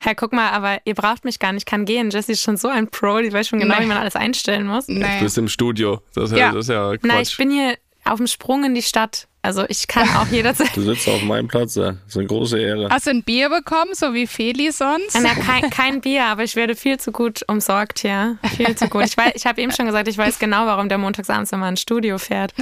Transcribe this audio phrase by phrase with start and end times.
[0.00, 2.10] Herr, guck mal, aber ihr braucht mich gar nicht, ich kann gehen.
[2.10, 3.82] Jessie ist schon so ein Pro, die weiß schon genau, Nee.
[3.84, 4.86] wie man alles einstellen muss.
[4.86, 5.00] Nee.
[5.18, 6.00] Du bist im Studio.
[6.14, 6.52] Das ist ja, Ja.
[6.52, 7.00] das ist ja Quatsch.
[7.04, 7.76] Na, ich bin hier
[8.12, 9.26] auf dem Sprung in die Stadt.
[9.40, 10.76] Also ich kann auch jederzeit.
[10.76, 11.92] Du sitzt auf meinem Platz, ja.
[11.92, 12.88] Das ist eine große Ehre.
[12.90, 15.16] Hast du ein Bier bekommen, so wie Feli sonst?
[15.22, 18.36] Na, kein, kein Bier, aber ich werde viel zu gut umsorgt hier.
[18.56, 19.04] Viel zu gut.
[19.04, 21.80] Ich, weiß- ich habe eben schon gesagt, ich weiß genau, warum der montagsabends immer ins
[21.80, 22.52] Studio fährt.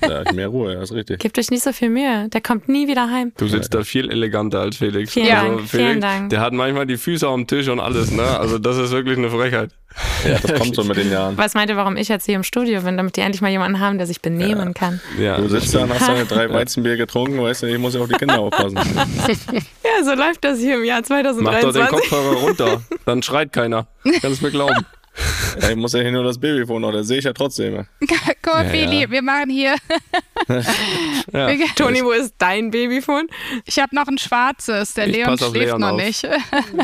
[0.00, 1.18] Da hat mehr Ruhe, ja, ist richtig.
[1.18, 2.28] Gebt euch nicht so viel Mühe.
[2.28, 3.32] Der kommt nie wieder heim.
[3.36, 5.12] Du sitzt da viel eleganter als Felix.
[5.12, 6.30] Vielen Dank, Felix, vielen Dank.
[6.30, 8.22] Der hat manchmal die Füße am Tisch und alles, ne?
[8.38, 9.72] Also das ist wirklich eine Frechheit.
[10.26, 11.36] Ja, das kommt so mit den Jahren.
[11.36, 12.96] Was meint ihr, warum ich jetzt hier im Studio bin?
[12.96, 15.00] Damit die endlich mal jemanden haben, der sich benehmen kann.
[15.18, 15.36] Ja.
[15.36, 18.08] Du sitzt da und hast deine drei Weizenbier getrunken, weißt du, ich muss ja auf
[18.08, 18.78] die Kinder aufpassen.
[19.84, 21.88] Ja, so läuft das hier im Jahr Mach doch den 2023.
[21.88, 22.82] Kopfhörer runter.
[23.04, 23.86] Dann schreit keiner.
[24.20, 24.84] Kannst mir glauben.
[25.60, 27.86] Ja, ich muss ja hier nur das Babyfon noch, das sehe ich ja trotzdem.
[28.00, 28.10] Guck
[28.54, 29.10] mal, Ja, Feli, ja.
[29.10, 29.76] wir machen hier.
[31.32, 31.48] Ja.
[31.74, 33.28] Toni, wo ist dein Babyphone?
[33.64, 34.92] Ich habe noch ein schwarzes.
[34.94, 35.96] Der Ich Leon schläft Leon noch auf.
[36.00, 36.28] nicht.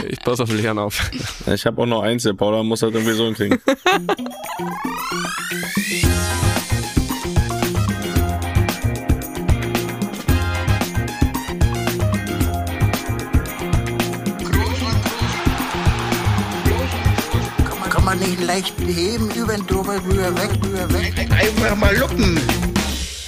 [0.08, 1.10] Ich pass auf Leon auf.
[1.52, 3.60] Ich habe auch noch eins, der Paula muss das irgendwie so hinkriegen.
[18.10, 21.14] man nicht leicht beheben, über den drüber, rüber, weg, rüber, weg.
[21.30, 22.40] Einfach mal luppen.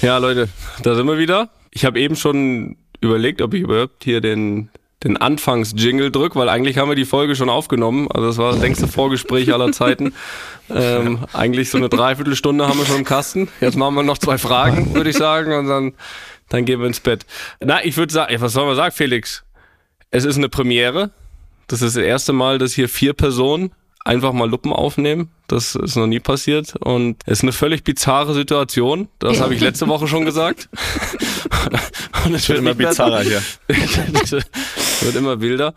[0.01, 0.49] Ja, Leute,
[0.83, 1.51] da sind wir wieder.
[1.71, 4.71] Ich habe eben schon überlegt, ob ich überhaupt hier den,
[5.05, 8.11] den Anfangs-Jingle drück, weil eigentlich haben wir die Folge schon aufgenommen.
[8.11, 10.15] Also das war das längste Vorgespräch aller Zeiten.
[10.75, 13.49] Ähm, eigentlich so eine Dreiviertelstunde haben wir schon im Kasten.
[13.61, 15.93] Jetzt machen wir noch zwei Fragen, würde ich sagen, und dann,
[16.49, 17.27] dann gehen wir ins Bett.
[17.61, 19.45] Na, ich würde sagen, was soll man sagen, Felix?
[20.11, 21.11] Es ist eine Premiere.
[21.67, 23.73] Das ist das erste Mal, dass hier vier Personen
[24.05, 25.31] einfach mal Luppen aufnehmen.
[25.49, 26.75] Das ist noch nie passiert.
[26.77, 29.09] Und es ist eine völlig bizarre Situation.
[29.19, 30.69] Das habe ich letzte Woche schon gesagt.
[32.25, 33.43] Und es Wird immer bizarrer hier.
[33.69, 35.75] wird immer wilder.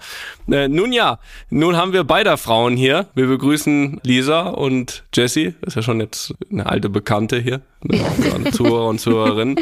[0.50, 3.08] Äh, nun ja, nun haben wir beide Frauen hier.
[3.16, 5.56] Wir begrüßen Lisa und Jessie.
[5.62, 7.62] Ist ja schon jetzt eine alte Bekannte hier.
[8.52, 9.56] Zuhörer und Zuhörerinnen.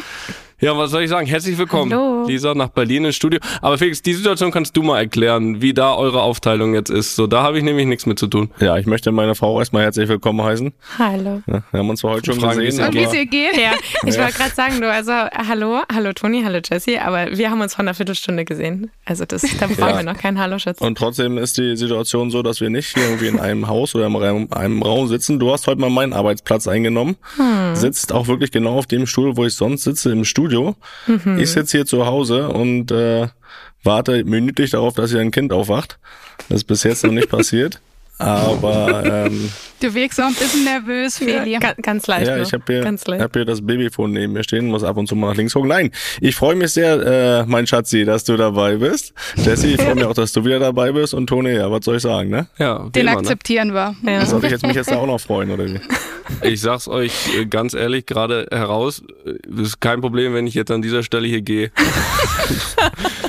[0.59, 1.28] Ja, was soll ich sagen?
[1.28, 2.25] Herzlich willkommen, Hallo.
[2.25, 3.40] Lisa, nach Berlin ins Studio.
[3.62, 7.16] Aber Felix, die Situation kannst du mal erklären, wie da eure Aufteilung jetzt ist.
[7.18, 8.50] So, da habe ich nämlich nichts mit zu tun.
[8.62, 10.72] Ja, ich möchte meine Frau erstmal herzlich willkommen heißen.
[10.97, 11.41] Hallo.
[11.47, 13.58] Ja, wir haben uns zwar heute schon Fragen, gesehen, es Und wie es ihr geht?
[13.58, 13.72] Ja,
[14.06, 17.74] ich wollte gerade sagen, du, also hallo, hallo Toni, hallo Jessie, aber wir haben uns
[17.75, 18.90] vor einer Viertelstunde gesehen.
[19.06, 19.97] Also das, da brauchen Ja.
[19.97, 20.80] wir noch kein Hallo, Schatz.
[20.80, 24.06] und trotzdem ist die Situation so, dass wir nicht hier irgendwie in einem Haus oder
[24.08, 25.40] in einem, einem Raum sitzen.
[25.40, 27.18] Du hast heute mal meinen Arbeitsplatz eingenommen,
[27.74, 30.42] sitzt auch wirklich genau auf dem Stuhl, wo ich sonst sitze im Studio.
[31.37, 33.27] Ich sitze hier zu Hause und äh,
[33.83, 35.99] warte minütlich darauf, dass hier ein Kind aufwacht.
[36.49, 37.81] Das ist bis jetzt noch nicht passiert.
[38.19, 39.50] Aber ähm,
[39.84, 41.51] Du wirkst auch ein bisschen nervös, Feli.
[41.51, 42.28] Ja, ga- ganz leicht.
[42.28, 42.46] ja, nur.
[42.46, 45.31] ich habe hier, hab hier das Babyphone neben mir stehen, muss ab und zu mal
[45.31, 45.68] nach links gucken.
[45.68, 45.91] Nein,
[46.22, 49.13] ich freue mich sehr, äh, mein Schatzi, dass du dabei bist.
[49.35, 51.13] Jessie, ich freue mich auch, dass du wieder dabei bist.
[51.13, 52.47] Und Toni, ja, was soll ich sagen, ne?
[52.59, 53.18] Ja, Den immer, ne?
[53.18, 53.94] akzeptieren wir.
[54.06, 54.25] Ja.
[54.25, 55.81] Soll ich jetzt mich jetzt auch noch freuen, oder wie?
[56.41, 60.53] Ich sag's euch äh, ganz ehrlich, gerade heraus, äh, es ist kein Problem, wenn ich
[60.53, 61.69] jetzt an dieser Stelle hier gehe.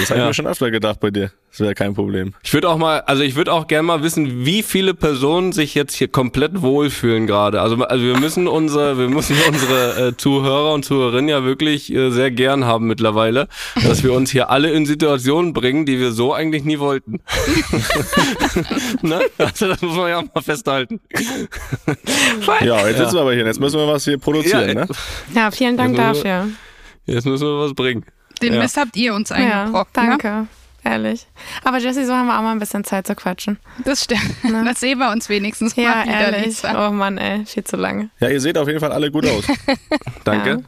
[0.00, 0.24] Das habe Ja.
[0.26, 1.30] ich mir schon öfter gedacht bei dir.
[1.50, 2.34] Das wäre kein Problem.
[2.42, 5.74] Ich würde auch mal, also ich würde auch gerne mal wissen, wie viele Personen sich
[5.74, 7.60] jetzt hier komplett wohlfühlen gerade.
[7.62, 12.10] Also, also wir müssen unsere, wir müssen unsere äh, Zuhörer und Zuhörerinnen ja wirklich äh,
[12.10, 13.48] sehr gern haben mittlerweile,
[13.82, 17.20] dass wir uns hier alle in Situationen bringen, die wir so eigentlich nie wollten.
[19.02, 19.20] ne?
[19.38, 21.00] Also das muss man ja auch mal festhalten.
[22.62, 23.46] Ja, jetzt sitzen wir aber hier.
[23.46, 24.86] Jetzt müssen wir was hier produzieren, Ja, ne?
[25.34, 26.52] Ja, vielen Dank Jetzt müssen wir- dafür.
[27.08, 28.04] Jetzt müssen wir was bringen.
[28.42, 28.60] Den Ja.
[28.60, 29.96] Mist habt ihr uns Ja, eingebrockt.
[29.96, 30.02] Ne?
[30.08, 30.46] danke.
[30.84, 31.26] Ehrlich.
[31.64, 33.58] Aber Jessie, so haben wir auch mal ein bisschen Zeit zu quatschen.
[33.84, 34.22] Das stimmt.
[34.64, 36.44] Das sehen wir uns wenigstens Ja, mal wieder, ehrlich.
[36.46, 36.88] Lisa.
[36.88, 38.10] Oh Mann, ey, viel zu lange.
[38.20, 39.44] Ja, ihr seht auf jeden Fall alle gut aus.
[40.24, 40.50] Danke.
[40.50, 40.58] Ja.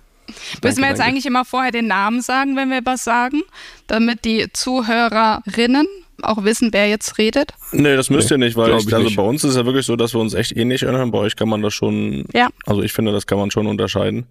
[0.62, 1.03] Müssen wir jetzt danke.
[1.11, 3.43] eigentlich immer vorher den Namen sagen, wenn wir was sagen,
[3.87, 5.87] damit die Zuhörerinnen
[6.22, 7.53] auch wissen, wer jetzt redet?
[7.72, 9.17] Nee, das müsst ihr nicht, weil ich, ich also nicht.
[9.17, 11.11] bei uns ist ja wirklich so, dass wir uns echt ähnlich anhören.
[11.12, 12.49] Bei euch kann man das schon, Ja.
[12.67, 14.27] also ich finde, das kann man schon unterscheiden.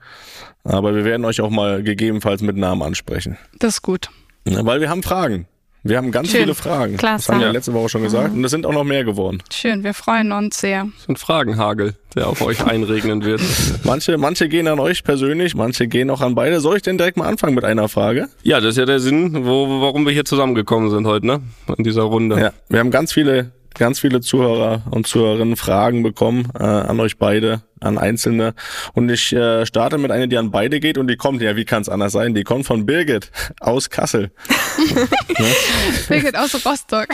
[0.66, 3.38] Aber wir werden euch auch mal gegebenenfalls mit Namen ansprechen.
[3.59, 4.09] Das ist gut.
[4.46, 5.47] Ja, Weil wir haben Fragen.
[5.88, 6.42] Wir haben ganz Schön.
[6.42, 6.98] viele Fragen.
[6.98, 7.28] Klasse.
[7.28, 7.54] Das haben wir Ja.
[7.54, 8.34] letzte Woche schon gesagt.
[8.34, 9.42] Und es sind auch noch mehr geworden.
[9.54, 10.84] Schön, wir freuen uns sehr.
[10.86, 13.42] Das ist ein Fragenhagel, der auf euch einregnen wird.
[13.84, 16.60] Manche, manche gehen an euch persönlich, manche gehen auch an beide.
[16.60, 18.28] Soll ich denn direkt mal anfangen mit einer Frage?
[18.44, 21.42] Ja, das ist ja der Sinn, wo, warum wir hier zusammengekommen sind heute, ne?
[21.78, 22.39] In dieser Runde.
[22.39, 27.18] Ja, wir haben ganz viele, ganz viele Zuhörer und Zuhörerinnen Fragen bekommen äh, an euch
[27.18, 28.53] beide, an Einzelne.
[28.94, 31.65] Und ich äh, starte mit einer, die an beide geht und die kommt, ja, wie
[31.65, 32.33] kann es anders sein?
[32.35, 34.31] Die kommt von Birgit aus Kassel.
[36.07, 37.07] Birgit aus Rostock.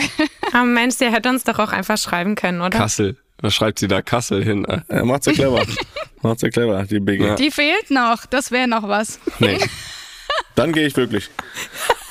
[0.52, 2.70] Aber Mensch, der hätte uns doch auch einfach schreiben können, oder?
[2.70, 3.16] Kassel.
[3.40, 4.64] Was schreibt sie da Kassel hin?
[4.64, 5.62] Äh, Äh, macht sie clever.
[6.22, 7.26] macht sie clever, die Birgit.
[7.26, 7.34] Ja.
[7.34, 8.26] Die fehlt noch.
[8.26, 9.18] Das wäre noch was.
[9.38, 9.58] Nee.
[10.54, 11.30] Dann gehe ich wirklich.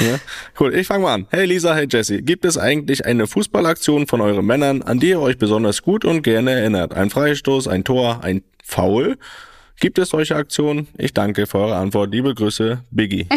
[0.00, 0.18] Ja.
[0.58, 1.26] Cool, ich fange mal an.
[1.30, 5.20] Hey Lisa, hey Jesse, gibt es eigentlich eine Fußballaktion von euren Männern, an die ihr
[5.20, 6.94] euch besonders gut und gerne erinnert?
[6.94, 9.16] Ein Freistoß, ein Tor, ein Foul?
[9.78, 10.88] Gibt es solche Aktionen?
[10.96, 12.10] Ich danke für eure Antwort.
[12.12, 13.26] Liebe Grüße, Biggie.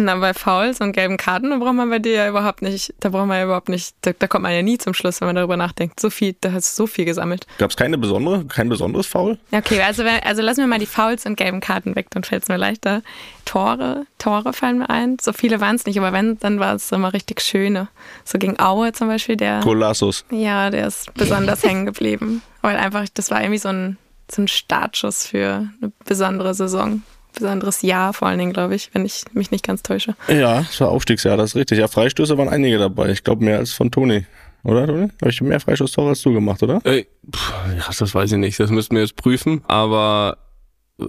[0.04, 3.10] Na, bei Fouls und gelben Karten, da braucht man bei dir ja überhaupt nicht, da
[3.10, 5.36] braucht man ja überhaupt nicht, da, da kommt man ja nie zum Schluss, wenn man
[5.36, 6.00] darüber nachdenkt.
[6.00, 7.46] So viel, da hast du so viel gesammelt.
[7.58, 9.38] Gab es keine besondere, kein besonderes Foul?
[9.52, 12.48] Okay, also, also lassen wir mal die Fouls und gelben Karten weg, dann fällt es
[12.48, 13.02] mir leichter.
[13.44, 15.18] Tore, Tore fallen mir ein.
[15.20, 17.88] So viele waren es nicht, aber wenn, dann war es immer richtig schöne.
[18.24, 19.60] So gegen Aue zum Beispiel, der.
[19.60, 20.24] Colossus.
[20.30, 22.42] Ja, der ist besonders hängen geblieben.
[22.62, 23.98] Weil einfach, das war irgendwie so ein,
[24.30, 27.02] so ein Startschuss für eine besondere Saison.
[27.32, 30.14] Besonderes Jahr vor allen Dingen, glaube ich, wenn ich mich nicht ganz täusche.
[30.28, 31.78] Ja, es war Aufstiegsjahr, das ist richtig.
[31.78, 33.10] Ja, Freistöße waren einige dabei.
[33.10, 34.26] Ich glaube mehr als von Toni.
[34.62, 35.08] Oder, Toni?
[35.20, 36.80] Habe ich mehr Freistoßtore als du gemacht, oder?
[36.84, 38.60] Ey, pff, ja, das weiß ich nicht.
[38.60, 39.62] Das müssten wir jetzt prüfen.
[39.68, 40.36] Aber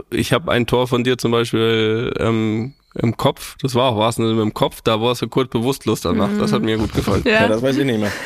[0.09, 3.57] ich habe ein Tor von dir zum Beispiel ähm, im Kopf.
[3.62, 4.81] Das war auch was mit dem Kopf.
[4.81, 6.29] Da warst du kurz bewusstlos danach.
[6.39, 7.24] Das hat mir gut gefallen.
[7.25, 8.12] Ja, das weiß ich nicht mehr.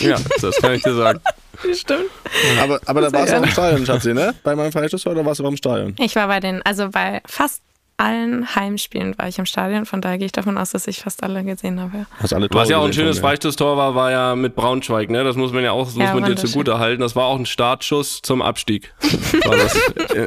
[0.00, 1.20] Ja, das kann ich dir sagen.
[1.74, 2.10] Stimmt.
[2.62, 4.34] Aber, aber da warst du auch im Stadion, Schatzi, ne?
[4.42, 5.94] Bei meinem Freistoßtor oder warst du auch im Stadion?
[5.98, 7.62] Ich war bei den, also bei fast
[7.98, 9.86] allen Heimspielen war ich im Stadion.
[9.86, 11.96] Von daher gehe ich davon aus, dass ich fast alle gesehen habe.
[11.96, 12.06] ja.
[12.20, 13.20] Hast alle Was ja auch ein schönes.
[13.20, 15.24] Freistoßtor war, war ja mit Braunschweig, ne?
[15.24, 17.00] Das muss man ja auch, das muss Ja, man dir zugute halten.
[17.00, 18.92] Das war auch ein Startschuss zum Abstieg.
[19.46, 19.80] War das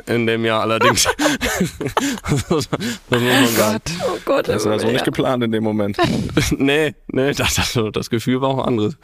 [0.07, 1.03] in, dem Jahr allerdings.
[2.29, 2.81] das, muss man-
[3.11, 3.83] das muss man sagen.
[4.07, 5.95] Oh Gott, Das war so nicht geplant in dem Moment.
[6.57, 8.97] Nee, nee, das, das, das Gefühl war auch ein anderes.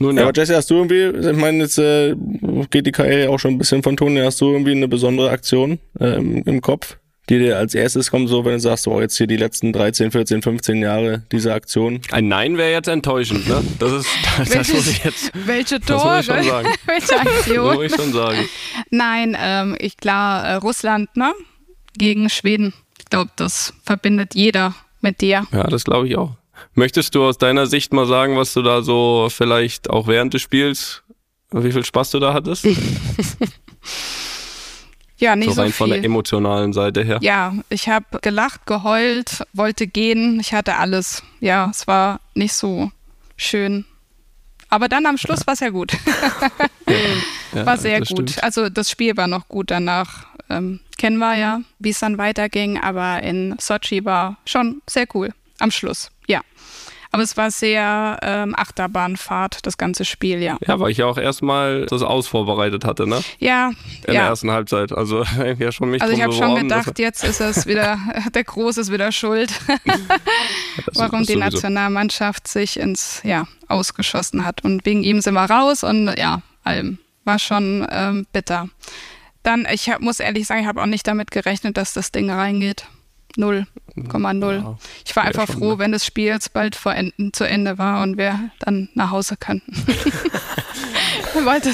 [0.00, 2.14] Nun Ja, ja, aber Jesse, hast du irgendwie, ich meine, jetzt äh,
[2.70, 5.78] geht die Karriere auch schon ein bisschen von Toni, hast du irgendwie eine besondere Aktion
[6.00, 6.96] äh, im, im Kopf,
[7.28, 10.10] die dir als erstes kommt, so wenn du sagst, oh, jetzt hier die letzten 13,
[10.10, 12.00] 14, 15 Jahre diese Aktion?
[12.12, 13.62] ein Nein wäre jetzt enttäuschend, ne?
[13.78, 14.08] Das ist,
[14.54, 16.16] das muss ich jetzt, Welche das Tore?
[16.16, 16.68] muss ich schon sagen.
[16.86, 17.74] Welche Das Aktion?
[17.74, 18.38] muss ich schon sagen.
[18.90, 21.32] Nein, ähm, ich klar, äh, Russland, ne?
[21.98, 22.72] Gegen Schweden.
[22.98, 25.46] Ich glaube, das verbindet jeder mit dir.
[25.52, 26.36] Ja, das glaube ich auch.
[26.74, 30.42] Möchtest du aus deiner Sicht mal sagen, was du da so vielleicht auch während des
[30.42, 31.02] Spiels,
[31.50, 32.66] wie viel Spaß du da hattest?
[35.20, 36.06] Ja, nicht so so, rein von der viel.
[36.06, 37.18] emotionalen Seite her.
[37.20, 40.40] Ja, ich habe gelacht, geheult, wollte gehen.
[40.40, 41.22] Ich hatte alles.
[41.40, 42.90] Ja, es war nicht so
[43.36, 43.84] schön.
[44.70, 45.92] Aber dann am Schluss war es ja gut.
[47.52, 48.08] Ja, war sehr gut.
[48.08, 48.44] stimmt.
[48.44, 50.26] Also das Spiel war noch gut danach.
[50.48, 52.78] Ähm, kennen wir ja, wie es dann weiterging.
[52.78, 56.10] Aber in Sochi war schon sehr cool am Schluss.
[56.28, 56.42] Ja.
[57.12, 60.56] Aber es war sehr ähm, Achterbahnfahrt, das ganze Spiel, ja.
[60.66, 63.20] Ja, weil ich ja auch erstmal das Aus vorbereitet hatte, ne?
[63.38, 63.76] Ja, In
[64.06, 64.26] der ja.
[64.26, 64.92] ersten Halbzeit.
[64.92, 67.98] Also ich ja schon mich Also ich habe schon gedacht, jetzt ist es wieder,
[68.34, 69.52] der Groß ist wieder schuld,
[70.94, 71.40] warum die.
[71.40, 74.62] Nationalmannschaft sich ins, ja, ausgeschossen hat.
[74.62, 76.98] Und wegen ihm sind wir raus und ja, allem.
[77.24, 78.68] War schon ähm, bitter.
[79.42, 82.30] Dann, ich hab, muss ehrlich sagen, ich habe auch nicht damit gerechnet, dass das Ding
[82.30, 82.86] reingeht.
[83.36, 84.56] 0,0.
[84.56, 85.78] Ja, ich war einfach schon, froh, ne?
[85.78, 89.36] wenn das Spiel jetzt bald vor Enden, zu Ende war und wir dann nach Hause
[89.36, 89.72] könnten.
[91.44, 91.70] wollte,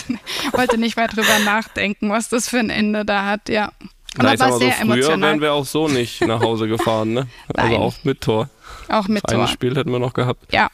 [0.52, 3.72] wollte nicht mehr drüber nachdenken, was das für ein Ende da hat, ja.
[4.18, 5.30] Aber sag war so, sehr früher emotional.
[5.30, 7.26] wären wir auch so nicht nach Hause gefahren, ne?
[7.54, 7.80] Also Nein.
[7.80, 8.48] auch mit Tor.
[8.88, 9.48] Auch mit Ein Tor.
[9.48, 10.52] Spiel hätten wir noch gehabt.
[10.52, 10.70] Ja,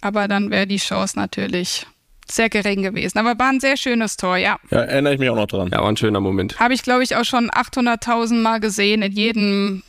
[0.00, 1.86] aber dann wäre die Chance natürlich
[2.28, 3.18] sehr gering gewesen.
[3.18, 4.58] Aber war ein sehr schönes Tor, ja.
[4.70, 5.68] Ja, erinnere ich mich auch noch dran.
[5.72, 6.58] Ja, war ein schöner Moment.
[6.58, 9.82] Habe ich, glaube ich, auch schon 800.000 Mal gesehen in jedem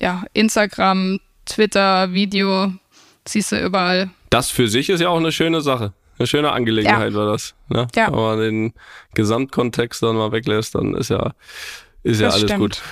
[0.00, 2.72] ja, Instagram, Twitter, Video.
[3.26, 4.10] Siehst du überall.
[4.30, 5.92] Das für sich ist ja auch eine schöne Sache.
[6.18, 7.54] Eine schöne Angelegenheit war das.
[7.68, 7.86] Ne?
[7.94, 8.06] Ja.
[8.08, 8.74] Wenn man den
[9.14, 11.32] Gesamtkontext dann mal weglässt, dann ist ja,
[12.02, 12.60] ist ja alles stimmt.
[12.60, 12.82] gut.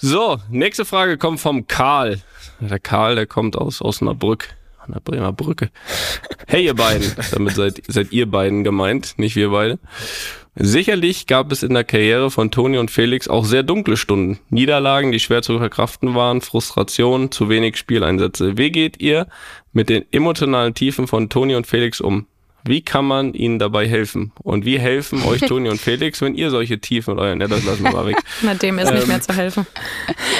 [0.00, 2.20] So, nächste Frage kommt vom Karl.
[2.58, 5.70] Der Karl, der kommt aus Osnabrück, an der Bremer Brücke.
[6.46, 9.78] Hey ihr beiden, damit seid, seid ihr beiden gemeint, nicht wir beide.
[10.62, 14.38] Sicherlich gab es in der Karriere von Toni und Felix auch sehr dunkle Stunden.
[14.50, 18.58] Niederlagen, die schwer zu verkraften waren, Frustration, zu wenig Spieleinsätze.
[18.58, 19.26] Wie geht ihr
[19.72, 22.26] mit den emotionalen Tiefen von Toni und Felix um?
[22.62, 24.32] Wie kann man ihnen dabei helfen?
[24.42, 27.84] Und wie helfen euch Toni und Felix, wenn ihr solche Tiefen oder ja, das lassen
[27.84, 28.18] wir mal weg.
[28.42, 29.66] Na, dem ist nicht Ähm, mehr zu helfen.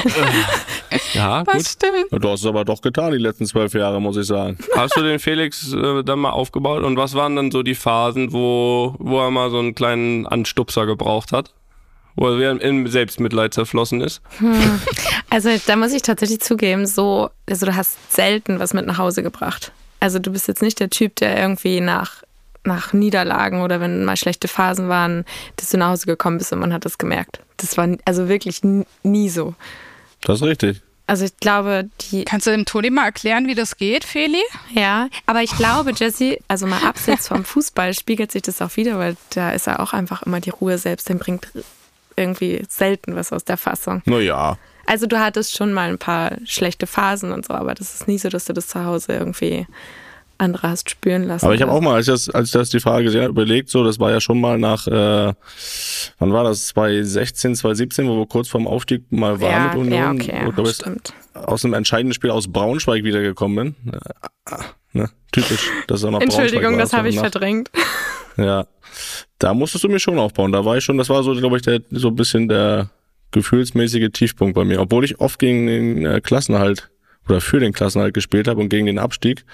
[1.14, 1.54] Ja, gut.
[1.54, 2.06] Was stimmt?
[2.11, 4.59] Du hast es aber doch getan die letzten zwölf Jahre, muss ich sagen.
[4.76, 6.82] Hast du den Felix äh, dann mal aufgebaut?
[6.82, 10.87] Und was waren dann so die Phasen, wo, wo er mal so einen kleinen Anstupser
[10.87, 11.52] gebraucht hat?
[12.16, 14.20] Wo er wieder in Selbstmitleid zerflossen ist?
[15.30, 19.23] Also da muss ich tatsächlich zugeben, so, also du hast selten was mit nach Hause
[19.23, 19.73] gebracht.
[20.00, 22.25] Also du bist jetzt nicht der Typ, der irgendwie nach,
[22.64, 25.25] nach Niederlagen oder wenn mal schlechte Phasen waren,
[25.56, 27.40] dass du nach Hause gekommen bist und man hat das gemerkt.
[27.59, 28.62] Das war also wirklich
[29.02, 29.54] nie so.
[30.23, 30.83] Das ist richtig.
[31.07, 32.25] Also ich glaube, die.
[32.25, 34.43] Kannst du dem Toni mal erklären, wie das geht, Feli?
[34.73, 38.97] Ja, aber ich glaube, Jesse, also mal abseits vom Fußball spiegelt sich das auch wieder,
[38.99, 41.09] weil da ist er auch einfach immer die Ruhe selbst.
[41.09, 41.49] Den bringt
[42.15, 44.03] irgendwie selten was aus der Fassung.
[44.05, 44.57] Naja.
[44.87, 48.19] Also du hattest schon mal ein paar schlechte Phasen und so, aber das ist nie
[48.19, 49.67] so, dass du das zu Hause irgendwie
[50.40, 51.44] andere hast spüren lassen.
[51.44, 53.30] Aber ich habe auch mal, als ich, das, als ich das die Frage gesehen habe,
[53.30, 55.32] überlegt, so, das war ja schon mal nach, äh,
[56.18, 59.92] wann war das, 2016, 2017, wo wir kurz vorm Aufstieg mal waren ja, mit Union.
[59.92, 61.12] ja, okay, glaub ich, stimmt.
[61.35, 63.92] aus einem entscheidenden Spiel aus Braunschweig wiedergekommen bin.
[63.92, 64.56] Äh,
[64.92, 65.11] ne?
[65.32, 67.70] Typisch, dass er noch Entschuldigung, das habe ich nach- verdrängt.
[68.37, 68.66] Ja,
[69.38, 70.52] da musstest du mir schon aufbauen.
[70.52, 72.88] Da war ich schon, das war so, glaube ich, der, so ein bisschen der
[73.32, 74.80] gefühlsmäßige Tiefpunkt bei mir.
[74.80, 76.90] Obwohl ich oft gegen den äh, Klassenhalt
[77.29, 79.45] oder für den Klassenhalt gespielt habe und gegen den Abstieg,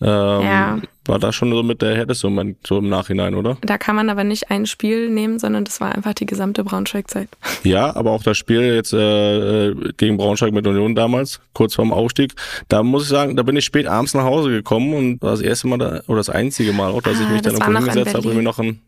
[0.00, 0.78] ähm, Ja.
[1.08, 3.56] War das schon so mit der härteste Moment so im Nachhinein, oder?
[3.62, 7.28] Da kann man aber nicht ein Spiel nehmen, sondern das war einfach die gesamte Braunschweig-Zeit.
[7.64, 11.92] Ja, aber auch das Spiel jetzt äh, äh, gegen Braunschweig mit Union damals, kurz vorm
[11.92, 12.34] Aufstieg,
[12.68, 15.40] da muss ich sagen, da bin ich spät abends nach Hause gekommen und war das
[15.40, 18.14] erste Mal da, oder das einzige Mal auch, dass ich Ah, mich dann irgendwo hingesetzt
[18.14, 18.80] habe und mir noch ein,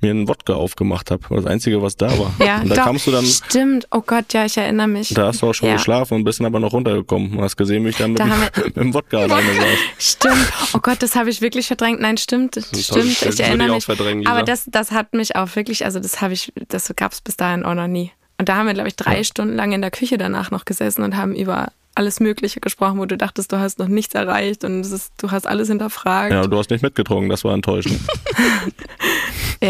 [0.00, 1.22] mir einen Wodka aufgemacht habe.
[1.30, 2.32] Das einzige, was da war.
[2.44, 5.12] Ja, und da doch, kamst du dann, Stimmt, oh Gott, ja, ich erinnere mich.
[5.14, 5.74] da hast du auch schon ja.
[5.76, 8.26] geschlafen und bist dann aber noch runtergekommen und hast gesehen, wie ich dann mit, Da
[8.64, 9.78] mit dem Wodka alleine saß.
[9.98, 10.52] Stimmt.
[10.74, 12.00] Oh Gott, das habe ich wirklich verdrängt.
[12.00, 12.54] Nein, stimmt.
[12.54, 13.06] tolles Stimmt.
[13.06, 14.28] Ich Das erinnere mich.
[14.28, 17.36] Aber das, das hat mich auch wirklich, also das habe ich, das gab es bis
[17.36, 18.12] dahin auch noch nie.
[18.38, 21.02] Und da haben wir, glaube ich, drei Stunden lang in der Küche danach noch gesessen
[21.02, 24.80] und haben über alles Mögliche gesprochen, wo du dachtest, du hast noch nichts erreicht und
[24.82, 26.30] es ist, du hast alles hinterfragt.
[26.30, 26.46] Ja, Ja.
[26.46, 27.98] du hast nicht mitgetrunken, das war enttäuschend.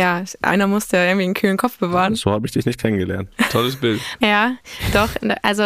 [0.43, 2.15] einer musste ja irgendwie einen kühlen Kopf bewahren.
[2.15, 3.31] So habe ich dich nicht kennengelernt.
[3.51, 4.03] Tolles Bild.
[4.21, 4.57] Ja,
[4.93, 5.09] doch.
[5.43, 5.63] Also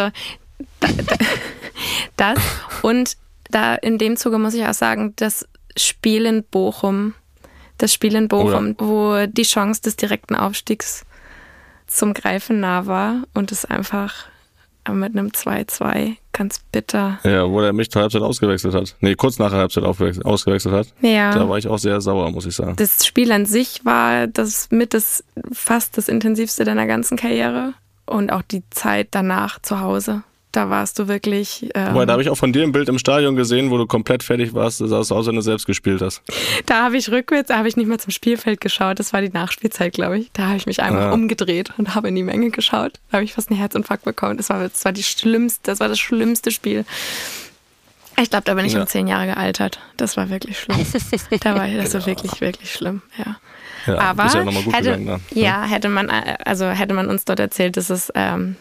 [0.79, 1.15] da, da,
[2.15, 2.39] das
[2.81, 3.17] und
[3.49, 5.45] da in dem Zuge muss ich auch sagen, das
[5.77, 7.13] Spiel in Bochum,
[7.77, 11.05] das Spiel in Bochum, wo die Chance des direkten Aufstiegs
[11.87, 14.25] zum Greifen nah war und es einfach
[14.91, 17.19] mit einem 2-2 ganz bitter.
[17.23, 18.95] Ja, wo er mich zur Halbzeit ausgewechselt hat.
[18.99, 20.93] Nee, kurz nach der Halbzeit ausgewechselt hat.
[21.01, 21.47] Da Ja.
[21.49, 22.75] war ich auch sehr sauer, muss ich sagen.
[22.75, 27.73] Das Spiel an sich war das mit das fast das intensivste deiner ganzen Karriere
[28.05, 30.23] und auch die Zeit danach zu Hause.
[30.53, 31.69] Da warst du wirklich.
[31.73, 33.87] Ähm, Wobei, da habe ich auch von dir ein Bild im Stadion gesehen, wo du
[33.87, 34.79] komplett fertig warst.
[34.79, 36.21] Das sah so aus, als wenn du selbst gespielt hast.
[36.67, 38.99] Da habe ich rückwärts, da habe ich nicht mehr zum Spielfeld geschaut.
[38.99, 40.29] Das war die Nachspielzeit, glaube ich.
[40.33, 41.11] Da habe ich mich einfach Ah.
[41.11, 42.93] umgedreht und habe in die Menge geschaut.
[43.09, 44.37] Da habe ich fast einen Herzinfarkt bekommen.
[44.37, 46.85] Das war, das war die schlimmste, das war das schlimmste Spiel.
[48.21, 48.81] Ich glaube, da bin ich Ja.
[48.81, 49.79] um zehn Jahre gealtert.
[49.97, 50.85] Das war wirklich schlimm.
[51.41, 53.37] da war das war wirklich, wirklich schlimm, ja.
[53.87, 55.21] Ja, Aber ja hätte, gegangen dann.
[55.31, 58.55] ja, hätte man, äh, also hätte man uns dort erzählt, dass es ähm,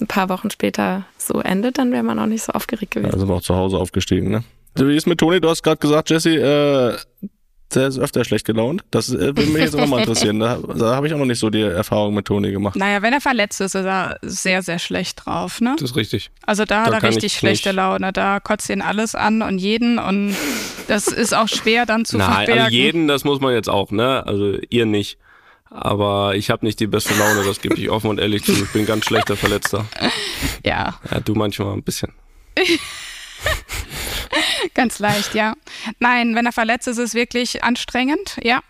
[0.00, 3.18] ein paar Wochen später so endet, dann wäre man auch nicht so aufgeregt gewesen.
[3.18, 4.44] Sind wir auch zu Hause aufgestiegen, ne?
[4.76, 5.40] Wie ist mit Toni?
[5.40, 7.28] Du hast gerade gesagt, Jesse, äh,
[7.74, 8.82] der ist öfter schlecht gelaunt.
[8.90, 10.40] Das äh, würde mich jetzt auch mal interessieren.
[10.40, 12.76] Da, da habe ich auch noch nicht so die Erfahrung mit Toni gemacht.
[12.76, 15.76] Naja, wenn er verletzt ist, ist er sehr, sehr schlecht drauf, ne?
[15.78, 16.30] Das ist richtig.
[16.46, 18.12] Also da, Da hat er richtig ich schlechte nicht- Laune.
[18.12, 20.34] Da kotzt ihn alles an und jeden und
[20.88, 22.62] das ist auch schwer dann zu Nein, verbergen.
[22.64, 24.24] also jeden, das muss man jetzt auch, ne?
[24.26, 25.18] Also ihr nicht.
[25.70, 28.52] Aber ich habe nicht die beste Laune, das gebe ich offen und ehrlich zu.
[28.52, 29.86] Ich bin ganz schlechter Verletzter.
[30.64, 32.12] Ja, Ja, du manchmal ein bisschen.
[34.74, 35.54] ganz leicht, ja.
[35.98, 38.60] Nein, wenn er verletzt ist, ist es wirklich anstrengend, ja.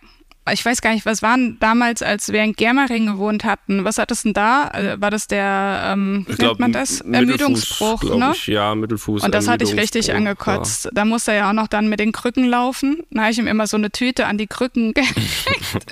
[0.53, 3.85] Ich weiß gar nicht, was waren damals, als wir in Germering gewohnt hatten?
[3.85, 4.69] Was hattest du denn da?
[4.71, 7.05] Äh, War das der, ähm, wie Ich nennt glaub, man das?
[7.05, 8.33] Mittelfuß, Ermüdungsbruch, ne?
[8.35, 8.47] Ich.
[8.49, 9.23] Ja, Mittelfuß.
[9.23, 10.89] Und das hatte ich richtig angekotzt.
[10.93, 13.03] Da musste er ja auch noch dann mit den Krücken laufen.
[13.11, 15.87] Da habe ich ihm immer so eine Tüte an die Krücken gehängt,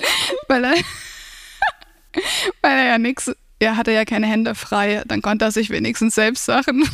[0.48, 0.74] weil er,
[2.62, 5.02] weil er ja nichts, er hatte ja keine Hände frei.
[5.06, 6.84] Dann konnte er sich wenigstens selbst Sachen.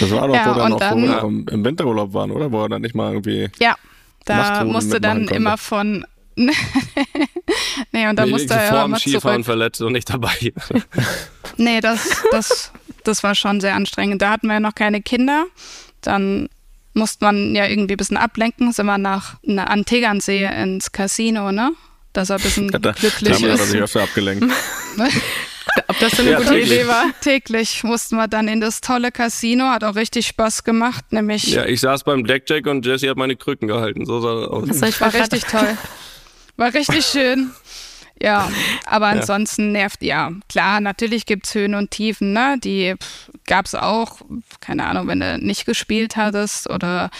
[0.00, 2.50] Das war doch, Ja, wo, dann noch, dann- wo wir im im Winterurlaub waren, oder?
[2.50, 3.48] Wo er dann nicht mal irgendwie.
[3.58, 3.76] ja,
[4.26, 5.34] da musste dann mitmachen konnte.
[5.34, 6.06] immer von.
[7.92, 8.30] nee, und da Ja.
[8.30, 9.44] musste Nee, er ja immer Skifahren zurück.
[9.46, 10.34] verletzt und nicht dabei.
[11.58, 12.70] Nee, das, das,
[13.04, 14.20] das war schon sehr anstrengend.
[14.20, 15.46] Da hatten wir ja noch keine Kinder.
[16.02, 16.50] Dann
[16.92, 18.72] musste man ja irgendwie ein bisschen ablenken.
[18.72, 21.72] Sind wir nach na, an Tegernsee ins Casino, ne?
[22.12, 23.70] Dass er ein bisschen Da, glücklich damit hat er ist.
[23.70, 24.44] sich öfter abgelenkt.
[25.88, 26.72] Ob das so eine Ja, gute täglich.
[26.72, 27.04] Idee war?
[27.20, 29.64] Täglich mussten wir dann in das tolle Casino.
[29.64, 31.04] Hat auch richtig Spaß gemacht.
[31.10, 34.06] Nämlich ja, ich saß beim Blackjack und Jesse hat meine Krücken gehalten.
[34.06, 34.68] So sah das aus.
[34.68, 35.76] Also ich war richtig toll.
[36.56, 37.50] War richtig schön.
[38.20, 38.50] Ja,
[38.86, 42.56] aber ansonsten nervt, ja, klar, natürlich gibt's Höhen und Tiefen, ne?
[42.64, 44.22] Die pff, gab's auch,
[44.60, 47.10] keine Ahnung, wenn du nicht gespielt hattest oder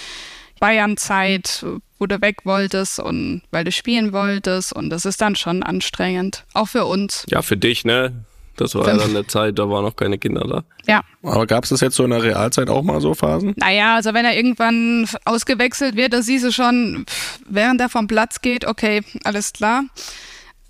[0.58, 1.66] Bayern-Zeit,
[1.98, 6.44] wo du weg wolltest und weil du spielen wolltest und das ist dann schon anstrengend.
[6.54, 7.26] Auch für uns.
[7.28, 8.24] Ja, für dich, ne?
[8.56, 10.64] Das war ja dann eine Zeit, da waren noch keine Kinder da.
[10.86, 11.02] Ja.
[11.22, 13.54] Aber gab es das jetzt so in der Realzeit auch mal so Phasen?
[13.56, 17.04] Naja, also wenn er irgendwann ausgewechselt wird, da siehst du schon,
[17.48, 19.84] während er vom Platz geht, okay, alles klar.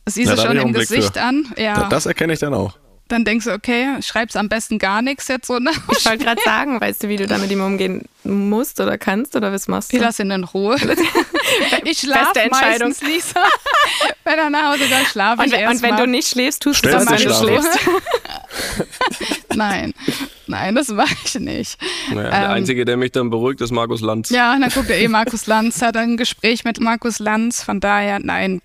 [0.05, 1.23] Das siehst du schon im Gesicht für.
[1.23, 1.47] an.
[1.57, 1.75] Ja.
[1.75, 2.77] Da- Das erkenne ich dann auch.
[3.09, 5.59] Dann denkst du, okay, schreib's am besten gar nichts jetzt so.
[5.59, 5.71] Ne?
[5.99, 9.37] Ich wollte gerade sagen, weißt du, wie du da mit ihm umgehen musst oder kannst
[9.37, 9.97] oder was machst du?
[9.97, 10.77] Ich lass ihn in Ruhe.
[11.85, 12.89] ich schlafe Beste Entscheidung.
[12.89, 13.35] meistens nicht so.
[14.25, 16.01] Wenn er nach Hause dann schlafe Und, ich wenn- erst und wenn mal.
[16.05, 17.79] du nicht schläfst, tust du das, wenn du schläfst.
[19.55, 19.95] Nein,
[20.47, 21.79] nein, das mache ich nicht.
[22.13, 24.31] Naja, der Ähm, Einzige, der mich dann beruhigt, ist Markus Lanz.
[24.31, 28.19] Ja, dann guckt er eh Markus Lanz, hat ein Gespräch mit Markus Lanz, von daher,
[28.19, 28.61] nein.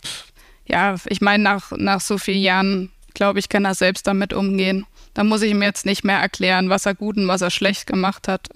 [0.65, 4.85] Ja, ich meine, nach, nach so vielen Jahren, glaube ich, kann er selbst damit umgehen.
[5.13, 7.85] Da muss ich ihm jetzt nicht mehr erklären, was er gut und was er schlecht
[7.85, 8.47] gemacht hat.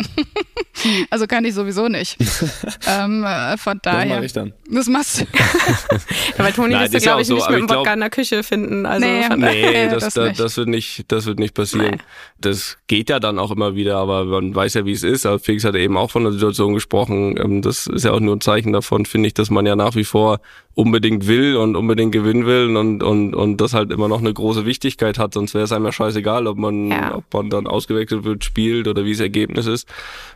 [1.09, 2.17] also kann ich sowieso nicht.
[2.87, 4.15] ähm, äh, von Das daher.
[4.15, 4.53] mache ich dann.
[4.71, 5.25] Das machst du.
[6.37, 8.09] Weil Toni Nein, wirst du, glaube ich, so, nicht aber mit dem Wodka in der
[8.09, 8.85] Küche finden.
[8.85, 9.89] Also Nee, nee.
[9.89, 12.01] Das das, das, das, wird nicht, das wird nicht passieren.
[12.39, 15.25] Das geht ja dann auch immer wieder, aber man weiß ja, wie es ist.
[15.25, 17.37] Aber Felix hat eben auch von der Situation gesprochen.
[17.37, 19.95] Ähm, Das ist ja auch nur ein Zeichen davon, finde ich, dass man ja nach
[19.95, 20.39] wie vor
[20.73, 24.65] unbedingt will und unbedingt gewinnen will und, und, und das halt immer noch eine große
[24.65, 25.33] Wichtigkeit hat.
[25.33, 27.15] Sonst wäre es einem ja scheißegal, ob man, Ja.
[27.15, 29.87] ob man dann ausgewechselt wird, spielt oder wie das Ergebnis ist.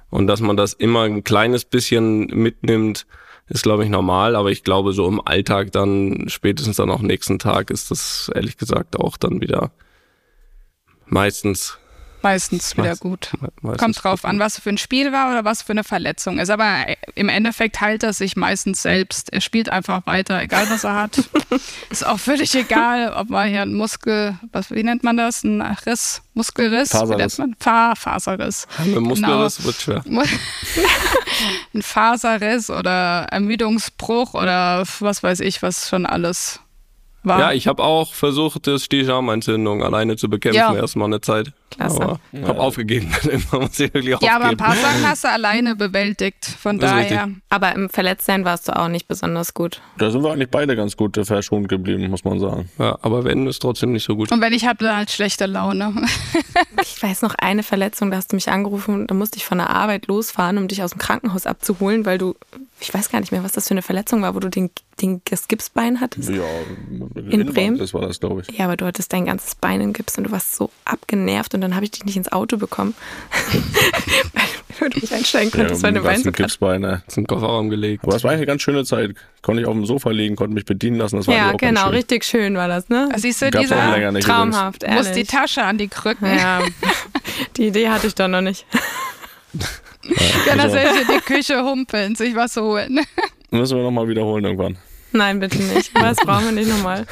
[0.09, 3.05] Und dass man das immer ein kleines bisschen mitnimmt,
[3.47, 7.39] ist, glaube ich, normal, aber ich glaube, so im Alltag dann, spätestens dann auch nächsten
[7.39, 9.71] Tag, ist das ehrlich gesagt auch dann wieder
[11.07, 11.79] meistens.
[12.21, 13.31] Meistens wieder Meist- gut.
[13.61, 14.29] meistens Kommt drauf gut.
[14.29, 16.49] an, was für ein Spiel war oder was für eine Verletzung ist.
[16.49, 19.31] Aber äh, im Endeffekt heilt er sich meistens selbst.
[19.31, 21.17] Er spielt einfach weiter, egal was er hat.
[21.89, 25.43] ist auch völlig egal, ob man hier ein Muskel, was, wie nennt man das?
[25.43, 26.89] Ein Riss, Muskelriss?
[26.91, 27.37] Faserriss.
[27.37, 27.55] Wie nennt man?
[27.59, 28.67] Fa Faserriss.
[28.79, 29.01] Mit Genau.
[29.01, 30.03] Muskelriss wird schwer.
[31.73, 36.59] ein Faserriss oder Ermüdungsbruch oder was weiß ich, was schon alles
[37.23, 37.39] war.
[37.39, 40.75] Ja, ich habe auch versucht, das Sticharmentzündung alleine zu bekämpfen, Ja.
[40.75, 41.53] erstmal eine Zeit.
[41.69, 42.01] Klasse.
[42.01, 43.11] Aber habe aufgegeben.
[43.23, 46.45] Irgendwann muss ich wirklich ja, aber ein paar Sachen hast du alleine bewältigt.
[46.45, 47.29] Von Das daher.
[47.49, 49.81] Aber im Verletztsein warst du auch nicht besonders gut.
[49.97, 52.69] Da sind wir eigentlich beide ganz gut verschont geblieben, muss man sagen.
[52.77, 54.31] Ja, aber wenn, ist trotzdem nicht so gut.
[54.31, 55.93] Und wenn ich habe, dann halt schlechte Laune.
[56.81, 59.69] Ich weiß noch eine Verletzung, da hast du mich angerufen, da musste ich von der
[59.69, 62.35] Arbeit losfahren, um dich aus dem Krankenhaus abzuholen, weil du,
[62.79, 64.69] ich weiß gar nicht mehr, was das für eine Verletzung war, wo du den,
[65.01, 66.29] den, das Gipsbein hattest.
[66.29, 66.43] Ja,
[67.29, 67.77] In Bremen?
[67.77, 68.57] Das war das, glaube ich.
[68.57, 71.58] Ja, aber du hattest dein ganzes Bein in Gips und du warst so abgenervt und
[71.61, 72.93] dann habe ich dich nicht ins Auto bekommen,
[74.79, 77.03] weil du nicht einsteigen konntest, weil mit dein Bein so Gipsbeine.
[77.07, 78.03] Zum Kofferraum gelegt.
[78.05, 79.11] Aber es war eine ganz schöne Zeit.
[79.41, 81.17] Konnte ich auf dem Sofa liegen, konnte mich bedienen lassen.
[81.17, 81.89] Das war Ja, auch genau, schön.
[81.95, 83.09] richtig schön war das, ne?
[83.15, 85.23] Siehst du, Gab's auch dieser nicht Traumhaft, muss die.
[85.23, 86.27] Tasche an die Krücken.
[86.37, 86.61] Ja,
[87.57, 88.65] die Idee hatte ich doch noch nicht.
[90.47, 92.99] Kann er Also- selbst in die Küche humpeln, sich was holen.
[93.51, 94.77] Müssen wir nochmal wiederholen irgendwann.
[95.11, 95.91] Nein, bitte nicht.
[95.95, 97.05] Was brauchen wir nicht nochmal?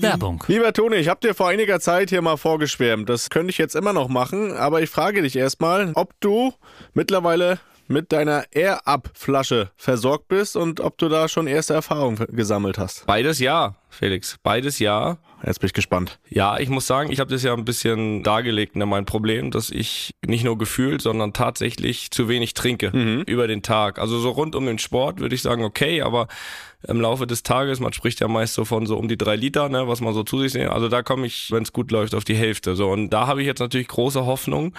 [0.00, 0.42] Werbung.
[0.46, 3.08] Lieber Toni, ich habe dir vor einiger Zeit hier mal vorgeschwärmt.
[3.08, 6.52] Das könnte ich jetzt immer noch machen, aber ich frage dich erstmal, ob du
[6.94, 13.06] mittlerweile mit deiner Air-Up-Flasche versorgt bist und ob du da schon erste Erfahrungen gesammelt hast.
[13.06, 14.38] Beides ja, Felix.
[14.42, 15.18] Beides ja.
[15.44, 16.18] Jetzt bin ich gespannt.
[16.28, 19.70] Ja, ich muss sagen, ich habe das ja ein bisschen dargelegt, ne, mein Problem, dass
[19.70, 22.88] ich nicht nur gefühlt, sondern tatsächlich zu wenig trinke
[23.26, 23.98] über den Tag.
[23.98, 26.28] Also so rund um den Sport würde ich sagen, okay, aber
[26.86, 29.68] im Laufe des Tages, man spricht ja meist so von so um die drei Liter,
[29.68, 30.68] ne, was man so zu sich sehen.
[30.68, 32.76] Also da komme ich, wenn es gut läuft, auf die Hälfte.
[32.76, 34.74] So und da habe ich jetzt natürlich große Hoffnung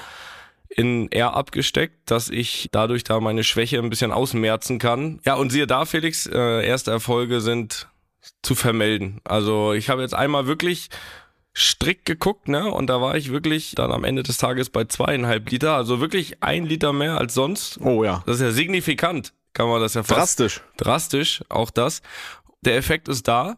[0.69, 5.19] in R abgesteckt, dass ich dadurch da meine Schwäche ein bisschen ausmerzen kann.
[5.25, 7.89] Ja, und siehe da, Felix, äh, erste Erfolge sind
[8.41, 9.19] zu vermelden.
[9.23, 10.89] Also ich habe jetzt einmal wirklich
[11.55, 12.71] strikt geguckt, ne?
[12.71, 16.41] Und da war ich wirklich dann am Ende des Tages bei zweieinhalb Liter, also wirklich
[16.41, 17.79] ein Liter mehr als sonst.
[17.81, 18.23] Oh ja.
[18.25, 20.61] Das ist ja signifikant, kann man das ja fast Drastisch.
[20.77, 22.01] drastisch, auch das.
[22.61, 23.57] Der Effekt ist da.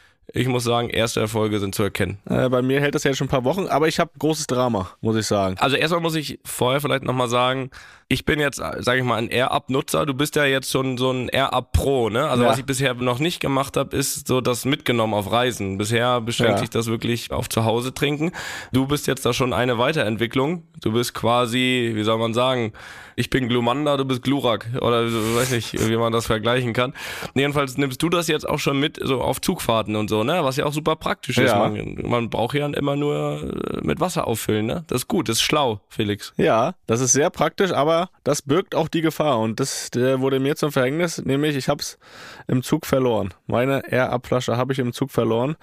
[0.33, 2.17] Ich muss sagen, erste Erfolge sind zu erkennen.
[2.29, 4.89] Äh, bei mir hält das ja schon ein paar Wochen, aber ich habe großes Drama,
[5.01, 5.55] muss ich sagen.
[5.59, 7.69] Also erstmal muss ich vorher vielleicht nochmal sagen,
[8.07, 10.05] ich bin jetzt, sage ich mal, ein Air-Up-Nutzer.
[10.05, 12.27] Du bist ja jetzt schon so ein Air-Up Pro, ne?
[12.29, 12.49] Also Ja.
[12.49, 15.77] was ich bisher noch nicht gemacht habe, ist so das mitgenommen auf Reisen.
[15.77, 16.57] Bisher beschränkt Ja.
[16.59, 18.31] sich das wirklich auf zu Hause trinken.
[18.73, 20.63] Du bist jetzt da schon eine Weiterentwicklung.
[20.81, 22.73] Du bist quasi, wie soll man sagen,
[23.21, 24.67] ich bin Glumanda, du bist Glurak.
[24.81, 26.93] Oder so, weiß nicht, wie man das vergleichen kann.
[27.35, 30.43] Jedenfalls nimmst du das jetzt auch schon mit, so auf Zugfahrten und so, ne?
[30.43, 31.51] Was ja auch super praktisch ist.
[31.51, 31.69] Ja.
[31.69, 34.83] Man, man braucht ja immer nur äh, mit Wasser auffüllen, ne?
[34.87, 36.33] Das ist gut, das ist schlau, Felix.
[36.35, 40.55] Ja, das ist sehr praktisch, aber das birgt auch die Gefahr und das wurde mir
[40.55, 41.99] zum Verhängnis, nämlich ich habe es
[42.47, 43.33] im Zug verloren.
[43.45, 45.55] Meine Air-Up-Flasche habe ich im Zug verloren.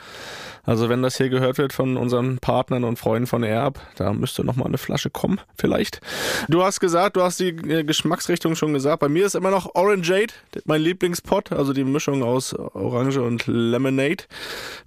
[0.63, 4.45] Also wenn das hier gehört wird von unseren Partnern und Freunden von Air-Up, da müsste
[4.45, 6.01] noch mal eine Flasche kommen, vielleicht.
[6.49, 9.01] Du hast gesagt, du hast die äh, Geschmacksrichtung schon gesagt.
[9.01, 10.33] Bei mir ist immer noch Orangeade,
[10.65, 14.25] mein Lieblingspot, also die Mischung aus Orange und Lemonade.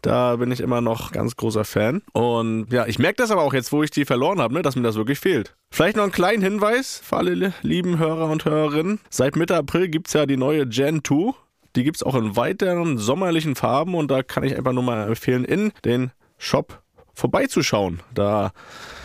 [0.01, 2.01] Da bin ich immer noch ganz großer Fan.
[2.13, 4.75] Und ja, ich merke das aber auch jetzt, wo ich die verloren habe, ne, dass
[4.75, 5.55] mir das wirklich fehlt.
[5.71, 8.99] Vielleicht noch einen kleinen Hinweis für alle li- lieben Hörer und Hörerinnen.
[9.09, 11.33] Seit Mitte April gibt's ja die neue Gen 2.
[11.75, 15.45] Die gibt's auch in weiteren sommerlichen Farben und da kann ich einfach nur mal empfehlen,
[15.45, 16.81] in den Shop
[17.13, 18.01] vorbeizuschauen.
[18.13, 18.51] Da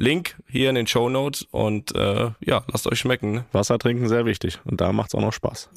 [0.00, 3.32] Link hier in den Show Notes und äh, ja, lasst euch schmecken.
[3.32, 3.44] Ne?
[3.52, 5.68] Wasser trinken sehr wichtig und da macht's auch noch Spaß.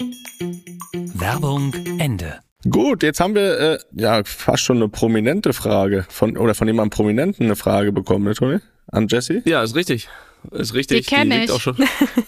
[1.14, 2.40] Werbung Ende.
[2.70, 6.92] Gut, jetzt haben wir äh, ja fast schon eine prominente Frage von oder von jemandem
[6.92, 8.60] Prominenten eine Frage bekommen, ne, Toni?
[8.88, 9.42] An Jesse?
[9.44, 10.08] Ja, ist richtig.
[10.52, 11.08] Ist richtig.
[11.08, 11.52] Die kenn liegt ich.
[11.52, 11.76] auch schon.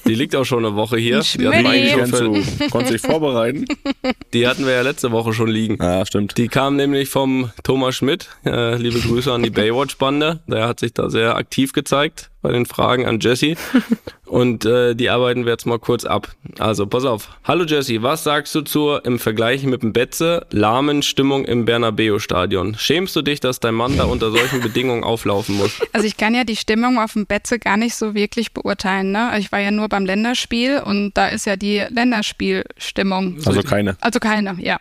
[0.05, 1.21] Die liegt auch schon eine Woche hier.
[1.21, 3.65] Die hatten, wir eigentlich schon für, konnte sich vorbereiten.
[4.33, 5.77] die hatten wir ja letzte Woche schon liegen.
[5.81, 6.37] Ja, stimmt.
[6.37, 8.29] Die kam nämlich vom Thomas Schmidt.
[8.45, 10.41] Äh, liebe Grüße an die Baywatch-Bande.
[10.47, 13.55] Der hat sich da sehr aktiv gezeigt bei den Fragen an Jesse.
[14.25, 16.29] Und äh, die arbeiten wir jetzt mal kurz ab.
[16.59, 17.29] Also, pass auf.
[17.43, 22.75] Hallo Jesse, was sagst du zur im Vergleich mit dem Betze lahmen Stimmung im Bernabeu-Stadion?
[22.77, 25.79] Schämst du dich, dass dein Mann da unter solchen Bedingungen auflaufen muss?
[25.93, 29.11] Also ich kann ja die Stimmung auf dem Betze gar nicht so wirklich beurteilen.
[29.11, 29.31] Ne?
[29.39, 33.37] Ich war ja nur beim Länderspiel und da ist ja die Länderspielstimmung.
[33.45, 33.95] Also keine.
[34.01, 34.79] Also keine, ja.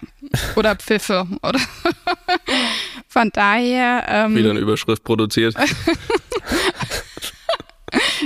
[0.56, 1.26] Oder Pfiffe.
[1.42, 1.60] Oder
[3.08, 5.54] Von daher, ähm, Wieder eine Überschrift produziert.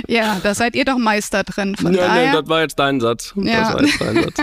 [0.09, 1.75] Ja, da seid ihr doch Meister drin.
[1.75, 3.33] Von Ja, nee, daher, das war jetzt dein Satz.
[3.35, 3.61] Ja.
[3.61, 4.41] Das war jetzt dein Satz.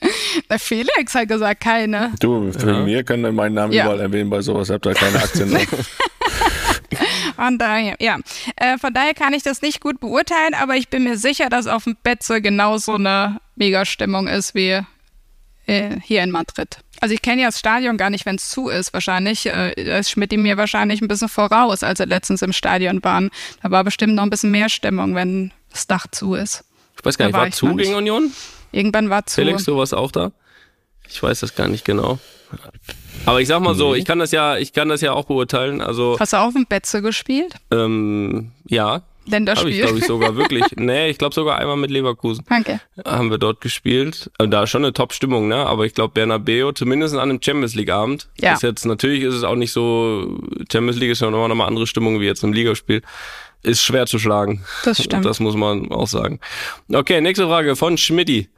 [0.50, 2.12] der Felix hat gesagt, keine.
[2.20, 3.84] Du, für mir können meinen Namen Ja.
[3.84, 4.68] überall erwähnen bei sowas.
[4.70, 5.68] Ihr habt da keine Aktien drauf.
[7.36, 8.18] Von daher, ja.
[8.56, 11.66] Äh, von daher kann ich das nicht gut beurteilen, aber ich bin mir sicher, dass
[11.66, 14.80] auf dem Betze genauso eine Mega-Stimmung ist wie
[15.66, 16.78] äh, hier in Madrid.
[17.04, 18.94] Also ich kenne ja das Stadion gar nicht, wenn es zu ist.
[18.94, 23.28] Wahrscheinlich äh, ist Schmidt mir wahrscheinlich ein bisschen voraus, als er letztens im Stadion waren.
[23.62, 26.64] Da war bestimmt noch ein bisschen mehr Stimmung, wenn das Dach zu ist.
[26.98, 27.84] Ich weiß gar Da nicht, war war zu noch nicht.
[27.88, 28.32] gegen Union?
[28.72, 29.34] Irgendwann war zu.
[29.34, 30.32] Felix, du warst auch da?
[31.06, 32.18] Ich weiß das gar nicht genau.
[33.26, 35.82] Aber ich sag mal so, ich kann das ja, ich kann das ja auch beurteilen.
[35.82, 37.54] Also Hast du auch im Betze gespielt?
[37.70, 39.80] ähm, ja, habe ich Länderspiel.
[39.82, 40.64] glaube ich sogar wirklich.
[40.76, 42.80] nee, ich glaube sogar einmal mit Leverkusen Danke.
[43.06, 44.30] haben wir dort gespielt.
[44.38, 45.56] Und da ist schon eine Top-Stimmung, ne?
[45.56, 48.54] Aber ich glaube Bernabeu, zumindest an einem Champions League Abend, Ja.
[48.54, 50.38] ist jetzt natürlich ist es auch nicht so.
[50.70, 53.02] Champions League ist ja nochmal eine andere Stimmung wie jetzt im Ligaspiel.
[53.62, 54.62] Ist schwer zu schlagen.
[54.84, 55.24] Das stimmt.
[55.24, 56.38] Das muss man auch sagen.
[56.92, 58.48] Okay, nächste Frage von Schmidti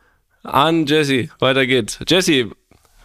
[0.42, 1.29] an Jesse.
[1.38, 1.98] Weiter geht's.
[2.09, 2.50] Jesse,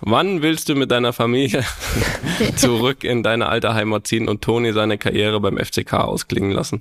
[0.02, 1.64] wann willst du mit deiner Familie
[2.56, 6.80] zurück in deine alte Heimat ziehen und Toni seine Karriere beim FCK ausklingen lassen?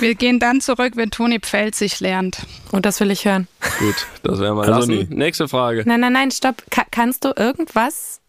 [0.00, 2.38] Wir gehen dann zurück, wenn Toni Pfälzig lernt.
[2.72, 3.48] Und das will ich hören.
[3.78, 5.08] Gut, das werden wir Also lassen.
[5.10, 5.14] nie.
[5.14, 5.82] Nächste Frage.
[5.86, 6.62] Nein, nein, nein, stopp.
[6.70, 8.20] Ka kannst du irgendwas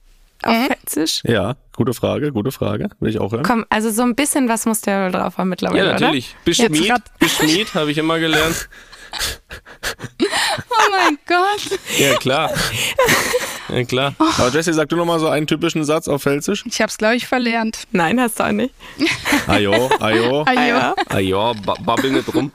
[0.43, 1.21] auf Pfälzisch?
[1.23, 2.89] Ja, gute Frage, gute Frage.
[2.99, 3.43] Will ich auch hören.
[3.43, 6.35] Komm, also so ein bisschen was muss der wohl drauf haben mittlerweile, Ja, natürlich.
[6.43, 8.67] Beschmied, grad- Beschmied habe ich immer gelernt.
[10.91, 11.79] Oh mein Gott.
[11.97, 12.51] Ja, klar.
[13.69, 14.13] Ja, klar.
[14.19, 16.63] Aber Jesse, sag du nochmal so einen typischen Satz auf Pfälzisch.
[16.65, 17.83] Ich hab's, glaube ich, verlernt.
[17.91, 18.73] Nein, hast du auch nicht.
[19.47, 20.43] Ajo, ajo.
[21.09, 21.53] Ajo.
[21.65, 22.51] Ba babbel nicht rum.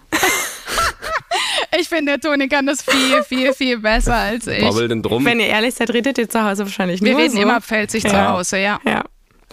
[1.79, 4.61] Ich finde, der Toni kann das viel, viel, viel besser als ich.
[4.61, 5.25] Babbel nicht rum.
[5.25, 7.41] Wenn ihr ehrlich seid, redet ihr zu Hause wahrscheinlich Wir nur reden so.
[7.43, 8.33] immer Pfälzig zu Ja.
[8.33, 8.81] Hause, ja.
[8.85, 9.05] Ja.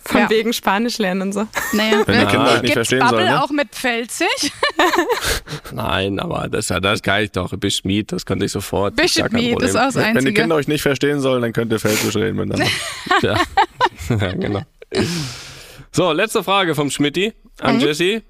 [0.06, 0.30] Von Ja.
[0.30, 1.48] wegen Spanisch lernen und so.
[1.72, 3.44] Naja, Wenn die Kinder euch nicht Gibt's verstehen Bubble sollen, ne?
[3.44, 4.28] auch mit Pfälzig?
[5.72, 7.56] Nein, aber das, das kann ich doch.
[7.56, 9.00] Beschmied, das könnte ich sofort.
[9.00, 9.30] Das ist auch
[9.86, 10.34] das Wenn die.
[10.34, 12.68] Kinder euch nicht verstehen sollen, dann könnt ihr Pfälzisch reden miteinander.
[13.22, 13.40] Ja.
[14.10, 14.64] ja, genau.
[15.92, 18.24] So, letzte Frage vom Schmidti an Jesse.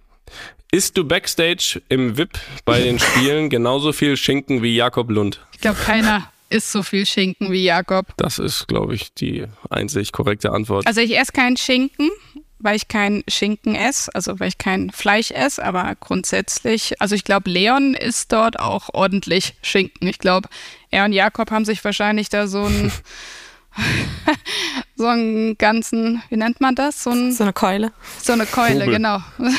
[0.71, 5.39] Isst du Backstage im VIP bei den Spielen genauso viel Schinken wie Jakob Lund?
[5.53, 8.07] Ich glaube, keiner isst so viel Schinken wie Jakob.
[8.17, 10.85] Das ist, glaube ich, die einzig korrekte Antwort.
[10.87, 12.09] Also ich esse keinen Schinken,
[12.59, 17.23] weil ich kein Schinken esse, also weil ich kein Fleisch esse, aber grundsätzlich, also ich
[17.23, 20.07] glaube, Leon isst dort auch ordentlich Schinken.
[20.07, 20.47] Ich glaube,
[20.91, 22.91] er und Jakob haben sich wahrscheinlich da so ein
[24.95, 27.03] so einen ganzen, wie nennt man das?
[27.03, 27.91] So, ein, So eine Keule.
[28.21, 28.93] so eine Keule, Kugel.
[28.95, 29.19] genau.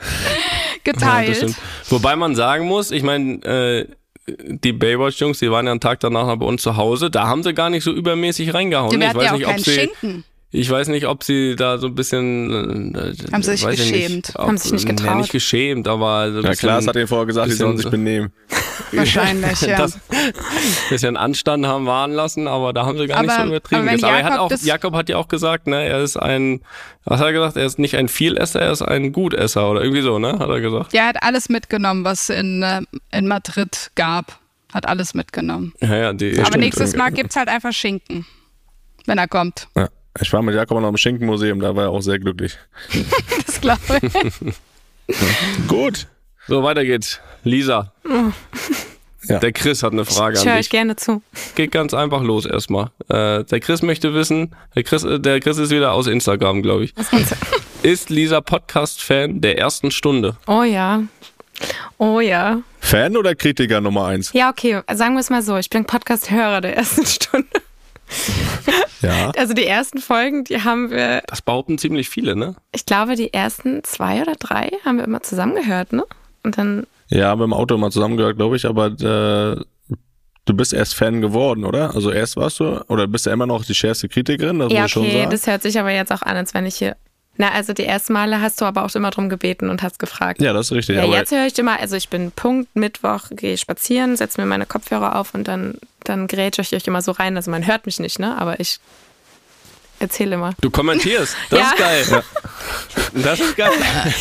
[0.00, 1.36] Ja, Geteilt.
[1.36, 1.56] stimmt.
[1.90, 3.88] Wobei man sagen muss, ich meine, äh,
[4.38, 7.42] die Baywatch-Jungs, die waren ja einen Tag danach noch bei uns zu Hause, da haben
[7.42, 8.90] sie gar nicht so übermäßig reingehauen.
[9.00, 10.24] Wir ich weiß ja nicht, ob sie, Schinken.
[10.50, 14.10] ich weiß nicht, ob sie da so ein bisschen äh, Haben sie sich geschämt?
[14.28, 15.16] Nicht, ob, Haben sich nicht getraut?
[15.18, 18.32] nicht geschämt, aber so Ja, Klaas hat ihnen vorher gesagt, die bisschen- sollen sich benehmen.
[18.92, 19.76] Wahrscheinlich, ja.
[19.78, 19.98] das
[20.88, 23.88] bisschen Anstand haben wahren lassen, aber da haben sie gar nicht Aber- so übertrieben.
[23.88, 26.60] aber aber er hat Jakob auch, Jakob hat ja auch gesagt, ne, er ist ein,
[27.04, 27.56] was hat er gesagt?
[27.56, 30.60] Er ist nicht ein Vielesser, er ist ein Gutesser oder irgendwie so, ne, hat er
[30.60, 30.92] gesagt.
[30.92, 32.80] Der hat alles mitgenommen, was in, äh,
[33.12, 34.38] in Madrid gab.
[34.72, 35.72] Hat alles mitgenommen.
[35.80, 36.94] Ja, ja, die, Aber stimmt, nächstes.
[36.94, 38.26] Mal gibt's halt einfach Schinken.
[39.06, 39.66] Wenn er kommt.
[39.74, 39.88] Ja.
[40.20, 42.58] Ich war mit Jakob noch im Schinkenmuseum, da war er auch sehr glücklich.
[43.46, 45.16] Das glaube ich.
[45.68, 46.06] Gut.
[46.48, 47.20] So, weiter geht's.
[47.44, 47.92] Lisa.
[49.28, 49.40] Ja.
[49.40, 50.66] Der Chris hat eine Frage Ich an höre dich.
[50.68, 51.20] euch gerne zu.
[51.54, 52.92] Geht ganz einfach los erstmal.
[53.10, 56.84] Äh, der Chris möchte wissen, der Chris, äh, der Chris ist wieder aus Instagram, glaube
[56.84, 56.94] ich.
[57.82, 60.38] Ist Lisa Podcast-Fan der ersten Stunde?
[60.46, 61.02] Oh ja.
[61.98, 62.62] Oh ja.
[62.80, 64.32] Fan oder Kritiker Nummer eins?
[64.32, 64.80] Ja, okay.
[64.94, 65.58] Sagen wir es mal so.
[65.58, 67.48] Ich bin Podcast-Hörer der ersten Stunde.
[69.02, 69.30] Ja.
[69.36, 72.54] Also die ersten Folgen, die haben wir, Das behaupten ziemlich viele, ne?
[72.72, 76.04] ich glaube, die ersten zwei oder drei haben wir immer zusammengehört, ne?
[76.48, 79.62] Und dann, Ja, haben wir im Auto mal zusammengehört, glaube ich, aber äh,
[80.46, 81.94] du bist erst Fan geworden, oder?
[81.94, 85.02] Also erst warst du, oder bist du immer noch die schärfste Kritikerin, das ja, schon
[85.02, 85.30] okay, sagen?
[85.30, 86.96] das hört sich aber jetzt auch an, als wenn ich hier.
[87.36, 90.40] Na, also die ersten Male hast du aber auch immer drum gebeten und hast gefragt.
[90.40, 90.96] ja, das ist richtig.
[90.96, 94.64] Ja, jetzt höre ich immer, also ich bin Punkt, Mittwoch gehe spazieren, setze mir meine
[94.64, 97.36] Kopfhörer auf und dann, dann grätsche ich euch immer so rein.
[97.36, 98.36] Also man hört mich nicht, ne?
[98.38, 98.80] Aber ich
[99.98, 100.54] erzähle immer.
[100.60, 101.34] Du kommentierst.
[101.50, 101.66] Das Ja.
[101.70, 102.22] ist geil.
[103.14, 103.70] Das ist geil.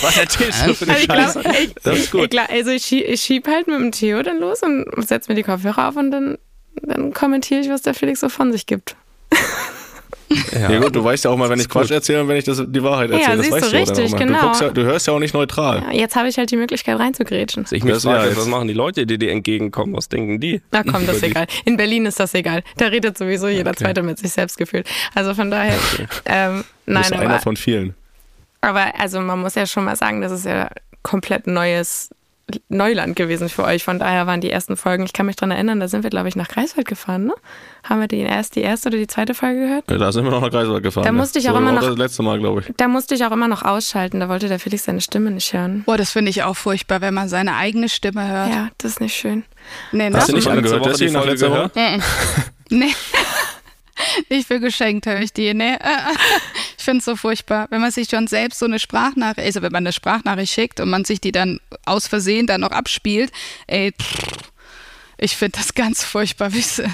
[0.01, 1.39] Was erzählst du für eine Also ich Scheiße?
[1.41, 2.33] glaube, ich, Das ist gut.
[2.33, 5.43] Ich, also ich, ich schieb halt mit dem Theo dann los und setze mir die
[5.43, 6.37] Kopfhörer auf und dann,
[6.81, 8.95] dann kommentiere ich, was der Felix so von sich gibt.
[10.51, 10.79] ja.
[10.79, 11.69] gut, du weißt ja auch mal, wenn ich.
[11.69, 13.37] Quatsch erzähle und wenn ich das, die Wahrheit Ja, erzähle.
[13.37, 14.17] das siehst weißt du du richtig, mal.
[14.17, 14.39] genau.
[14.39, 15.83] Du, guckst ja, du hörst ja auch nicht neutral.
[15.83, 17.65] Ja, jetzt habe ich halt die Möglichkeit reinzugrätschen.
[17.71, 19.95] Ich mich Das- frage, ja, was machen die Leute, die dir entgegenkommen?
[19.95, 20.61] Was denken die?
[20.71, 21.47] Na komm, das ist egal.
[21.65, 22.63] In Berlin ist das egal.
[22.77, 24.87] Da redet sowieso jeder Zweite mit sich selbst gefühlt.
[25.15, 25.75] Also von daher,
[26.25, 27.93] ähm, Du nein, bist aber, einer von vielen.
[28.61, 30.69] aber also man muss ja schon mal sagen, das ist ja
[31.03, 32.09] komplett neues
[32.69, 33.83] Neuland gewesen für euch.
[33.83, 36.29] Von daher waren die ersten Folgen, ich kann mich dran erinnern, da sind wir, glaube
[36.29, 37.33] ich, nach Greifswald gefahren, ne?
[37.83, 39.91] Haben wir die, erst, die erste oder die zweite Folge gehört?
[39.91, 41.03] Ja, Da sind wir noch nach Greifswald gefahren.
[41.03, 41.13] Da ja.
[41.13, 42.73] musste ich auch So immer war noch- Das letzte Mal, glaube ich.
[42.77, 45.83] Da musste ich auch immer noch ausschalten, da wollte der Felix seine Stimme nicht hören.
[45.85, 48.49] Boah, das finde ich auch furchtbar, wenn man seine eigene Stimme hört.
[48.49, 49.43] Ja, das ist nicht schön.
[49.91, 50.31] Nee, Hast ne?
[50.33, 51.75] du nicht angehört, Woche die Jessie, nach Folge gehört?
[52.69, 52.93] Nee.
[54.29, 55.53] Ich will geschenkt, höre ich die.
[55.55, 55.75] Nee.
[56.87, 59.73] Ich finde es so furchtbar, wenn man sich schon selbst so eine Sprachnachricht, also wenn
[59.73, 63.29] man eine Sprachnachricht schickt und man sich die dann aus Versehen dann noch abspielt,
[63.67, 64.15] ey, pff,
[65.17, 66.49] ich finde das ganz furchtbar.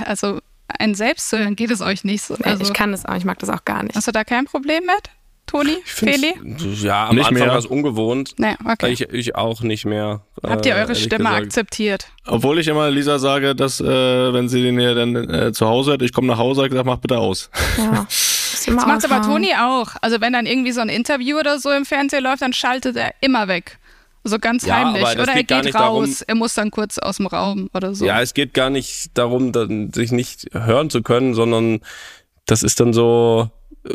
[0.06, 0.39] Also
[0.79, 2.34] ein selbst zu hören, geht es euch nicht so.
[2.39, 3.95] Nee, Also, ich kann das auch, ich mag das auch gar nicht.
[3.95, 5.12] hast du da kein Problem mit,
[5.45, 6.34] Toni, Feli?
[6.82, 7.49] Ja, am Nicht Anfang mehr.
[7.49, 8.34] war es ungewohnt.
[8.38, 8.91] Nee, okay.
[8.93, 10.21] Ich, ich auch nicht mehr.
[10.41, 11.43] Habt ihr äh, eure Stimme gesagt.
[11.45, 12.08] akzeptiert?
[12.25, 13.86] Obwohl ich immer Lisa sage, dass äh,
[14.34, 16.88] wenn sie den hier dann äh, zu Hause hat, ich komme nach Hause, ich gesagt,
[16.88, 17.51] mach bitte aus.
[17.77, 18.08] Ja.
[18.63, 19.26] Ist immer Das macht aber.
[19.26, 19.89] Toni auch.
[20.02, 23.13] Also wenn dann irgendwie so ein Interview oder so im Fernsehen läuft, dann schaltet er
[23.21, 23.78] immer weg.
[24.23, 25.04] So ganz Ja, heimlich.
[25.19, 25.82] Oder er geht geht raus.
[25.82, 28.06] darum- Er muss dann kurz aus dem Raum oder so.
[28.06, 31.82] Ja, es geht gar nicht darum, dann, sich nicht hören zu können, sondern
[32.45, 33.49] das ist dann so,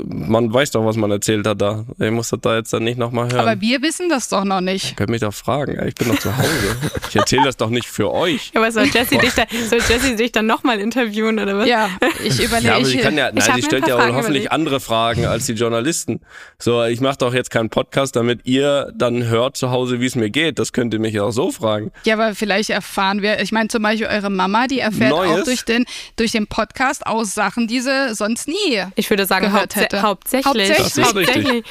[0.05, 1.85] man weiß doch, was man erzählt hat da.
[1.99, 3.41] Ich muss das da jetzt dann nicht nochmal hören.
[3.41, 4.97] aber wir wissen das doch noch nicht.
[4.97, 6.49] Könnt mich doch fragen, ich bin doch zu Hause.
[7.09, 8.51] Ich erzähle das doch nicht für euch.
[8.55, 11.67] Ja, aber soll Jessie dich, da, soll Jessie dich dann nochmal interviewen oder was?
[11.69, 11.89] Ja,
[12.23, 12.69] ich überlege.
[12.69, 14.53] Ja, aber sie ich, kann ja, nein, sie stellt ja Fragen hoffentlich überlegt.
[14.53, 16.21] andere Fragen als die Journalisten.
[16.59, 20.17] So, ich mache doch jetzt keinen Podcast, damit ihr dann hört zu Hause, wie es
[20.17, 20.59] mir geht.
[20.59, 21.93] Das könnt ihr mich auch so fragen.
[22.05, 25.45] ja, aber vielleicht erfahren wir, ich meine zum Beispiel eure Mama, die erfährt auch Neues?
[25.45, 28.83] durch den, durch den Podcast aus Sachen, die sie sonst nie.
[28.97, 30.03] Ich würde sagen, Gehört hätte.
[30.03, 30.47] hauptsächlich.
[30.47, 30.77] Hauptsächlich.
[30.95, 31.65] Das ist richtig.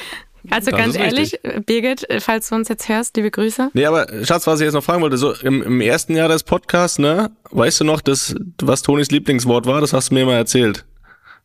[0.50, 1.38] Also Das ganz ehrlich.
[1.66, 3.70] Birgit, falls du uns jetzt hörst, liebe Grüße.
[3.74, 6.42] Nee, aber Schatz, was ich jetzt noch fragen wollte, so im, im ersten Jahr des
[6.44, 10.36] Podcasts, ne, weißt du noch, das, was Tonis Lieblingswort war, das hast du mir mal
[10.36, 10.84] erzählt.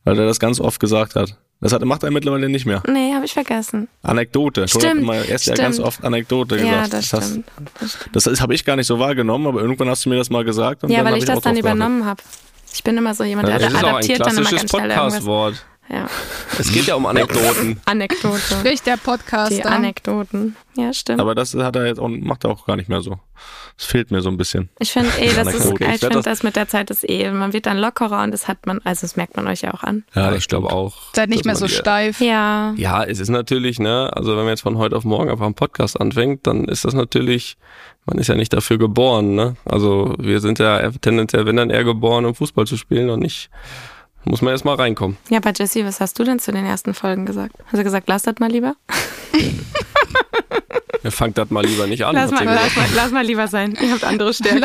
[0.06, 1.38] Weil er das ganz oft gesagt hat.
[1.60, 2.84] Das hat, macht er mittlerweile nicht mehr.
[2.88, 3.88] Nee, habe ich vergessen.
[4.04, 4.66] Anekdote.
[4.66, 5.58] Toni hat Stimmt, immer erst ja stimmt.
[5.60, 6.94] ganz oft Anekdote Ja, gesagt.
[6.94, 7.48] das hast- stimmt.
[7.80, 8.16] Das stimmt.
[8.16, 10.44] Das, das habe ich gar nicht so wahrgenommen, aber irgendwann hast du mir das mal
[10.44, 10.84] gesagt.
[10.84, 12.22] Und Ja, dann weil hab ich das dann übernommen habe.
[12.74, 15.00] Ich bin immer so jemand, der Das auch ein adaptiert dann immer ganz schnell irgendwas.
[15.14, 15.66] Podcast-Wort.
[15.90, 16.08] Ja,
[16.60, 17.80] Es geht ja um Anekdoten.
[17.86, 18.40] Anekdote.
[18.40, 19.52] Sprich der Podcast.
[19.52, 20.56] Die Anekdoten.
[20.76, 21.20] Ja, stimmt.
[21.20, 23.20] Aber das hat er jetzt auch, macht er auch gar nicht mehr so.
[23.78, 24.70] Es fehlt mir so ein bisschen.
[24.80, 27.66] Ich finde eh, das ist, ich finde das- mit der Zeit ist eh, man wird
[27.66, 30.04] dann lockerer und das hat man, also das merkt man euch ja auch an.
[30.16, 31.14] Ja, ich glaube auch.
[31.14, 32.22] Seid nicht mehr so steif.
[32.22, 32.74] Ja.
[32.78, 35.56] Ja, es ist natürlich, ne, also wenn man jetzt von heute auf morgen einfach einen
[35.56, 37.58] Podcast anfängt, dann ist das natürlich,
[38.06, 39.56] man ist ja nicht dafür geboren, ne?
[39.66, 43.50] Also wir sind ja tendenziell, wenn dann eher geboren, um Fußball zu spielen und nicht,
[44.26, 45.18] muss man erst mal reinkommen.
[45.30, 47.56] Ja, aber Jessie, was hast du denn zu den ersten Folgen gesagt?
[47.66, 48.76] Hast du gesagt, lass das mal lieber?
[51.04, 52.16] Ihr fangt das mal lieber nicht an.
[52.16, 53.78] Lass mal, lass, mal, lass mal lieber sein.
[53.82, 54.62] Ihr habt andere Stärken.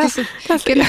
[0.48, 0.86] Lass, genau.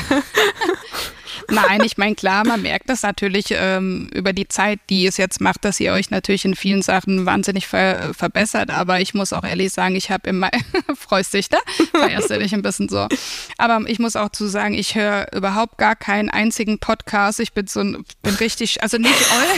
[1.50, 5.42] Nein, ich meine, klar, man merkt das natürlich ähm, über die Zeit, die es jetzt
[5.42, 8.70] macht, dass ihr euch natürlich in vielen Sachen wahnsinnig ver verbessert.
[8.70, 10.50] Aber ich muss auch ehrlich sagen, ich habe immer,
[10.96, 11.60] freust dich, ne?
[11.92, 13.08] Feierst du dich ein bisschen so.
[13.58, 17.40] Aber ich muss auch zu sagen, ich höre überhaupt gar keinen einzigen Podcast.
[17.40, 19.56] Ich bin so ein, bin richtig, also nicht eu.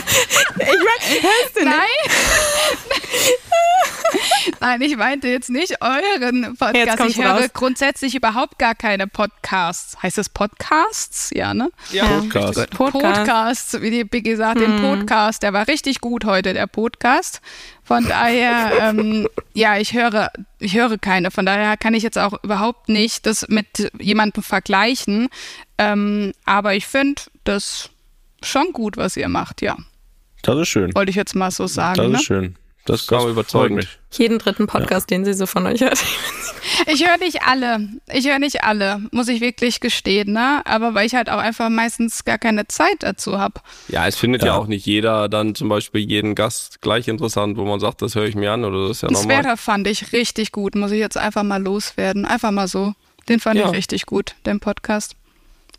[0.56, 2.51] ich mein, hörst du Nein.
[4.60, 7.04] Nein, ich meinte jetzt nicht euren Podcast.
[7.08, 7.50] Ich höre raus.
[7.52, 10.00] grundsätzlich überhaupt gar keine Podcasts.
[10.02, 11.30] Heißt es Podcasts?
[11.34, 11.70] Ja, ne?
[11.90, 12.54] Ja, Podcast.
[12.54, 12.70] Gut.
[12.70, 13.16] Podcast.
[13.16, 15.42] Podcasts, wie die Biggie sagt, den Podcast.
[15.42, 17.40] Der war richtig gut heute, der Podcast.
[17.82, 21.30] Von daher, ähm, ja, ich höre, ich höre keine.
[21.30, 25.28] Von daher kann ich jetzt auch überhaupt nicht das mit jemandem vergleichen.
[25.78, 27.90] Ähm, aber ich finde das
[28.42, 29.76] schon gut, was ihr macht, ja.
[30.42, 30.94] Das ist schön.
[30.94, 31.96] Wollte ich jetzt mal so sagen.
[31.98, 32.16] Das Ne?
[32.16, 32.56] ist schön.
[32.84, 33.74] Das, Kann das man überzeugen.
[33.76, 33.98] freut mich.
[34.18, 36.02] Jeden dritten Podcast, den sie so von euch hört.
[36.88, 37.88] Ich höre nicht alle.
[38.12, 40.62] Ich höre nicht alle, muss ich wirklich gestehen, ne?
[40.64, 43.60] Aber weil ich halt auch einfach meistens gar keine Zeit dazu habe.
[43.88, 44.48] Ja, es findet ja.
[44.48, 44.54] Ja.
[44.56, 48.24] auch nicht jeder dann zum Beispiel jeden Gast gleich interessant, wo man sagt, das höre
[48.26, 49.44] ich mir an oder das ist ja Das normal.
[49.44, 52.24] wäre fand ich richtig gut, muss ich jetzt einfach mal loswerden.
[52.24, 52.94] Einfach mal so.
[53.28, 53.66] Den fand Ja.
[53.68, 55.14] ich richtig gut, den Podcast.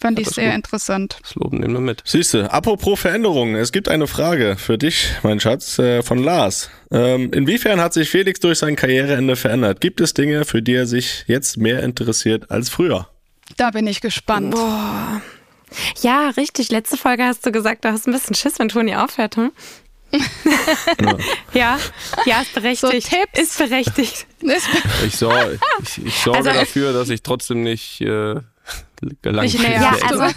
[0.03, 0.55] Fand ich sehr gut.
[0.55, 1.17] interessant.
[1.21, 2.01] Das Loben nehmen wir mit.
[2.03, 6.69] Siehste, apropos Veränderungen, es gibt eine Frage für dich, mein Schatz, äh, von Lars.
[6.91, 9.79] Ähm, inwiefern hat sich Felix durch sein Karriereende verändert?
[9.79, 13.07] Gibt es Dinge, für die er sich jetzt mehr interessiert als früher?
[13.55, 14.53] Da bin ich gespannt.
[16.01, 16.69] Ja, richtig.
[16.69, 19.37] Letzte Folge hast du gesagt, du hast ein bisschen Schiss, wenn Toni aufhört.
[19.37, 19.53] Hm?
[21.53, 21.79] ja,
[22.25, 23.03] ja, ist berechtigt.
[23.03, 23.39] So Tipps.
[23.39, 24.27] Ist berechtigt.
[25.05, 28.35] Ich, sor ich, ich sorge Also, dafür, dass ich trotzdem nicht äh,
[29.59, 29.81] näher.
[29.81, 30.35] Ja, Ja, also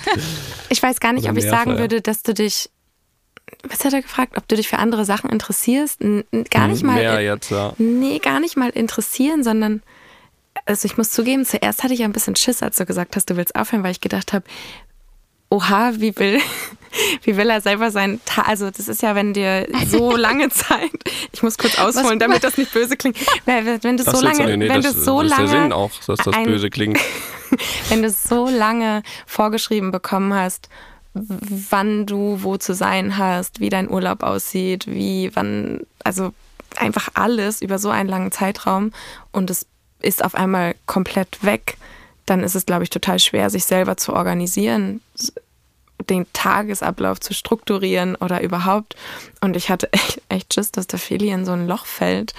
[0.69, 2.71] ich weiß gar nicht, ob ich sagen würde, dass du dich.
[3.69, 4.37] Was hat er gefragt?
[4.37, 6.01] Ob du dich für andere Sachen interessierst?
[6.51, 6.97] Gar nicht mal.
[6.97, 7.75] Mehr jetzt, ja.
[7.79, 9.83] Nee, gar nicht mal interessieren, sondern.
[10.65, 13.29] Also ich muss zugeben, zuerst hatte ich ja ein bisschen Schiss, als du gesagt hast,
[13.29, 14.45] du willst aufhören, weil ich gedacht habe,
[15.49, 16.41] oha, wie will,
[17.23, 18.21] wie will er selber sein?
[18.25, 20.91] Ta also das ist ja, wenn dir so lange Zeit,
[21.33, 24.83] ich muss kurz ausholen, damit das nicht böse klingt, wenn, Das so lange, nee, wenn
[24.83, 26.99] das, du so das ist lange der Sinn auch, dass das ein- böse klingt.
[27.89, 30.69] wenn du so lange vorgeschrieben bekommen hast,
[31.15, 36.35] wann du wo zu sein hast, wie dein Urlaub aussieht, wie, wann, also
[36.77, 38.93] einfach alles über so einen langen Zeitraum
[39.33, 39.67] und es
[40.03, 41.79] ist auf einmal komplett weg,
[42.27, 45.01] dann ist es, glaube ich, total schwer, sich selber zu organisieren,
[46.11, 48.97] den Tagesablauf zu strukturieren oder überhaupt.
[49.41, 52.35] Und ich hatte echt, echt Schiss, dass der Feli in so ein Loch fällt.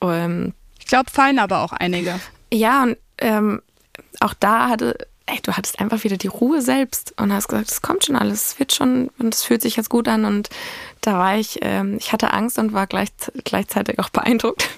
[0.00, 2.20] Ähm, Ich glaube, fallen aber auch einige.
[2.52, 3.62] ja, und ähm,
[4.20, 7.82] auch da hatte, ey, du hattest einfach wieder die Ruhe selbst und hast gesagt, es
[7.82, 10.24] kommt schon alles, es wird schon und es fühlt sich jetzt gut an.
[10.24, 10.48] Und
[11.00, 13.08] da war ich, ähm, ich hatte Angst und war gleich,
[13.44, 14.68] gleichzeitig auch beeindruckt.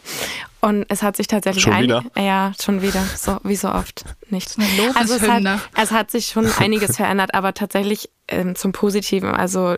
[0.65, 2.03] Und es hat sich tatsächlich Schon ein- wieder?
[2.17, 3.05] Ja, schon wieder.
[3.17, 4.05] So, wie so oft.
[4.31, 4.57] Nicht.
[4.95, 5.43] Also es hat,
[5.77, 9.31] es hat sich schon einiges verändert, aber tatsächlich ähm, zum Positiven.
[9.35, 9.77] Also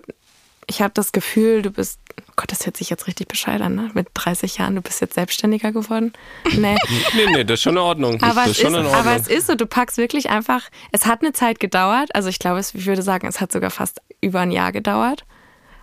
[0.68, 3.74] ich habe das Gefühl, du bist, oh Gott, das hört sich jetzt richtig bescheid an,
[3.74, 3.90] ne?
[3.94, 6.12] Mit 30 Jahren, du bist jetzt selbstständiger geworden.
[6.56, 6.76] Nee.
[7.14, 8.22] Nee, nee, das ist schon in Ordnung.
[8.22, 8.94] Aber das es, ist schon in Ordnung.
[8.94, 12.38] aber es ist so, du packst wirklich einfach, es hat eine Zeit gedauert, also ich
[12.38, 15.24] glaube, ich würde sagen, es hat sogar fast über ein Jahr gedauert.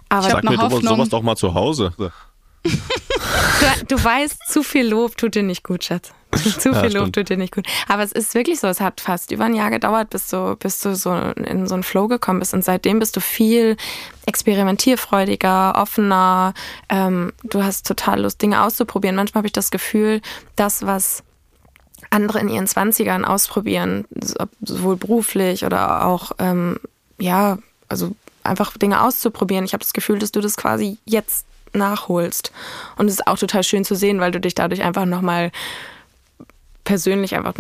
[0.08, 0.96] Aber Ich Sag mir sowas, Hoffnung.
[0.96, 1.94] sowas doch mal zu Hause.
[2.64, 6.12] Du, du weißt, zu viel Lob tut dir nicht gut, Schatz.
[6.60, 7.16] Zu Ja, viel Lob stimmt.
[7.16, 7.68] tut dir nicht gut.
[7.88, 10.80] Aber es ist wirklich so, es hat fast über ein Jahr gedauert, bis du, bis
[10.80, 12.54] du so in so einen Flow gekommen bist.
[12.54, 13.78] Und seitdem bist du viel
[14.26, 16.54] experimentierfreudiger, offener.
[16.90, 19.16] Ähm, du hast total Lust, Dinge auszuprobieren.
[19.16, 20.22] Manchmal habe ich das Gefühl,
[20.56, 21.24] das, was
[22.10, 26.80] andere in ihren Zwanzigern ausprobieren, so- sowohl beruflich oder auch, ähm,
[27.20, 29.66] ja, also einfach Dinge auszuprobieren.
[29.66, 32.52] Ich habe das Gefühl, dass du das quasi jetzt nachholst.
[32.98, 35.52] Und es ist auch total schön zu sehen, weil du dich dadurch einfach nochmal
[36.84, 37.54] persönlich einfach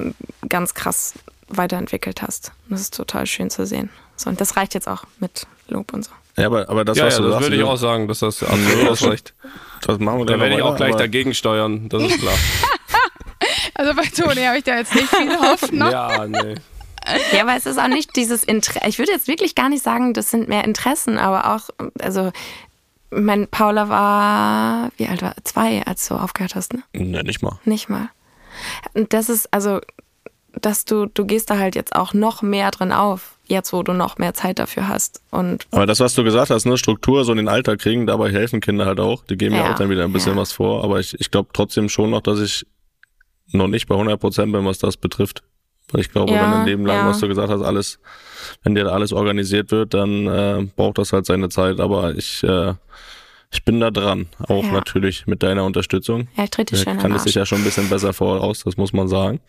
[0.47, 1.13] ganz krass
[1.47, 2.51] weiterentwickelt hast.
[2.65, 3.89] Und das ist total schön zu sehen.
[4.15, 6.11] So, und das reicht jetzt auch mit Lob und so.
[6.35, 8.19] Ja, aber, aber das, ja, was ja, du das sagst, würde ich auch sagen, dass
[8.19, 9.33] das absolut ausreicht.
[9.81, 12.35] das machen wir Da werde ich auch gleich dagegen steuern, das ist klar.
[13.75, 15.89] Also bei Toni habe ich da jetzt nicht viel Hoffnung.
[15.91, 16.55] Ja, nee.
[17.33, 18.87] Ja, aber es ist auch nicht dieses Interesse.
[18.87, 21.69] Ich würde jetzt wirklich gar nicht sagen, das sind mehr Interessen, aber auch,
[21.99, 22.31] also
[23.15, 25.35] mein Paula war, wie alt war?
[25.43, 26.83] Zwei, als du aufgehört hast, ne?
[26.93, 27.59] Ne, nicht mal.
[27.65, 28.09] Nicht mal.
[28.93, 29.79] Und das ist, also,
[30.61, 33.93] dass du, du gehst da halt jetzt auch noch mehr drin auf, jetzt wo du
[33.93, 35.21] noch mehr Zeit dafür hast.
[35.31, 38.31] Und Aber das, was du gesagt hast, ne, Struktur so in den Alltag kriegen, dabei
[38.31, 39.23] helfen Kinder halt auch.
[39.25, 40.41] Die geben ja, Ja, auch dann wieder ein bisschen ja.
[40.41, 40.83] was vor.
[40.83, 42.65] Aber ich, ich glaube trotzdem schon noch, dass ich
[43.51, 45.43] noch nicht bei 100 Prozent bin, was das betrifft.
[45.93, 47.07] Weil ich glaube, Ja, wenn dein Leben lang, ja.
[47.09, 47.99] was du gesagt hast, alles,
[48.63, 51.79] wenn dir da alles organisiert wird, dann äh, braucht das halt seine Zeit.
[51.79, 52.73] Aber ich, äh,
[53.51, 54.25] ich bin da dran.
[54.47, 54.71] Auch Ja.
[54.71, 56.27] natürlich mit deiner Unterstützung.
[56.35, 58.11] ja, ich trete dich Ja, schön kann an es sich ja schon ein bisschen besser
[58.11, 59.39] voraus, das muss man sagen.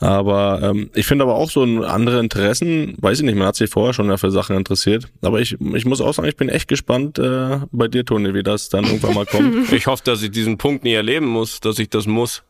[0.00, 3.56] Aber ähm, ich finde aber auch so ein- andere Interessen, weiß ich nicht, man hat
[3.56, 5.08] sich vorher schon ja für Sachen interessiert.
[5.22, 8.42] Aber ich, ich muss auch sagen, ich bin echt gespannt äh, bei dir, Toni, wie
[8.42, 9.72] das dann irgendwann mal kommt.
[9.72, 12.42] Ich hoffe, dass ich diesen Punkt nie erleben muss, dass ich das muss.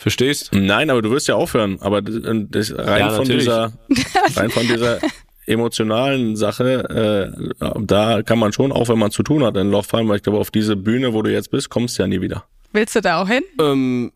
[0.00, 0.50] Verstehst?
[0.54, 1.76] Nein, aber du wirst ja aufhören.
[1.82, 2.14] Aber das,
[2.48, 3.72] das, rein, Ja, von dieser,
[4.34, 4.98] rein von dieser
[5.46, 9.70] emotionalen Sache, äh, da kann man schon, auch wenn man zu tun hat, in ein
[9.70, 12.06] Loch fallen, weil ich glaube, auf diese Bühne, wo du jetzt bist, kommst du ja
[12.08, 12.44] nie wieder.
[12.72, 13.42] Willst du da auch hin?
[13.60, 14.12] Ähm,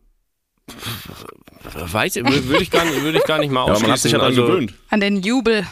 [1.91, 4.11] weiß, würde ich, gar nicht- würde ich gar nicht mal Ja, aber man hat sich
[4.11, 4.37] ja ausschließen.
[4.41, 4.73] daran Also, gewöhnt.
[4.89, 5.65] An den Jubel.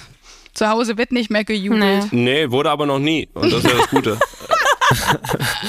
[0.53, 2.11] Zu Hause wird nicht mehr gejubelt.
[2.13, 3.27] Nee, wurde aber noch nie.
[3.33, 4.19] Und das ist ja das Gute.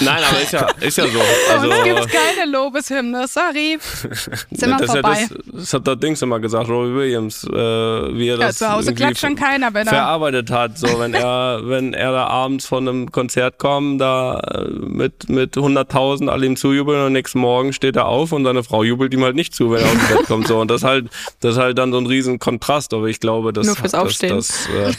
[0.00, 1.20] Nein, aber ist ja, ist ja so.
[1.52, 3.78] Also, Bei uns gibt's keine Lobeshymne, sorry.
[4.50, 5.26] Sind wir das, ist ja vorbei.
[5.28, 8.70] das, das hat der Dings immer gesagt, Robbie Williams, äh, wie er Ja, das zu
[8.70, 9.92] Hause klatscht schon keiner, wenn er.
[9.92, 10.78] verarbeitet hat.
[10.78, 15.56] So, wenn er, wenn er da abends von einem Konzert kommt, da äh, mit, mit
[15.56, 19.22] 100.000 alle ihm zujubeln und nächsten Morgen steht er auf und seine Frau jubelt ihm
[19.22, 20.48] halt nicht zu, wenn er aus dem Bett kommt.
[20.48, 21.08] So, und das halt,
[21.40, 22.92] das ist halt dann so ein riesen Kontrast.
[22.94, 24.36] Aber ich glaube, dass, Nur fürs das, Aufstehen.
[24.36, 24.92] das, äh,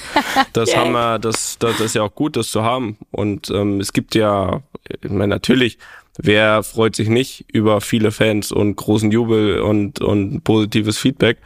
[0.53, 2.97] das haben wir, das, das ist ja auch gut, das zu haben.
[3.11, 4.61] Und ähm, es gibt ja,
[5.01, 5.77] ich meine, natürlich,
[6.17, 11.37] wer freut sich nicht über viele Fans und großen Jubel und, und positives Feedback?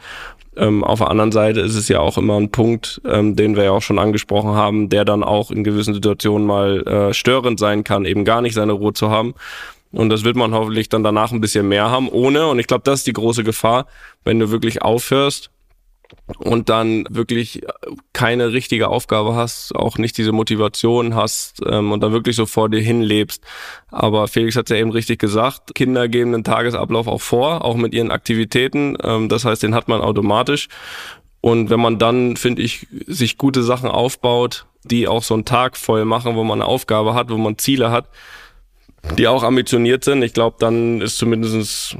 [0.56, 3.64] Ähm, auf der anderen Seite ist es ja auch immer ein Punkt, ähm, den wir
[3.64, 7.84] ja auch schon angesprochen haben, der dann auch in gewissen Situationen mal äh, störend sein
[7.84, 9.34] kann, eben gar nicht seine Ruhe zu haben.
[9.92, 12.82] Und das wird man hoffentlich dann danach ein bisschen mehr haben, ohne, und ich glaube,
[12.84, 13.86] das ist die große Gefahr,
[14.24, 15.50] wenn du wirklich aufhörst
[16.38, 17.62] und dann wirklich
[18.12, 22.68] keine richtige Aufgabe hast, auch nicht diese Motivation hast ähm, und dann wirklich so vor
[22.68, 23.42] dir hinlebst.
[23.88, 27.94] Aber Felix hat ja eben richtig gesagt, Kinder geben den Tagesablauf auch vor, auch mit
[27.94, 28.96] ihren Aktivitäten.
[29.02, 30.68] Ähm, das heißt, den hat man automatisch.
[31.40, 35.76] Und wenn man dann, finde ich, sich gute Sachen aufbaut, die auch so einen Tag
[35.76, 38.06] voll machen, wo man eine Aufgabe hat, wo man Ziele hat,
[39.16, 41.96] die auch ambitioniert sind, ich glaube, dann ist zumindestens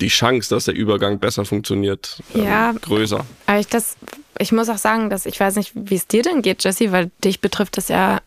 [0.00, 2.72] die Chance, dass der Übergang besser funktioniert, ähm, Ja.
[2.72, 3.24] größer.
[3.46, 3.96] Aber ich, das,
[4.38, 7.10] ich muss auch sagen, dass ich weiß nicht, wie es dir denn geht, Jessie, weil
[7.22, 8.20] dich betrifft das ja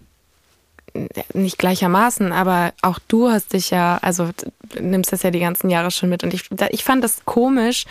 [1.34, 4.30] nicht gleichermaßen, aber auch du hast dich ja, also
[4.80, 6.24] nimmst das ja die ganzen Jahre schon mit.
[6.24, 7.86] Und ich, ich fand das komisch.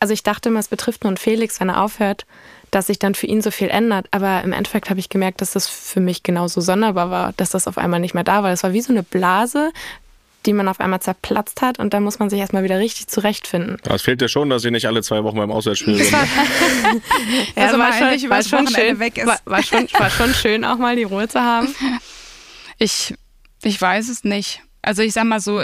[0.00, 2.26] Also ich dachte immer, es betrifft nur Felix, wenn er aufhört,
[2.72, 4.06] dass sich dann für ihn so viel ändert.
[4.10, 7.68] Aber im Endeffekt habe ich gemerkt, dass das für mich genauso sonderbar war, dass das
[7.68, 8.50] auf einmal nicht mehr da war.
[8.50, 9.70] Das war wie so eine Blase,
[10.46, 13.76] die man auf einmal zerplatzt hat und da muss man sich erstmal wieder richtig zurechtfinden.
[13.86, 16.06] Ja, Es fehlt dir schon, dass ich nicht alle zwei Wochen beim Auswärtsspiel bin.
[17.56, 19.26] Also mal endlich übers Wochenende schön, weg ist.
[19.26, 21.68] War, war, schon, war schon schön, auch mal die Ruhe zu haben.
[22.78, 23.14] Ich,
[23.62, 24.60] ich weiß es nicht.
[24.80, 25.62] Also ich sag mal so,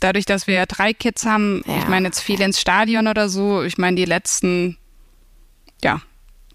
[0.00, 1.78] dadurch, dass wir ja drei Kids haben, Ja.
[1.78, 4.76] ich meine jetzt viel ins Stadion oder so, ich meine die letzten,
[5.84, 6.00] ja,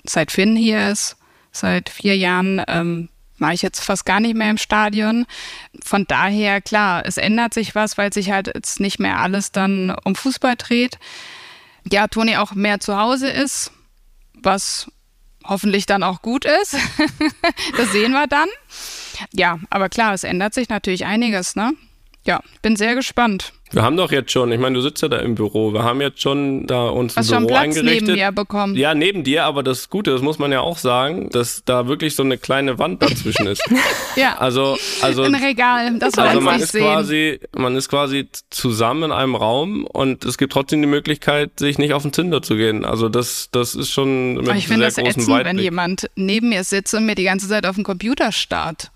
[0.04, 1.16] seit Finn hier ist,
[1.54, 3.08] seit vier Jahren, ähm,
[3.40, 5.26] war ich jetzt fast gar nicht mehr im Stadion.
[5.84, 9.96] Von daher, klar, es ändert sich was, weil sich halt jetzt nicht mehr alles dann
[10.04, 10.98] um Fußball dreht.
[11.90, 13.72] Ja, Toni auch mehr zu Hause ist,
[14.34, 14.92] was
[15.44, 16.76] hoffentlich dann auch gut ist.
[17.78, 18.50] das sehen wir dann.
[19.34, 21.74] Ja, aber klar, es ändert sich natürlich einiges, ne?
[22.26, 23.54] Ja, bin sehr gespannt.
[23.72, 26.00] Wir haben doch jetzt schon, ich meine, du sitzt ja da im Büro, wir haben
[26.02, 28.08] jetzt schon da uns ein Hast schon Büro Platz eingerichtet.
[28.08, 28.76] neben mir bekommen.
[28.76, 32.16] Ja, neben dir, aber das Gute, das muss man ja auch sagen, dass da wirklich
[32.16, 33.62] so eine kleine Wand dazwischen ist.
[34.16, 36.82] Ja, Also, also, ein Regal, das wir also man ist sehen.
[36.82, 41.78] quasi, man ist quasi zusammen in einem Raum und es gibt trotzdem die Möglichkeit, sich
[41.78, 42.84] nicht auf den Tinder zu gehen.
[42.86, 45.64] Also das, das ist schon mit Aber ich finde sehr das großen ätzend, wenn Weitblick.
[45.64, 48.92] jemand neben mir sitzt und mir die ganze Zeit auf den Computer starrt.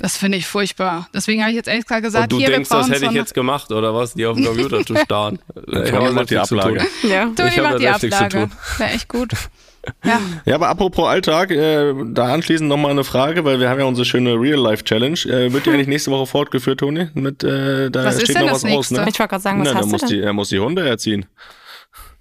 [0.00, 1.08] Das finde ich furchtbar.
[1.14, 3.34] Deswegen habe ich jetzt extra gesagt, Und du hier, denkst, wir das hätte ich jetzt
[3.34, 4.14] gemacht, oder was?
[4.14, 5.38] Die auf dem Computer zu starren.
[5.54, 6.78] Ich Toni habe macht die Ablage.
[6.78, 7.10] tun.
[7.10, 7.24] Ja.
[7.34, 8.38] Toni Ich hab macht da die Ablage.
[8.40, 8.52] tun.
[8.78, 9.32] Wäre echt gut.
[10.04, 10.20] Ja.
[10.44, 14.04] Ja, aber apropos Alltag, äh, da anschließend nochmal eine Frage, weil wir haben ja unsere
[14.04, 15.16] schöne Real-Life-Challenge.
[15.26, 17.06] Äh, wird die eigentlich nächste Woche fortgeführt, Toni?
[17.14, 18.98] Mit, äh, da Was ist steht denn noch das was aus, ne?
[18.98, 19.10] nächste?
[19.12, 20.24] Ich wollte gerade sagen, was Na, hast muss du die, denn?
[20.24, 21.26] er muss die Hunde erziehen.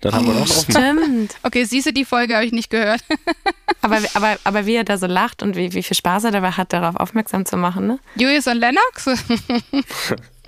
[0.06, 0.46] Das haben wir noch.
[0.48, 1.36] Stimmt.
[1.42, 3.02] Okay, siehst du, die Folge habe ich nicht gehört.
[3.82, 6.50] Aber, aber, aber wie er da so lacht und wie, wie viel Spaß er dabei
[6.52, 8.00] hat, darauf aufmerksam zu machen, ne?
[8.16, 9.06] Julius und Lennox,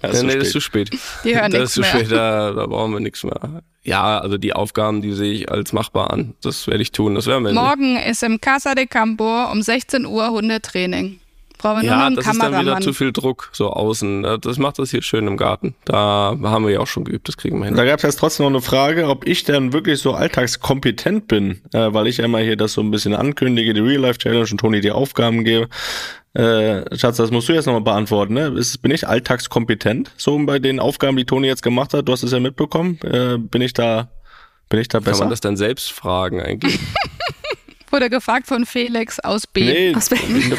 [0.01, 0.89] Ja, nee, ist nee, das ist zu spät.
[1.23, 1.89] die hören das nichts ist zu mehr.
[1.89, 3.61] spät, da, da brauchen wir nichts mehr.
[3.83, 6.33] Ja, also die Aufgaben, die sehe ich als machbar an.
[6.41, 7.13] Das werde ich tun.
[7.13, 7.53] Das werden wir.
[7.53, 11.19] Morgen ist im Casa de Campo um 16 Uhr Hundetraining.
[11.57, 14.39] Brauchen wir nur noch Ja, einen das ist dann wieder zu viel Druck so außen.
[14.41, 15.75] Das macht das hier schön im Garten.
[15.85, 17.75] Da haben wir ja auch schon geübt, das kriegen wir hin.
[17.75, 21.61] Da gab es jetzt trotzdem noch eine Frage, ob ich denn wirklich so alltagskompetent bin,
[21.73, 24.91] äh, weil ich immer hier das so ein bisschen ankündige, die Real-Life-Challenge und Toni die
[24.91, 25.67] Aufgaben gebe.
[26.33, 28.35] Äh, Schatz, das musst du jetzt nochmal beantworten.
[28.35, 28.53] Ne?
[28.55, 32.07] Ist, bin ich alltagskompetent so bei den Aufgaben, die Toni jetzt gemacht hat?
[32.07, 32.99] Du hast es ja mitbekommen.
[33.01, 34.09] Äh, bin ich da,
[34.69, 35.23] bin ich da Kann besser?
[35.23, 36.77] man das dann selbst fragen eigentlich?
[37.89, 39.63] Wurde gefragt von Felix aus B.
[39.63, 40.09] Nee, Aus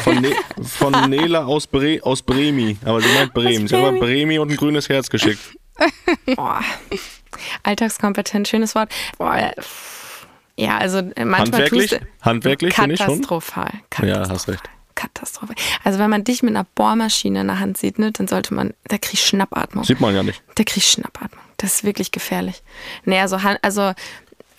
[0.01, 0.31] von, ne
[0.63, 2.77] von Nela aus, Bre aus Bremi.
[2.83, 3.67] Aber sie meint Bremen.
[3.67, 5.39] Sie hat aber Bremi und ein grünes Herz geschickt.
[6.35, 6.61] Boah.
[7.63, 8.91] Alltagskompetent, schönes Wort.
[9.17, 9.53] Boah.
[10.57, 11.89] Ja, also äh, manchmal Handwerklich?
[11.91, 13.07] tust du Handwerklich bin ich schon.
[13.07, 13.71] katastrophal.
[14.01, 14.63] Ja, hast recht.
[14.95, 15.53] Katastrophe.
[15.85, 18.73] Also wenn man dich mit einer Bohrmaschine in der Hand sieht, ne, dann sollte man,
[18.85, 19.85] da krieg ich Schnappatmung.
[19.85, 20.41] Sieht man ja nicht.
[20.55, 21.41] Da krieg ich Schnappatmung.
[21.55, 22.61] Das ist wirklich gefährlich.
[23.05, 23.93] Nee, also, also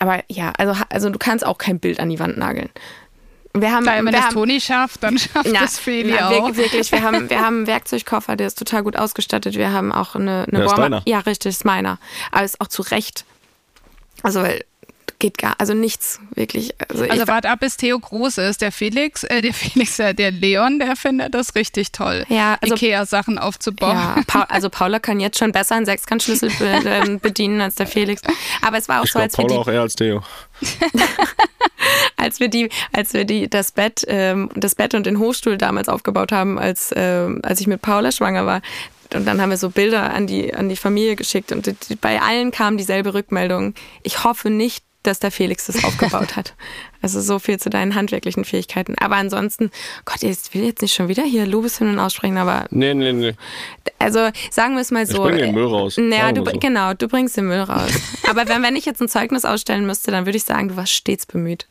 [0.01, 2.69] aber ja, also, ha- also du kannst auch kein Bild an die Wand nageln.
[3.53, 6.29] Wir haben, Weil wenn wir das haben, Toni schafft, dann schafft na, das Feli na,
[6.29, 6.47] auch.
[6.47, 9.55] wir- Wirklich, wir haben, wir haben einen Werkzeugkoffer, der ist total gut ausgestattet.
[9.55, 11.01] Wir haben auch eine, eine Der ist Bohrma- deiner?
[11.05, 11.97] Ja, richtig, ist meiner.
[12.31, 13.25] Aber ist auch zu Recht.
[14.23, 14.63] Also, weil
[15.21, 16.73] geht gar, also nichts wirklich.
[16.89, 18.61] Also, Also wart ab, bis Theo groß ist.
[18.61, 22.25] Der Felix, äh, der Felix, äh, der Leon, der findet das richtig toll.
[22.27, 23.95] Ja, also- Ikea-Sachen aufzubauen.
[23.95, 27.87] ja, Pa- also Paula kann jetzt schon besser einen Sechskantschlüssel be ähm, bedienen als der
[27.87, 28.21] Felix.
[28.61, 30.21] Aber es war auch Ich so, als wir Paula die auch eher als Theo.
[32.17, 35.89] als wir die, als wir die das Bett, ähm, das Bett und den Hochstuhl damals
[35.89, 38.61] aufgebaut haben, als ähm, als ich mit Paula schwanger war.
[39.13, 41.95] Und dann haben wir so Bilder an die an die Familie geschickt und die, die,
[41.95, 43.73] bei allen kam dieselbe Rückmeldung.
[44.03, 46.53] Ich hoffe nicht, dass der Felix das aufgebaut hat.
[47.01, 48.93] Also so viel zu deinen handwerklichen Fähigkeiten.
[48.99, 49.71] Aber ansonsten,
[50.05, 53.33] Gott, ich will jetzt nicht schon wieder hier Lobeshymnen aussprechen, aber Nee, nee, nee.
[53.97, 55.23] also sagen wir es mal so.
[55.23, 55.97] bring den Müll raus.
[55.97, 56.51] Naja, du, so.
[56.59, 57.89] genau, du bringst den Müll raus.
[58.29, 60.91] Aber wenn, wenn ich jetzt ein Zeugnis ausstellen müsste, dann würde ich sagen, du warst
[60.93, 61.65] stets bemüht.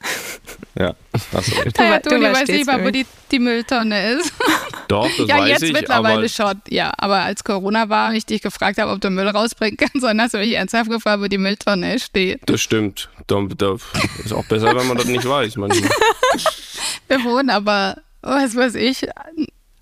[0.76, 0.95] Ja,
[1.33, 1.78] hast du recht.
[1.78, 2.95] Du Ja, war- du Toni warst weiß nicht stets mal, wo bemüht.
[2.97, 4.33] die, die Mülltonne ist.
[4.91, 6.61] Doch, das ja, weiß jetzt ich, mittlerweile schon.
[6.68, 10.20] Ja, aber als Corona war, ich dich gefragt habe, ob du Müll rausbringen kannst, dann
[10.20, 12.41] hast du mich ernsthaft gefragt, wo die Mülltonne steht.
[12.47, 13.09] das stimmt.
[13.28, 13.76] Da, da
[14.24, 15.57] ist auch besser, wenn man das nicht weiß.
[15.57, 15.91] manchmal.
[17.09, 19.07] Wir wohnen aber, was weiß ich,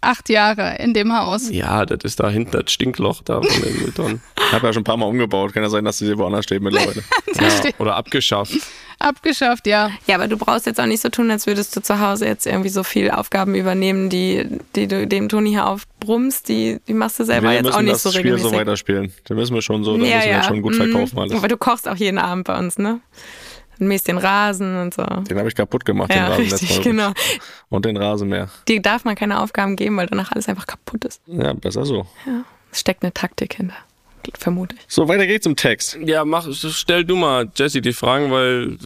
[0.01, 1.51] acht Jahre in dem Haus.
[1.51, 4.23] Ja, das ist da hinten das Stinkloch da von den Mülltonnen.
[4.37, 5.53] Ich habe ja schon ein paar Mal umgebaut.
[5.53, 7.03] Kann ja sein, dass sie woanders steht mittlerweile.
[7.41, 8.53] Ja, oder abgeschafft.
[8.99, 9.91] Abgeschafft, ja.
[10.09, 12.47] Ja, aber du brauchst jetzt auch nicht so tun, als würdest du zu Hause jetzt
[12.47, 14.45] irgendwie so viel Aufgaben übernehmen, die,
[14.75, 17.83] die du dem Toni hier aufbrummst, die, die machst du selber wir jetzt müssen auch
[17.83, 18.51] nicht das so Spiel regelmäßig.
[18.51, 19.13] so weiterspielen.
[19.29, 20.91] Da müssen wir schon so, da müssen wir jetzt schon gut Mhm.
[20.91, 21.33] verkaufen alles.
[21.37, 22.99] Aber du kochst auch jeden Abend bei uns, ne?
[23.79, 25.05] Und mähst den Rasen und so.
[25.05, 26.83] Den habe ich kaputt gemacht, Ja, den Rasen richtig, Mal.
[26.83, 27.13] genau.
[27.69, 28.49] Und den Rasenmäher.
[28.67, 31.21] Dir darf man keine Aufgaben geben, weil danach alles einfach kaputt ist.
[31.27, 32.07] Ja, besser so.
[32.73, 33.77] Es steckt eine Taktik hinter,
[34.39, 34.83] vermute ich.
[34.89, 35.97] So, weiter geht's im Text.
[36.05, 38.79] Ja, mach, stell du mal, Jesse, die Fragen, weil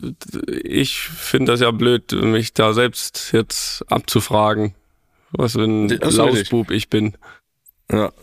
[0.63, 4.75] ich finde das ja blöd, mich da selbst jetzt abzufragen.
[5.33, 7.17] Was für ein so, Lausbub ich bin.
[7.91, 8.13] Ja.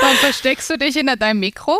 [0.00, 1.78] Warum versteckst du dich hinter deinem Mikro?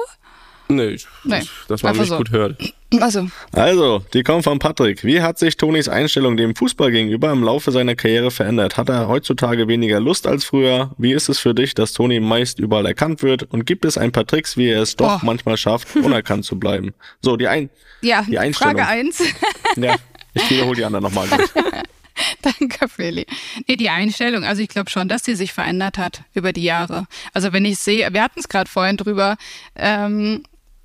[0.69, 2.19] Nee, ich, Nee, dass man mich so.
[2.19, 2.57] gut hört.
[3.01, 5.03] Also, Also, die kommt von Patrick.
[5.05, 8.77] Wie hat sich Tonis Einstellung dem Fußball gegenüber im Laufe seiner Karriere verändert?
[8.77, 10.95] Hat er heutzutage weniger Lust als früher?
[10.99, 13.45] Wie ist es für dich, dass Toni meist überall erkannt wird?
[13.45, 15.27] Und gibt es ein paar Tricks, wie er es doch Oh.
[15.27, 16.93] manchmal schafft, unerkannt zu bleiben?
[17.21, 17.71] So, die ein,
[18.03, 18.77] ja, Die Einstellung.
[18.77, 19.23] Frage eins.
[19.77, 19.97] ja,
[20.35, 21.29] ich wiederhole die anderen nochmal.
[22.43, 23.27] Danke, Feli.
[23.69, 27.07] Nee, die Einstellung, also ich glaube schon, dass die sich verändert hat über die Jahre.
[27.33, 29.37] Also wenn ich sehe, wir hatten es gerade vorhin drüber,
[29.77, 30.43] ähm,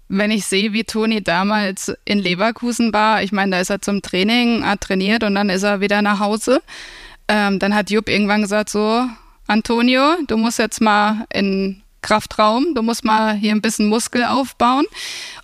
[0.09, 4.01] wenn ich sehe, wie Toni damals in Leverkusen war, ich meine, da ist er zum
[4.01, 6.61] Training, hat trainiert und dann ist er wieder nach Hause.
[7.27, 9.05] Ähm, dann hat Jupp irgendwann gesagt, so,
[9.47, 14.85] Antonio, du musst jetzt mal in Kraftraum, du musst mal hier ein bisschen Muskel aufbauen.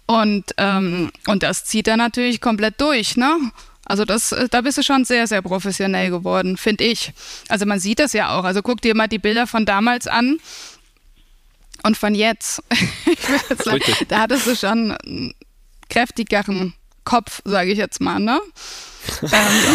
[0.05, 3.37] Und, ähm, und das zieht er natürlich komplett durch, ne?
[3.85, 7.11] Also das, äh, da bist du schon sehr, sehr professionell geworden, finde ich.
[7.47, 8.43] Also man sieht das ja auch.
[8.43, 10.37] Also guck dir mal die Bilder von damals an
[11.83, 12.61] und von jetzt.
[13.05, 15.33] ich würde sagen, da hattest du schon einen
[15.89, 16.73] kräftigeren
[17.03, 18.39] Kopf, sage ich jetzt mal, ne?
[19.23, 19.29] ähm,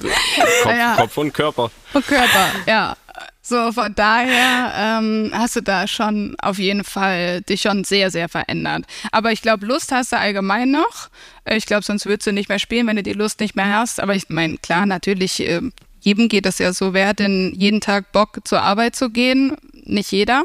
[0.00, 0.96] Kopf, Ja.
[0.96, 1.70] Kopf und Körper.
[1.92, 2.96] und Körper, ja.
[3.44, 8.28] So, von daher ähm, hast du da schon auf jeden Fall dich schon sehr, sehr
[8.28, 8.84] verändert.
[9.10, 11.08] Aber ich glaube, Lust hast du allgemein noch.
[11.44, 13.76] Äh, Ich glaube, sonst würdest du nicht mehr spielen, wenn du die Lust nicht mehr
[13.76, 13.98] hast.
[14.00, 15.60] Aber ich meine, klar, natürlich, äh,
[16.02, 16.92] jedem geht das ja so.
[16.92, 19.56] Wer hat denn jeden Tag Bock zur Arbeit zu gehen?
[19.84, 20.44] Nicht jeder.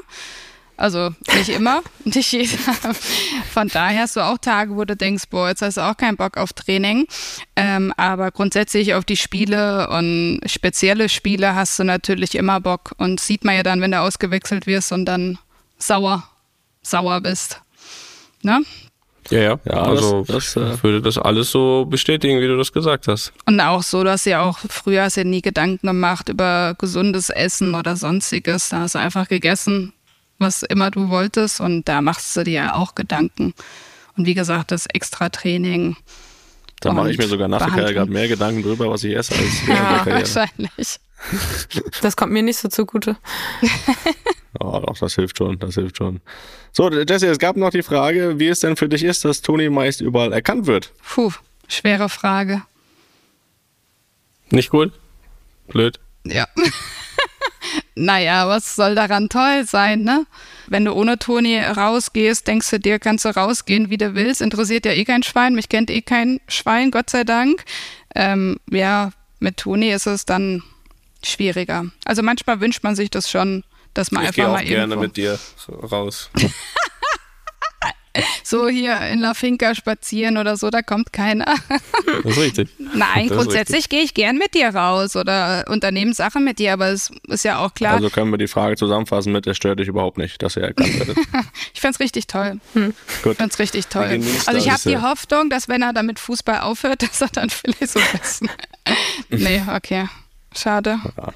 [0.77, 2.57] Also nicht immer, nicht jeder.
[3.51, 6.17] Von daher hast du auch Tage, wo du denkst, boah, jetzt hast du auch keinen
[6.17, 7.07] Bock auf Training.
[7.55, 12.93] Ähm, aber grundsätzlich auf die Spiele und spezielle Spiele hast du natürlich immer Bock.
[12.97, 15.39] Und sieht man ja dann, wenn du ausgewechselt wirst und dann
[15.79, 16.23] sauer,
[16.83, 17.59] sauer bist.
[18.43, 18.61] Ne?
[19.29, 19.59] Ja, ja.
[19.65, 23.07] Ja, also das- das, äh, ich würde das alles so bestätigen, wie du das gesagt
[23.07, 23.33] hast.
[23.45, 27.29] Und auch so, du hast ja auch früher hast ja nie Gedanken gemacht über gesundes
[27.29, 28.69] Essen oder sonstiges.
[28.69, 29.93] Da hast du einfach gegessen,
[30.39, 33.53] was immer du wolltest und da machst du dir ja auch Gedanken.
[34.15, 35.95] Und wie gesagt, das Extra-Training.
[36.79, 39.67] Da mache ich mir sogar nach der Karriere mehr Gedanken drüber, was ich esse, als
[39.67, 40.19] Ja, Karriere.
[40.19, 40.99] wahrscheinlich.
[42.01, 43.17] Das kommt mir nicht so zugute.
[44.59, 46.19] Oh, doch, das hilft schon, das hilft schon.
[46.71, 49.69] So, Jesse, es gab noch die Frage, wie es denn für dich ist, dass Toni
[49.69, 50.91] meist überall erkannt wird.
[51.07, 51.31] Puh,
[51.67, 52.63] schwere Frage.
[54.49, 54.93] Nicht gut?
[55.67, 55.99] Blöd.
[56.23, 56.47] Ja.
[57.95, 60.25] Naja, was soll daran toll sein, ne?
[60.67, 64.41] Wenn du ohne Toni rausgehst, denkst du dir, kannst du rausgehen, wie du willst.
[64.41, 65.55] Interessiert ja eh kein Schwein.
[65.55, 67.63] Mich kennt eh kein Schwein, Gott sei Dank.
[68.15, 70.63] Ähm, ja, mit Toni ist es dann
[71.23, 71.85] schwieriger.
[72.05, 73.63] Also manchmal wünscht man sich das schon,
[73.93, 75.39] dass man Ich gehe einfach auch mal gerne irgendwo mit dir
[75.91, 76.29] raus.
[78.43, 81.45] so hier in La Finca spazieren oder so, da kommt keiner.
[82.23, 82.69] Das ist richtig.
[82.77, 86.87] Nein, Das grundsätzlich gehe ich gern mit dir raus oder unternehmen Sachen mit dir, aber
[86.87, 89.87] es ist ja auch klar, Also können wir die Frage zusammenfassen mit, es stört dich
[89.87, 91.17] überhaupt nicht, dass ihr erkannt werdet.
[91.73, 92.59] Ich find's richtig toll.
[92.73, 93.33] Gut.
[93.33, 94.19] Ich find's richtig toll.
[94.45, 94.97] Also ich habe die.
[94.97, 98.43] Hoffnung, dass wenn er damit Fußball aufhört, dass er dann vielleicht so ist.
[99.29, 100.07] nee, okay.
[100.55, 100.99] Schade.
[101.17, 101.33] Ja,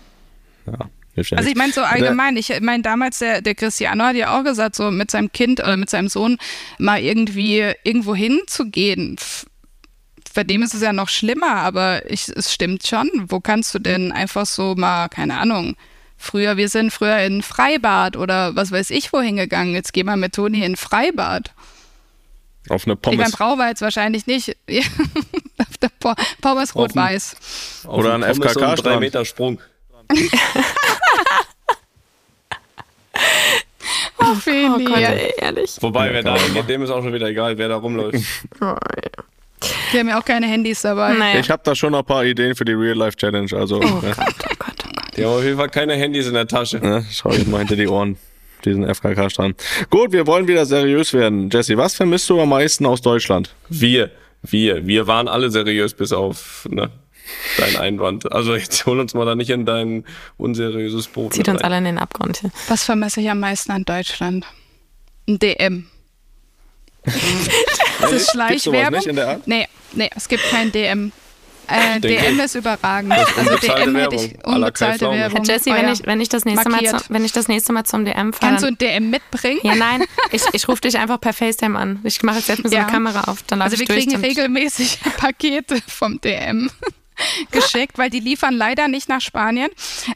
[0.65, 0.89] ja
[1.37, 4.75] Also ich meine so allgemein, ich meine damals der, der Cristiano hat ja auch gesagt,
[4.75, 6.37] so mit seinem Kind oder mit seinem Sohn
[6.77, 9.17] mal irgendwie irgendwo hinzugehen.
[10.33, 13.09] Bei dem ist es ja noch schlimmer, aber ich, es stimmt schon.
[13.27, 15.75] Wo kannst du denn einfach so mal, keine Ahnung,
[16.17, 19.73] früher, wir sind früher in Freibad oder was weiß ich wohin gegangen.
[19.73, 21.51] Jetzt geh mal mit Toni in Freibad.
[22.69, 24.55] Auf eine Ich meine, Pommes Brauweiz jetzt wahrscheinlich nicht.
[25.57, 27.83] Auf der Po- Pommes rot-weiß.
[27.87, 28.99] oder ein Pommes FKK-Strand.
[28.99, 29.59] Meter Sprung.
[34.19, 34.85] Oh, Oh Feli.
[34.85, 35.77] Gott, ey, ehrlich.
[35.81, 38.17] Wobei, wer da hingeht, dem ist auch schon wieder egal, wer da rumläuft.
[38.61, 38.77] Oh, ja.
[39.91, 41.13] Wir haben ja auch keine Handys dabei.
[41.13, 41.39] Naja.
[41.39, 44.17] Ich habe da schon noch ein paar Ideen für die Real-Life-Challenge, also Oh ne, Gott,
[44.27, 45.17] oh Gott, oh Gott.
[45.17, 46.79] Die haben auf jeden Fall keine Handys in der Tasche.
[46.79, 48.17] ne, schau ich mal hinter die Ohren,
[48.65, 49.61] diesen FKK-Strand.
[49.89, 51.49] Gut, wir wollen wieder seriös werden.
[51.51, 53.53] Jesse, was vermisst du am meisten aus Deutschland?
[53.69, 54.09] Wir,
[54.43, 56.89] wir, wir waren alle seriös bis auf ne,
[57.57, 58.31] dein Einwand.
[58.31, 60.05] Also jetzt hol uns mal da nicht in dein
[60.37, 61.33] unseriöses Boot.
[61.33, 62.51] Zieht uns alle in den Abgrund hier.
[62.67, 64.45] Was vermisse ich am meisten an Deutschland?
[65.27, 65.87] Ein DM.
[68.01, 68.97] das ist Schleichwerbung.
[68.99, 69.47] nicht in der Art?
[69.47, 71.11] Nee, nee, es gibt kein DM.
[71.67, 73.13] Äh, DM ist überragend.
[73.13, 75.05] ist Also unbezahlte DM hätte ich unbezahlte.
[75.09, 75.37] Werbung.
[75.37, 77.71] Herr Jesse, Oh wenn, ich, wenn, ich das nächste mal zum, wenn ich das nächste
[77.71, 78.51] Mal zum DM fahre.
[78.51, 79.59] Kannst du ein DM mitbringen?
[79.63, 81.99] Ja, nein, ich, ich rufe dich einfach per FaceTime an.
[82.03, 82.83] Ich mache jetzt jetzt mit so Ja.
[82.83, 83.43] einer Kamera auf.
[83.43, 84.05] Dann Also ich wir durch.
[84.05, 86.69] kriegen regelmäßig Pakete vom DM
[87.51, 89.69] geschickt, weil die liefern leider nicht nach Spanien.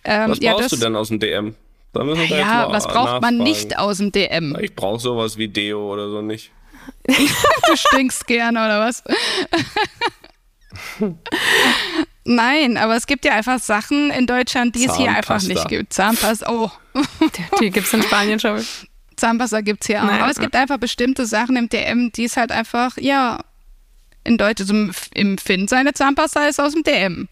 [0.04, 1.56] Ähm, Was ja, brauchst das, du denn aus dem DM?
[1.94, 4.58] Da Ja, was braucht man nicht aus dem DM?
[4.62, 6.52] Ich brauche sowas wie Deo oder so nicht.
[7.08, 9.04] Du stinkst gerne oder was?
[12.26, 15.54] Nein, aber es gibt ja einfach Sachen in Deutschland, die es hier einfach Zahnpasta.
[15.54, 15.94] nicht gibt.
[15.94, 16.70] Zahnpasta, oh,
[17.62, 18.66] Die gibt es in Spanien schon.
[19.16, 20.08] Zahnpasta gibt's hier auch.
[20.08, 20.22] Nein.
[20.22, 23.40] Aber es gibt einfach bestimmte Sachen im DM, die es halt einfach, ja,
[24.26, 24.74] in Deutsch, also
[25.14, 27.28] im, Finn, seine Zahnpasta ist aus dem DM.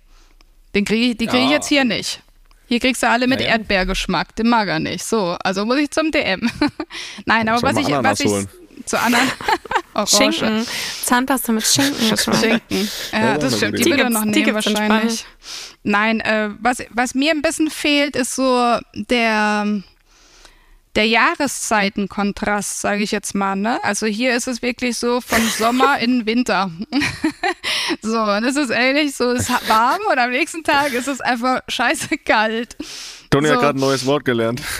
[0.75, 1.55] Den krieg ich, die kriege ich Ja.
[1.57, 2.21] jetzt hier nicht.
[2.67, 3.51] Hier kriegst du alle mit Naja.
[3.51, 5.03] Erdbeergeschmack, den mag er nicht.
[5.03, 6.49] So, also muss ich zum DM.
[7.25, 8.47] Nein, aber was ich, was ich holen.
[8.85, 9.29] zu anderen
[9.93, 10.09] Orange.
[10.37, 10.65] Schinken.
[11.03, 12.17] Zahnpasta mit Schinken.
[12.17, 12.89] Schinken.
[13.11, 13.77] Ja, ist das stimmt.
[13.77, 13.91] Die Idee.
[13.91, 15.25] würde noch Die nehmen in wahrscheinlich.
[15.83, 19.83] Nein, äh, was, was mir ein bisschen fehlt, ist so der,
[20.95, 23.55] der Jahreszeitenkontrast, sage ich jetzt mal.
[23.55, 23.83] Ne?
[23.83, 26.71] Also hier ist es wirklich so von Sommer in Winter.
[28.01, 31.19] so, und es ist ehrlich so, es ist warm und am nächsten Tag ist es
[31.21, 32.77] einfach scheiße kalt.
[33.31, 33.61] Toni hat So.
[33.61, 34.61] gerade ein neues Wort gelernt.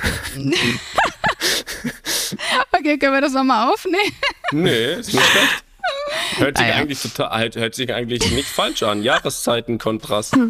[2.71, 4.11] Okay, können wir das nochmal aufnehmen?
[4.51, 5.62] Nee, ist nicht schlecht.
[6.37, 6.75] Hört sich, Ah ja.
[6.75, 9.03] eigentlich total, hört sich eigentlich nicht falsch an.
[9.03, 10.35] Jahreszeitenkontrast.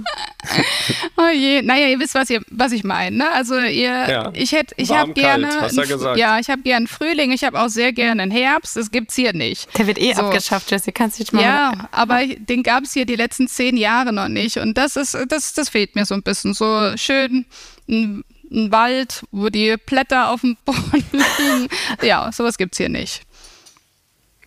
[1.18, 3.16] Oh je, naja, ihr wisst, was, ihr, was ich meine.
[3.18, 3.32] Ne?
[3.32, 4.32] Also ihr, Ja.
[4.34, 7.44] ich hätte, ich habe gerne, kalt, hast du ja ja, ich habe gerne Frühling, ich
[7.46, 8.76] habe auch sehr gerne einen Herbst.
[8.76, 9.68] Das gibt's hier nicht.
[9.78, 10.24] Der wird eh So.
[10.24, 10.92] abgeschafft, Jesse.
[10.92, 11.42] Kannst du dich mal.
[11.44, 15.54] Ja, aber den gab's hier die letzten zehn Jahre noch nicht und das ist, das,
[15.54, 16.54] das fehlt mir so ein bisschen.
[16.54, 17.46] So schön
[17.90, 21.70] ein, ein Wald, wo die Blätter auf dem Boden liegen.
[22.02, 23.22] Ja, sowas gibt's hier nicht.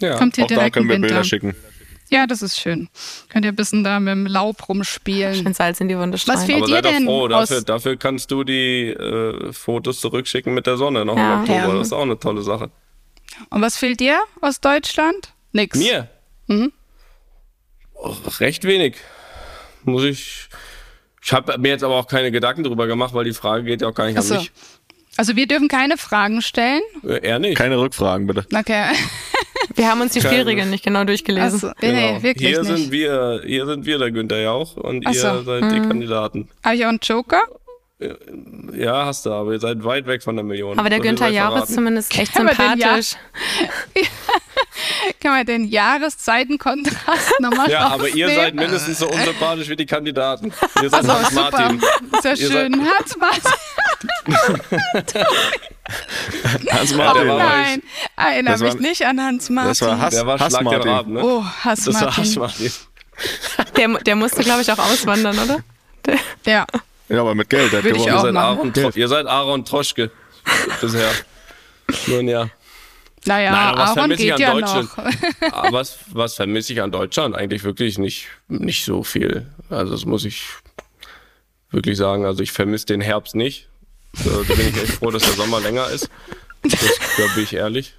[0.01, 0.17] Ja.
[0.19, 1.09] Kommt hier Auch da direkt können wir Winter.
[1.09, 1.55] Bilder schicken.
[2.09, 2.89] Ja, das ist schön.
[3.31, 5.35] Könnt ihr ein bisschen da mit dem Laub rumspielen.
[5.35, 6.39] Schön Salz in die Wunde streuen.
[6.39, 10.77] fehlt Aber dir denn froh, dafür, dafür kannst du die äh, Fotos zurückschicken mit der
[10.77, 11.35] Sonne noch Ja.
[11.35, 11.59] im Oktober.
[11.59, 11.75] Ja.
[11.79, 12.71] Das ist auch eine tolle Sache.
[13.51, 15.33] Und was fehlt dir aus Deutschland?
[15.53, 15.77] Nix.
[15.79, 16.09] Mir?
[16.47, 16.73] Mhm.
[17.95, 18.97] Oh, recht wenig.
[19.85, 20.49] Muss ich.
[21.23, 23.89] Ich habe mir jetzt aber auch keine Gedanken drüber gemacht, weil die Frage geht ja
[23.89, 24.35] auch gar nicht Achso.
[24.35, 24.53] an mich.
[25.17, 26.83] Also wir dürfen keine Fragen stellen.
[27.05, 27.57] Äh, er nicht.
[27.57, 28.47] Keine Rückfragen, bitte.
[28.55, 28.85] Okay.
[29.75, 31.53] Wir haben uns die Spielregeln nicht genau durchgelesen.
[31.53, 32.77] Also, nee, nee, wirklich hier nicht.
[32.77, 35.43] sind wir, hier sind wir der Günther Jauch und Ach ihr so.
[35.43, 36.49] seid die Kandidaten.
[36.65, 37.41] Habe ich auch einen Joker?
[37.99, 40.79] Ja, hast du, aber ihr seid weit weg von der Million.
[40.79, 43.17] Aber der Günther sei Jauch ist zumindest echt Kann man den ja- sympathisch.
[45.23, 50.53] Kann man den Jahreszeitenkontrast nochmal Ja, aber ihr seid mindestens so unsympathisch wie die Kandidaten.
[50.83, 51.51] Ihr seid Also, Hans super.
[51.51, 51.83] Martin.
[52.13, 52.87] Ist ja schön.
[52.87, 53.53] Hans Martin.
[56.71, 57.83] Hans Oh der war nein,
[58.17, 59.69] erinnere Das war- mich nicht an Hans Martin.
[59.71, 60.91] Das war Hass, Der war Hass Schlag der Martin.
[60.93, 61.25] Raben, ne?
[61.25, 62.25] Oh, Hass das war Martin.
[62.25, 62.73] Hass Martin.
[63.77, 65.61] Der, der musste, glaube ich, auch auswandern, oder?
[66.05, 66.67] Der, Ja,
[67.09, 67.73] Ja, aber mit Geld.
[67.73, 68.07] Der hat gewonnen.
[68.07, 68.37] Ihr auch seid.
[68.37, 70.11] Aaron, Tro- ihr seid Aaron Troschke
[70.81, 71.11] bisher.
[72.09, 72.49] Nun ja.
[73.25, 74.91] naja, Nein, aber was Aaron vermisse ich geht an ja Deutschland?
[75.53, 77.37] Aber was, was vermisse ich an Deutschland?
[77.37, 79.47] Eigentlich wirklich nicht, nicht so viel.
[79.71, 80.43] Also das muss ich
[81.71, 82.25] wirklich sagen.
[82.27, 83.69] Also ich vermisse den Herbst nicht.
[84.25, 86.09] Da, da bin ich echt froh, dass der Sommer länger ist.
[86.63, 86.81] Das,
[87.19, 87.95] da bin ich ehrlich.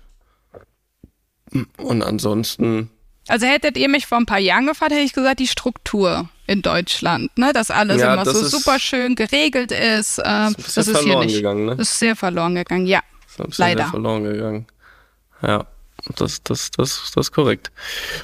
[1.77, 2.89] Und ansonsten,
[3.27, 6.61] Also hättet ihr mich vor ein paar Jahren gefragt, hätte ich gesagt, die Struktur in
[6.61, 7.51] Deutschland, ne?
[7.53, 10.19] dass alles Ja, immer das so ist- super schön geregelt ist.
[10.23, 11.35] Ähm, bisschen das ist hier verloren nicht.
[11.35, 11.75] gegangen, ne?
[11.75, 13.01] Das ist sehr verloren gegangen, ja.
[13.47, 13.83] ist Leider.
[13.83, 14.65] sehr verloren gegangen.
[15.41, 15.65] Ja,
[16.15, 17.69] das, das, das, das ist korrekt.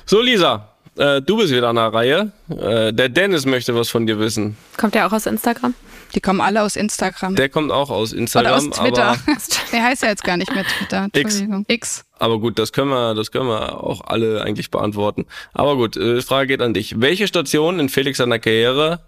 [0.06, 2.32] So, Lisa, äh, du bist wieder an der Reihe.
[2.50, 4.58] Äh, der Dennis möchte was von dir wissen.
[4.78, 5.74] kommt der auch aus Instagram?
[6.16, 7.36] Die kommen alle aus Instagram.
[7.36, 8.54] Der kommt auch aus Oder Instagram.
[8.54, 9.04] aus Twitter.
[9.10, 9.18] Aber,
[9.72, 11.08] Der heißt ja jetzt gar nicht mehr Twitter.
[11.12, 11.16] X.
[11.40, 11.66] Entschuldigung.
[11.68, 12.06] X.
[12.24, 15.26] aber gut, das können wir, das können wir auch alle eigentlich beantworten.
[15.52, 17.02] Aber gut, äh, die Frage geht an dich.
[17.02, 19.02] Welche Station in Felix seiner Karriere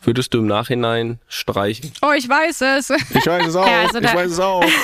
[0.00, 1.92] würdest du im Nachhinein streichen?
[2.00, 2.88] Oh, ich weiß es.
[2.88, 3.66] Ich weiß es auch.
[3.66, 4.64] Ja, also ich weiß es auch.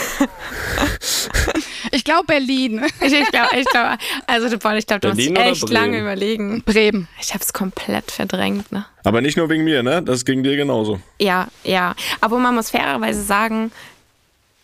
[1.92, 2.84] Ich glaube Berlin.
[3.00, 5.72] Ich, ich glaube, ich glaub, also du, ich glaube, du musst Berlin oder echt Bremen?
[5.72, 6.62] lange überlegen.
[6.64, 7.08] Bremen.
[7.20, 8.84] Ich habe es komplett verdrängt, ne?
[9.04, 10.02] Aber nicht nur wegen mir, ne?
[10.02, 11.00] Das ging dir genauso.
[11.20, 11.94] Ja, ja.
[12.20, 13.70] Aber man muss fairerweise sagen,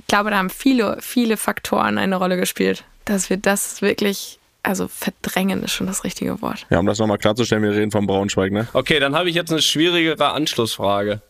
[0.02, 4.88] ich glaube, da haben viele, viele Faktoren eine Rolle gespielt, dass wir das wirklich, also
[4.88, 6.66] verdrängen ist schon das richtige Wort.
[6.70, 8.68] Ja, um das nochmal klarzustellen, wir reden von Braunschweig, ne?
[8.74, 11.22] Okay, dann habe ich jetzt eine schwierigere Anschlussfrage.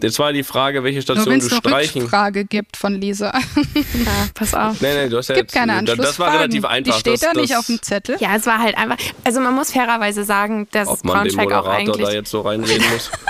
[0.00, 2.02] Jetzt war die Frage, welche Nur Station wenn du es eine streichen.
[2.02, 3.30] Rückfrage gibt von Lisa.
[3.74, 4.80] Ja, pass auf.
[4.80, 6.02] Nee, nee, du hast ja gibt jetzt, keine Anschlussfragen.
[6.06, 6.94] Das war relativ einfach.
[6.94, 8.16] Die steht das, da nicht das, auf dem Zettel.
[8.18, 11.52] Ja, es war halt einfach, also man muss fairerweise sagen, dass Ob man den Braunschweig
[11.52, 12.06] auch Moderator eigentlich.
[12.06, 13.10] da jetzt so reinreden muss.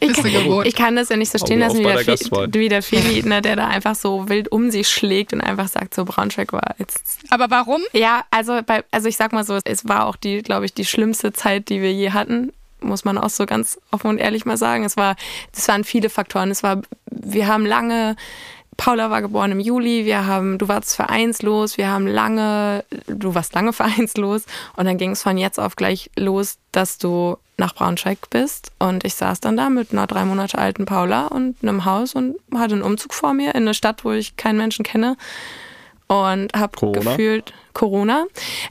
[0.00, 2.82] Ich kann, ich kann das ja nicht so stehen lassen, wie der, der wie der
[2.82, 6.52] Feli, ne, der da einfach so wild um sich schlägt und einfach sagt, so Braunschweig
[6.52, 7.18] war jetzt.
[7.30, 7.80] Aber warum?
[7.92, 10.84] Ja, also bei, also ich sag mal so, es war auch die, glaube ich, die
[10.84, 12.52] schlimmste Zeit, die wir je hatten.
[12.80, 14.84] Muss man auch so ganz offen und ehrlich mal sagen.
[14.84, 15.14] Es war,
[15.56, 16.50] es waren viele Faktoren.
[16.50, 18.16] Es war, wir haben lange,
[18.76, 23.54] Paula war geboren im Juli, wir haben, du warst vereinslos, wir haben lange, du warst
[23.54, 24.44] lange vereinslos
[24.76, 29.04] und dann ging es von jetzt auf gleich los, dass du nach Braunschweig bist und
[29.04, 32.74] ich saß dann da mit einer drei Monate alten Paula und einem Haus und hatte
[32.74, 35.16] einen Umzug vor mir in eine Stadt, wo ich keinen Menschen kenne
[36.12, 38.26] und habe gefühlt Corona.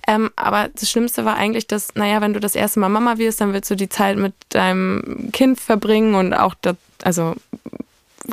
[0.08, 3.41] Ähm, aber das Schlimmste war eigentlich, dass, naja, wenn du das erste Mal Mama wirst,
[3.41, 7.36] dann willst du die Zeit mit deinem Kind verbringen und auch, das, also,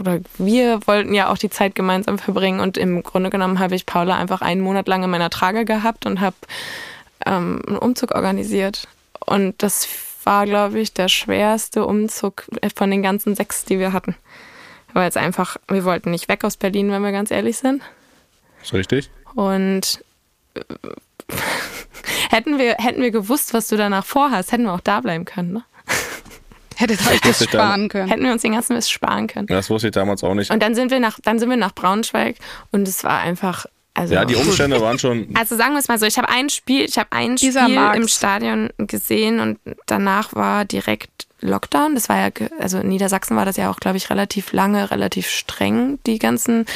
[0.01, 3.87] oder wir wollten ja auch die Zeit gemeinsam verbringen und im Grunde genommen habe ich
[3.87, 6.37] Paula einfach einen Monat lang in meiner Trage gehabt und habe
[7.27, 8.89] ähm, einen Umzug organisiert.
[9.25, 9.89] Und das
[10.25, 12.45] war, glaube ich, der schwerste Umzug
[12.75, 14.15] von den ganzen sechs, die wir hatten.
[14.93, 17.83] Weil es einfach, wir wollten nicht weg aus Berlin, wenn wir ganz ehrlich sind.
[18.63, 19.11] Ist richtig?
[19.35, 20.05] Und
[20.55, 20.61] äh,
[22.31, 25.53] hätten wir, hätten wir gewusst, was du danach vorhast, hätten wir auch da bleiben können.
[25.53, 25.65] Ne?
[26.79, 28.09] Hättet euch das sparen können.
[28.09, 29.49] Hätten wir uns den ganzen Mist sparen können.
[29.49, 30.53] Das wusste ich damals auch nicht.
[30.53, 32.37] Und dann sind wir nach, dann sind wir nach Braunschweig
[32.71, 34.15] und es war einfach, also.
[34.15, 35.29] Ja, die Umstände waren schon.
[35.35, 37.57] Also sagen wir es mal so, ich habe ein Spiel, ich habe ein Spiel
[37.95, 41.95] im Stadion gesehen und danach war direkt Lockdown.
[41.95, 42.29] Das war ja,
[42.59, 46.67] also in Niedersachsen war das ja auch, glaube ich, relativ lange, relativ streng, die ganzen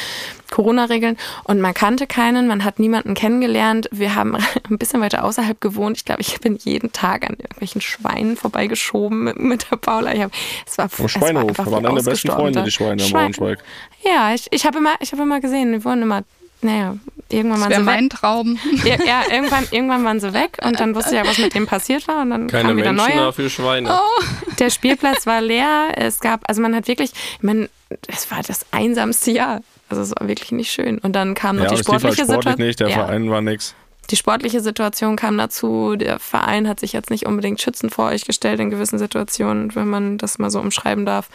[0.50, 1.16] Corona-Regeln.
[1.44, 3.88] Und man kannte keinen, man hat niemanden kennengelernt.
[3.90, 4.36] Wir haben
[4.70, 5.96] ein bisschen weiter außerhalb gewohnt.
[5.96, 10.12] Ich glaube, ich bin jeden Tag an irgendwelchen Schweinen vorbeigeschoben mit, mit der Paula.
[10.12, 10.30] Ich hab,
[10.66, 11.58] es war, Am es war Schweinehof.
[11.58, 13.58] waren deine besten Freunde, die Schweine in Schwein- Braunschweig.
[14.04, 16.22] Ja, ich, ich habe immer, ich habe immer gesehen, die wurden immer,
[16.60, 16.96] naja,
[17.32, 17.94] irgendwann Das waren wäre sie weg.
[17.94, 18.58] mein Traum.
[18.84, 21.66] Ja, ja irgendwann, irgendwann waren sie weg und dann wusste ich ja, was mit dem
[21.66, 23.24] passiert war und dann Keine kam wieder Menschen neue.
[23.26, 23.90] dafür Schweine.
[23.92, 24.22] Oh.
[24.58, 25.92] Der Spielplatz war leer.
[25.96, 27.68] Es gab, also man hat wirklich, ich meine,
[28.08, 29.60] es war das einsamste Jahr.
[29.88, 30.98] Also es war wirklich nicht schön.
[30.98, 32.66] Und dann kam noch Ja, die halt sportliche sportlich Situation.
[32.66, 33.74] nicht, der ja, Verein war nix.
[34.10, 35.96] die sportliche Situation kam dazu.
[35.96, 39.88] Der Verein hat sich jetzt nicht unbedingt schützend vor euch gestellt in gewissen Situationen, wenn
[39.88, 41.28] man das mal so umschreiben darf.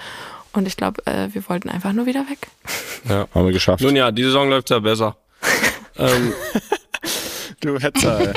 [0.53, 2.47] Und ich glaube, äh, wir wollten einfach nur wieder weg.
[3.07, 3.27] Ja.
[3.35, 3.83] Haben wir geschafft.
[3.83, 5.15] Nun ja, die Saison läuft ja besser.
[5.99, 6.33] Ähm,
[7.61, 8.33] du Hetzer,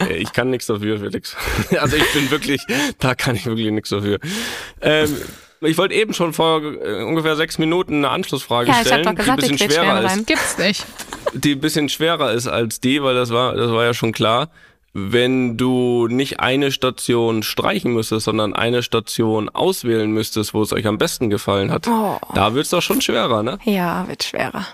[0.00, 0.14] ey.
[0.16, 1.36] ich kann nichts dafür, Felix.
[1.78, 2.60] Also ich bin wirklich,
[2.98, 4.18] da kann ich wirklich nichts dafür.
[4.80, 5.16] Ähm,
[5.62, 9.04] ich wollte eben schon vor äh, ungefähr sechs Minuten eine Anschlussfrage Ja, ich hab stellen,
[9.04, 10.26] doch gesagt, die ein bisschen schwerer ist.
[10.26, 10.86] Gibt's nicht.
[11.34, 14.50] die ein bisschen schwerer ist als die, weil das war, das war ja schon klar.
[14.98, 20.86] Wenn du nicht eine Station streichen müsstest, sondern eine Station auswählen müsstest, wo es euch
[20.86, 22.18] am besten gefallen hat, Oh.
[22.34, 23.58] da wird's doch schon schwerer, ne?
[23.64, 24.66] Ja, wird schwerer.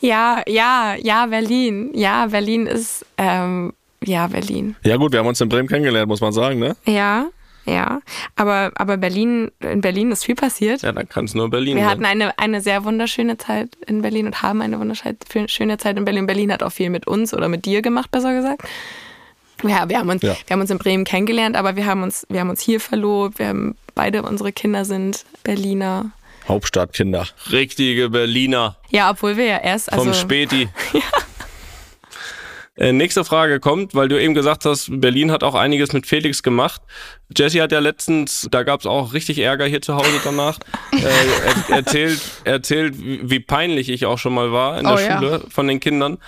[0.00, 1.90] Ja, ja, ja, Berlin.
[1.94, 3.72] Ja, Berlin ist, ähm,
[4.04, 4.76] ja, Berlin.
[4.84, 6.76] Ja gut, wir haben uns in Bremen kennengelernt, muss man sagen, ne?
[6.86, 7.26] Ja,
[7.66, 8.00] ja.
[8.36, 10.82] Aber, aber Berlin, in Berlin ist viel passiert.
[10.82, 11.90] Ja, dann kann es nur Berlin Wir sein.
[11.90, 16.26] hatten eine, eine sehr wunderschöne Zeit in Berlin und haben eine wunderschöne Zeit in Berlin.
[16.26, 18.62] Berlin hat auch viel mit uns oder mit dir gemacht, besser gesagt.
[19.64, 20.36] Ja, wir haben uns, Ja.
[20.46, 23.40] wir haben uns in Bremen kennengelernt, aber wir haben uns, wir haben uns hier verlobt.
[23.40, 26.12] Wir haben beide unsere Kinder sind Berliner.
[26.48, 27.26] Hauptstadtkinder.
[27.52, 30.68] Richtige Berliner Ja, obwohl wir ja erst, also vom Späti.
[32.78, 36.44] Äh, nächste Frage kommt, weil du eben gesagt hast, Berlin hat auch einiges mit Felix
[36.44, 36.80] gemacht.
[37.36, 40.60] Jesse hat ja letztens, da gab es auch richtig Ärger hier zu Hause danach,
[40.92, 45.18] äh, er, erzählt, erzählt, wie peinlich ich auch schon mal war in der Oh ja.
[45.18, 46.18] Schule von den Kindern.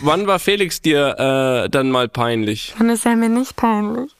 [0.00, 2.74] Wann war Felix dir äh, dann mal peinlich?
[2.78, 4.12] Wann ist er mir nicht peinlich?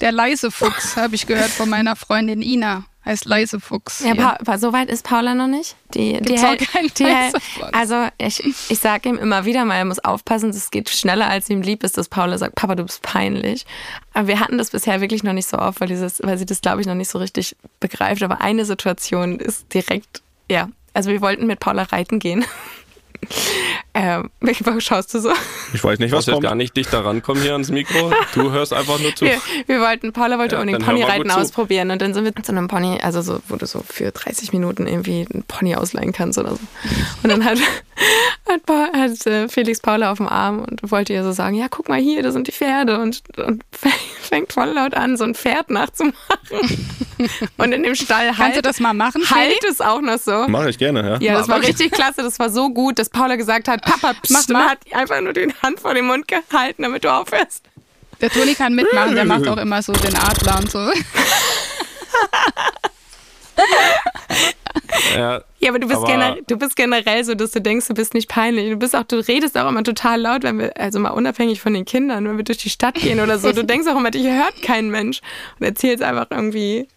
[0.00, 2.84] Der leise Fuchs, habe ich gehört von meiner Freundin Ina.
[3.04, 4.00] Heißt leise Fuchs.
[4.00, 5.76] Ja, pa pa so weit ist Paula noch nicht.
[5.92, 7.34] Die, die Gibt's hält, keinen die hält,
[7.72, 11.50] also ich, ich sage ihm immer wieder mal, er muss aufpassen, es geht schneller, als
[11.50, 13.66] ihm lieb ist, dass Paula sagt, Papa, du bist peinlich.
[14.14, 16.62] Aber wir hatten das bisher wirklich noch nicht so oft, weil, dieses, weil sie das,
[16.62, 18.22] glaube ich, noch nicht so richtig begreift.
[18.22, 22.44] Aber eine Situation ist direkt, ja, also wir wollten mit Paula reiten gehen.
[23.94, 25.32] ähm, was schaust du so?
[25.72, 28.12] Ich weiß nicht, Du was jetzt gar nicht dichter rankommen hier ans Mikro.
[28.34, 29.24] Du hörst einfach nur zu.
[29.24, 32.68] Wir, wir wollten, Paula wollte Ja, unbedingt Ponyreiten ausprobieren und dann sind wir zu einem
[32.68, 36.50] Pony, also so, wo du so für 30 Minuten irgendwie einen Pony ausleihen kannst oder
[36.50, 36.60] so.
[37.22, 37.58] Und dann hat,
[38.48, 41.66] hat, Pa- hat äh, Felix Paula auf dem Arm und wollte ihr so sagen, ja,
[41.68, 43.62] guck mal hier, da sind die Pferde und, und
[44.20, 46.14] fängt voll laut an, so ein Pferd nachzumachen.
[47.56, 50.46] Und in dem Stall Kannst du halt, das mal machen, halt es auch noch so.
[50.48, 51.18] Mache ich gerne, ja.
[51.20, 52.22] Ja, das war richtig klasse.
[52.22, 54.68] Das war so gut, dass Paula gesagt hat, Papa, pst, Mach mal.
[54.70, 57.62] hat einfach nur die Hand vor den Mund gehalten, damit du aufhörst.
[58.20, 60.90] Der Toni kann mitmachen, der macht auch immer so den Adler und so.
[65.16, 67.94] Ja, Ja, aber du bist, Aber- generell, du bist generell so, dass du denkst, du
[67.94, 68.70] bist nicht peinlich.
[68.70, 71.72] Du bist auch, du redest auch immer total laut, wenn wir, also mal unabhängig von
[71.74, 73.52] den Kindern, wenn wir durch die Stadt gehen oder so.
[73.52, 75.20] Du denkst auch immer, dich hört kein Mensch
[75.58, 76.88] und erzählst einfach irgendwie,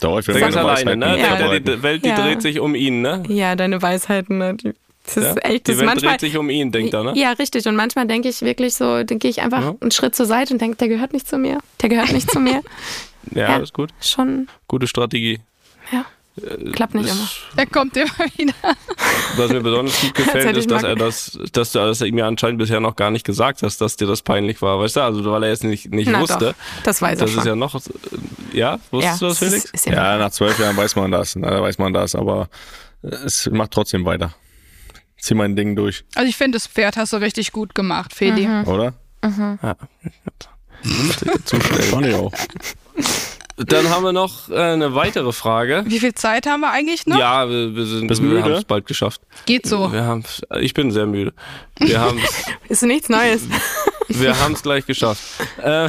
[0.00, 1.18] Doch, ich will ganz alleine, ne?
[1.18, 1.36] Ja.
[1.36, 2.16] Der, die Welt, die Ja.
[2.16, 3.22] dreht sich um ihn, ne?
[3.28, 4.38] ja, deine Weisheiten.
[4.38, 4.54] Ne?
[4.54, 4.72] Die,
[5.04, 5.34] das ist Ja?
[5.42, 6.12] echt, die das ist Welt manchmal.
[6.12, 7.12] dreht sich um ihn, denkt er, ne?
[7.16, 7.66] Ja, richtig.
[7.66, 10.60] Und manchmal denke ich wirklich so, dann gehe ich einfach einen Schritt zur Seite und
[10.60, 11.58] denke, der gehört nicht zu mir.
[11.82, 12.62] Der gehört nicht zu mir.
[13.34, 13.56] Ja, Ja.
[13.58, 13.90] ist gut.
[14.00, 15.40] Schon, Gute Strategie.
[16.42, 16.72] Ja.
[16.72, 17.28] Klappt nicht immer.
[17.56, 18.52] Er kommt immer wieder.
[19.36, 22.80] Was mir besonders gut gefällt, ist, dass er das, dass du das mir anscheinend bisher
[22.80, 25.00] noch gar nicht gesagt hast, dass dir das peinlich war, weißt du?
[25.02, 26.38] Also weil er jetzt nicht, nicht Na wusste.
[26.38, 27.40] doch, das weiß er Das schon.
[27.40, 27.80] ist ja noch,
[28.52, 29.70] ja, wusstest du das, es ist- Felix?
[29.72, 31.36] Ist, ja, Ja, nach zwölf Jahren weiß man das.
[31.36, 32.48] Na, da weiß man das, aber
[33.02, 34.34] es macht trotzdem weiter.
[35.20, 38.46] Zieh mein Ding durch, Also ich finde, das Pferd hast du richtig gut gemacht, Feli.
[38.46, 38.68] Mhm.
[38.68, 38.94] oder?
[39.22, 39.76] Ja.
[41.44, 41.82] Zustellen.
[41.82, 42.32] Fand ich auch.
[43.58, 45.82] Dann haben wir noch äh, eine weitere Frage.
[45.86, 47.18] Wie viel Zeit haben wir eigentlich noch?
[47.18, 48.44] Ja, wir, wir sind, Bist wir müde?
[48.44, 49.20] haben es bald geschafft.
[49.46, 49.92] Geht so.
[49.92, 51.32] Wir haben's, ich bin sehr müde.
[51.78, 52.20] Wir haben
[52.68, 53.42] ist nichts Neues.
[54.08, 55.22] wir haben's gleich geschafft.
[55.60, 55.88] Äh,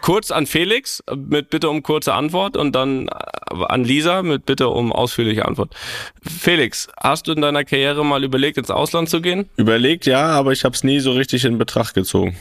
[0.00, 4.68] kurz an Felix mit Bitte um kurze Antwort und dann äh, an Lisa mit Bitte
[4.68, 5.74] um ausführliche Antwort.
[6.22, 9.48] Felix, hast du in deiner Karriere mal überlegt, ins Ausland zu gehen?
[9.56, 12.36] Überlegt, ja, aber ich habe es nie so richtig in Betracht gezogen.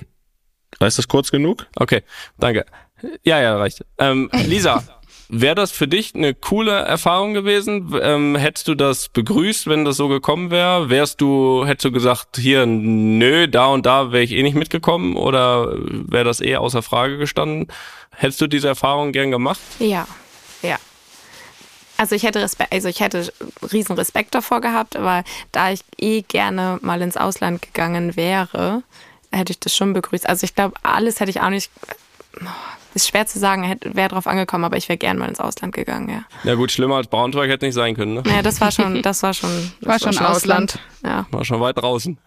[0.82, 1.68] Reicht das kurz genug?
[1.76, 2.02] Okay,
[2.40, 2.66] danke.
[3.24, 3.84] Ja, ja, reicht.
[3.98, 4.84] Ähm, Lisa,
[5.30, 7.96] wäre das für dich eine coole Erfahrung gewesen?
[8.02, 10.90] Ähm, hättest du das begrüßt, wenn das so gekommen wäre?
[10.90, 15.16] Wärst du, hättest du gesagt, hier, nö, da und da wäre ich eh nicht mitgekommen
[15.16, 17.68] oder wäre das eh außer Frage gestanden?
[18.12, 19.60] Hättest du diese Erfahrung gern gemacht?
[19.80, 20.08] Ja,
[20.62, 20.78] ja.
[21.98, 23.32] Also ich hätte Respekt, also ich hätte
[23.72, 28.84] riesen Respekt davor gehabt, aber da ich eh gerne mal ins Ausland gegangen wäre,
[29.32, 30.28] hätte ich das schon begrüßt.
[30.28, 31.72] Also ich glaube, alles hätte ich auch nicht.
[32.94, 36.10] Ist schwer zu sagen, wäre drauf angekommen, aber ich wäre gern mal ins Ausland gegangen,
[36.10, 36.24] ja.
[36.44, 38.24] Ja gut, schlimmer als Braunschweig hätte nicht sein können, ne?
[38.26, 40.80] Naja, das war schon, das war schon, das War schon Ausland.
[41.04, 41.26] Ja.
[41.32, 42.18] War schon weit draußen.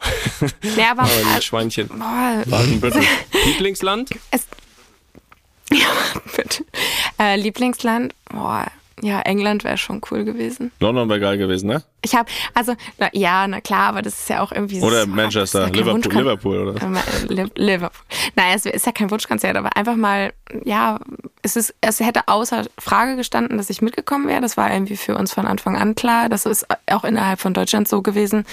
[0.77, 1.89] Ja, aber, Aber ein äh, Schweinchen.
[1.89, 3.05] Baden-Württemberg.
[3.47, 4.11] Lieblingsland?
[4.31, 4.47] es,
[5.73, 5.87] ja,
[6.37, 6.65] bitte.
[7.19, 8.67] Äh, Lieblingsland, boah,
[9.03, 10.73] ja, England wäre schon cool gewesen.
[10.81, 11.83] London wäre geil gewesen, ne?
[12.03, 15.09] Ich habe, also, na, ja, na klar, aber das ist ja auch irgendwie Oder so,
[15.09, 16.83] Manchester, Liverpool, Liverpool oder?
[16.83, 18.05] Ähm, äh, Li- Liverpool.
[18.37, 20.33] Nein, es ist ja kein Wunschkonzert, aber einfach mal,
[20.65, 20.99] ja,
[21.43, 24.41] es ist, es hätte außer Frage gestanden, dass ich mitgekommen wäre.
[24.41, 26.29] Das war irgendwie für uns von Anfang an klar.
[26.29, 28.45] Das ist auch innerhalb von Deutschland so gewesen.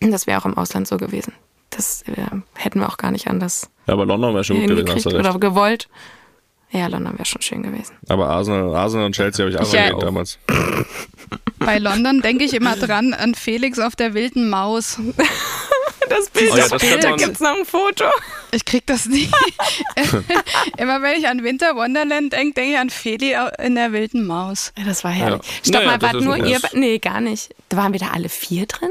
[0.00, 1.32] Das wäre auch im Ausland so gewesen.
[1.70, 2.12] Das äh,
[2.56, 5.10] hätten wir auch gar nicht anders Ja, aber London wäre schon gut gewesen, hast du
[5.10, 5.20] recht.
[5.28, 5.88] oder gewollt.
[6.74, 7.94] Ja, London wäre schon schön gewesen.
[8.08, 9.82] Aber Arsenal, Arsenal und Chelsea habe ich auch Ja.
[9.82, 10.38] erlebt damals.
[11.60, 14.98] Bei London denke ich immer dran an Felix auf der wilden Maus.
[16.06, 18.04] Das Bild, Oh ja, das könnte da man- gibt's noch ein Foto.
[18.50, 19.26] Ich krieg das nie.
[20.76, 24.74] immer wenn ich an Winter Wonderland denke, denke ich an Feli in der wilden Maus.
[24.84, 25.40] Das war herrlich.
[25.46, 25.52] Ja.
[25.64, 26.60] Stopp Naja, mal, das wart nur ihr?
[26.74, 27.54] Nee, gar nicht.
[27.70, 28.90] Da waren wir da alle vier drin?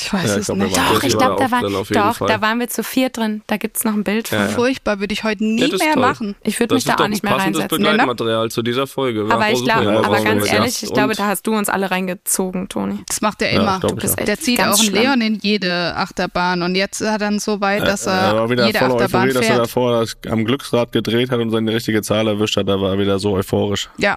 [0.00, 0.76] Ich weiß Ja, ich es glaub, nicht.
[0.76, 3.42] Doch, das ich glaube, da war doch, da waren wir zu vier drin.
[3.46, 4.38] Da gibt's noch ein Bild von.
[4.38, 4.50] Ja, ja.
[4.50, 6.02] Furchtbar, würde ich heute nie Ja, das ist mehr toll.
[6.02, 6.36] machen.
[6.44, 7.68] Ich würde Das mich da ist auch nicht mehr reinsetzen.
[7.68, 9.26] Begleitmaterial zu dieser Folge.
[9.28, 11.90] War Aber ich glaube, Ja, aber ganz ehrlich, ich glaube, da hast du uns alle
[11.90, 13.00] reingezogen, Toni.
[13.08, 13.80] Das macht er Ja, immer.
[13.80, 14.92] Du bist Der zieht auch einen.
[14.92, 18.66] Leon in jede Achterbahn und jetzt ist er dann so weit, dass Er er wieder
[18.66, 19.60] jede voller Achterbahn Euphorie, dass er fährt.
[19.66, 22.68] davor das am Glücksrad gedreht hat und seine richtige Zahl erwischt hat.
[22.68, 23.88] Da war er wieder so euphorisch.
[23.98, 24.16] Ja,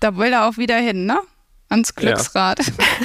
[0.00, 1.18] da will er auch wieder hin, ne?
[1.72, 2.60] Ans Glücksrad.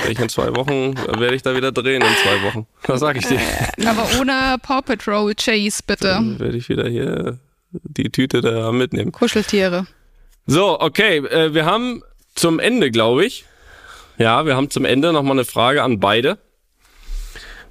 [0.09, 2.68] Ich in zwei Wochen äh, werde ich da wieder drehen in zwei Wochen.
[2.86, 3.39] Was sag ich dir?
[3.88, 6.09] Aber ohne Paw Patrol Chase, bitte.
[6.09, 7.39] Dann werde ich wieder hier
[7.72, 9.11] die Tüte da mitnehmen.
[9.11, 9.88] Kuscheltiere.
[10.45, 12.03] So, okay, äh, wir haben
[12.36, 13.45] zum Ende, glaube ich.
[14.18, 16.38] Ja, wir haben zum Ende nochmal eine Frage an beide.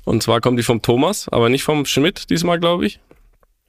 [0.05, 3.01] Und zwar kommt die vom Thomas, aber nicht vom Schmidt diesmal, glaube ich.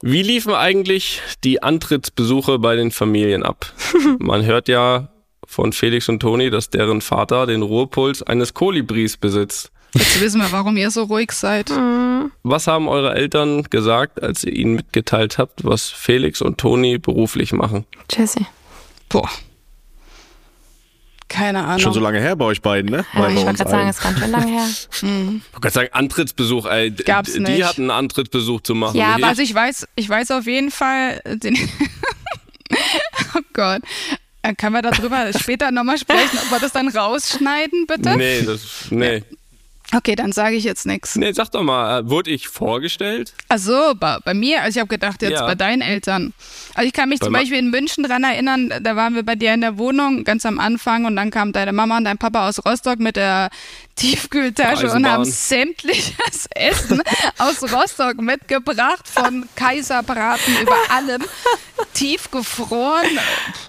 [0.00, 3.72] Wie liefen eigentlich die Antrittsbesuche bei den Familien ab?
[4.18, 5.08] Man hört ja
[5.50, 9.72] von Felix und Toni, dass deren Vater den Ruhepuls eines Kolibris besitzt.
[9.94, 11.70] Jetzt wissen wir, warum ihr so ruhig seid.
[12.42, 17.52] Was haben eure Eltern gesagt, als ihr ihnen mitgeteilt habt, was Felix und Toni beruflich
[17.54, 17.86] machen?
[18.12, 18.40] Jesse.
[19.08, 19.30] Boah.
[21.28, 21.78] Keine Ahnung.
[21.78, 23.04] Schon so lange her bei euch beiden, ne?
[23.14, 23.88] Ja, Bei- ich wollte gerade sagen, allen.
[23.90, 24.68] ist ganz schön lange her.
[25.48, 26.90] Ich wollte sagen, Antrittsbesuch, ey.
[26.90, 27.64] Gab's die nicht.
[27.64, 28.96] hatten einen Antrittsbesuch zu machen.
[28.96, 29.38] Ja, nicht aber ich.
[29.38, 31.56] Also ich weiß, ich weiß auf jeden Fall den.
[33.34, 33.82] oh Gott.
[34.42, 38.16] Äh, Kann man darüber später nochmal sprechen, ob wir das dann rausschneiden, bitte?
[38.16, 39.22] Nee, das, nee.
[39.94, 41.16] Okay, dann sage ich jetzt nichts.
[41.16, 43.32] Nee, sag doch mal, äh, wurde ich vorgestellt?
[43.48, 45.46] Also bei, bei mir, also ich habe gedacht jetzt Ja.
[45.46, 46.34] bei deinen Eltern.
[46.74, 49.34] Also ich kann mich Bei zum Beispiel in München dran erinnern, da waren wir bei
[49.34, 52.46] dir in der Wohnung ganz am Anfang und dann kam deine Mama und dein Papa
[52.48, 53.48] aus Rostock mit der
[53.96, 55.12] Tiefkühltasche und Eisenbahn.
[55.12, 57.02] haben sämtliches Essen
[57.38, 61.22] aus Rostock mitgebracht, von Kaiserbraten über allem,
[61.94, 63.18] tiefgefroren,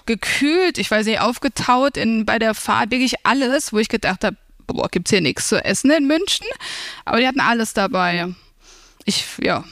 [0.06, 4.36] gekühlt, ich weiß nicht, aufgetaut in, bei der Fahrt, wirklich alles, wo ich gedacht habe,
[4.72, 6.46] boah, gibt's hier nichts zu essen in München?
[7.04, 8.28] Aber die hatten alles dabei.
[9.04, 9.64] Ich, ja.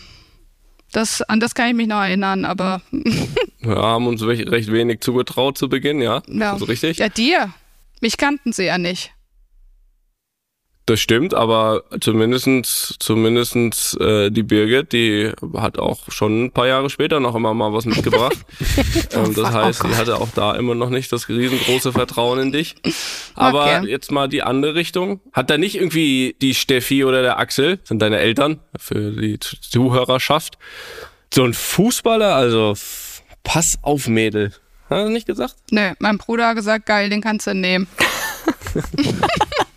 [0.93, 2.81] Das, an das kann ich mich noch erinnern, aber
[3.61, 6.23] Ja, haben uns recht, recht wenig zugetraut zu Beginn, ja.
[6.29, 6.53] ja.
[6.53, 6.99] Also richtig?
[6.99, 7.53] Ja, dir.
[8.01, 9.13] Mich kannten sie ja nicht.
[10.89, 16.89] Das stimmt, aber zumindestens, zumindestens äh, die Birgit, die hat auch schon ein paar Jahre
[16.89, 18.39] später noch immer mal was mitgebracht.
[19.13, 22.75] ähm, das heißt, sie hatte auch da immer noch nicht das riesengroße Vertrauen in dich.
[23.35, 23.87] Aber Okay.
[23.91, 25.21] jetzt mal die andere Richtung.
[25.35, 29.61] Hat da nicht irgendwie die Steffi oder der Axel, sind deine Eltern, für die Zu-
[29.61, 30.57] Zuhörerschaft,
[31.35, 32.73] so ein Fußballer, also
[33.45, 34.53] pass auf Mädel.
[34.89, 35.55] Hat er nicht gesagt?
[35.71, 37.87] Nö, mein Bruder hat gesagt, geil, den kannst du nehmen.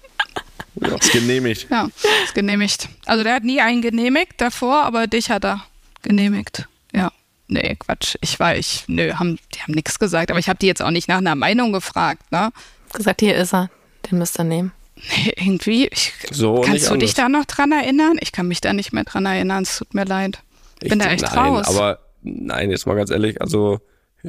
[0.81, 1.67] Ist genehmigt.
[1.69, 1.89] Ja,
[2.25, 2.89] ist genehmigt.
[3.05, 5.63] Also der hat nie einen genehmigt davor, aber dich hat er
[6.01, 6.67] genehmigt.
[6.93, 7.11] Ja.
[7.47, 8.15] Nee, Quatsch.
[8.21, 10.91] Ich war, ich, nö, haben, die haben nichts gesagt, aber ich habe die jetzt auch
[10.91, 12.51] nicht nach einer Meinung gefragt, ne?
[12.93, 13.69] Gesagt, hier ist er.
[14.09, 14.71] Den müsst ihr nehmen.
[14.95, 18.17] Nee, irgendwie, ich, So kannst du dich da noch dran erinnern?
[18.19, 20.39] Ich kann mich da nicht mehr dran erinnern, es tut mir leid.
[20.81, 21.67] Ich bin da echt nein, raus.
[21.67, 23.79] Aber nein, jetzt mal ganz ehrlich, also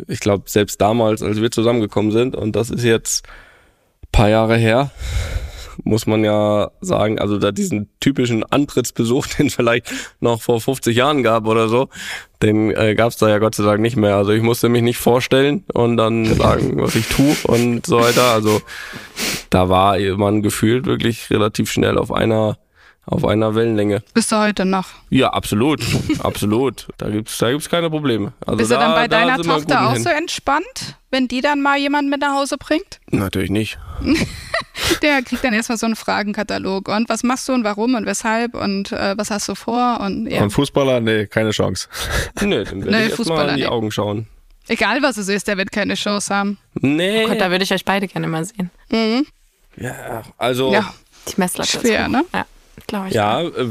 [0.08, 3.26] ich glaube, selbst damals, als wir zusammengekommen sind, und das ist jetzt
[4.02, 4.90] ein paar Jahre her,
[5.84, 10.96] muss man ja sagen, also da diesen typischen Antrittsbesuch, den es vielleicht noch vor 50
[10.96, 11.88] Jahren gab oder so,
[12.42, 14.16] den äh, gab es da ja Gott sei Dank nicht mehr.
[14.16, 18.32] Also ich musste mich nicht vorstellen und dann sagen, was ich tue und so weiter.
[18.32, 18.60] Also
[19.50, 22.58] da war man gefühlt wirklich relativ schnell auf einer
[23.04, 24.02] auf einer Wellenlänge.
[24.14, 24.86] Bist du heute noch?
[25.10, 25.80] Ja, absolut,
[26.20, 26.88] absolut.
[26.98, 28.32] Da gibt's, da gibt's keine Probleme.
[28.46, 30.02] Also Bist da, du dann bei da deiner Tochter auch hin.
[30.02, 33.00] so entspannt, wenn die dann mal jemand mit nach Hause bringt?
[33.10, 33.78] Natürlich nicht.
[35.02, 36.88] Der kriegt dann erstmal so einen Fragenkatalog.
[36.88, 39.98] Und was machst du und warum und weshalb und äh, was hast du vor?
[40.00, 40.42] Und ja.
[40.42, 41.88] Und Fußballer, nee, keine Chance.
[42.40, 43.70] Nö, dann werde Nee, ich erst mal Fußballer in die nicht.
[43.70, 44.26] Augen schauen.
[44.68, 46.58] Egal was es ist, der wird keine Chance haben.
[46.74, 47.26] Nee.
[47.26, 48.70] Gott, da würde ich euch beide gerne mal sehen.
[49.76, 50.92] ja, also, Ja.
[51.28, 52.24] Die Messlatte ist Schwer, ne?
[52.34, 52.46] Ja,
[52.86, 53.14] glaube ich.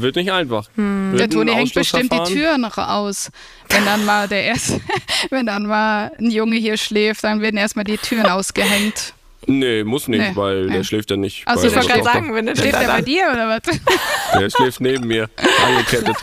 [0.02, 0.68] wird nicht einfach.
[0.76, 2.60] Wird Der Toni hängt bestimmt die Ausschlussverfahren.
[2.60, 3.30] Türen raus.
[3.68, 4.80] Wenn dann mal der erste,
[5.30, 9.14] wenn dann mal ein Junge hier schläft, dann werden erstmal die Türen ausgehängt.
[9.46, 10.72] Nee, muss nicht, Nee, weil nee.
[10.74, 11.42] der schläft ja nicht.
[11.46, 13.80] Ach so, bei ich wollte gerade sagen, wenn du Schläft er bei dir oder was?
[14.38, 15.28] Der schläft neben mir,
[15.66, 16.16] angekettet.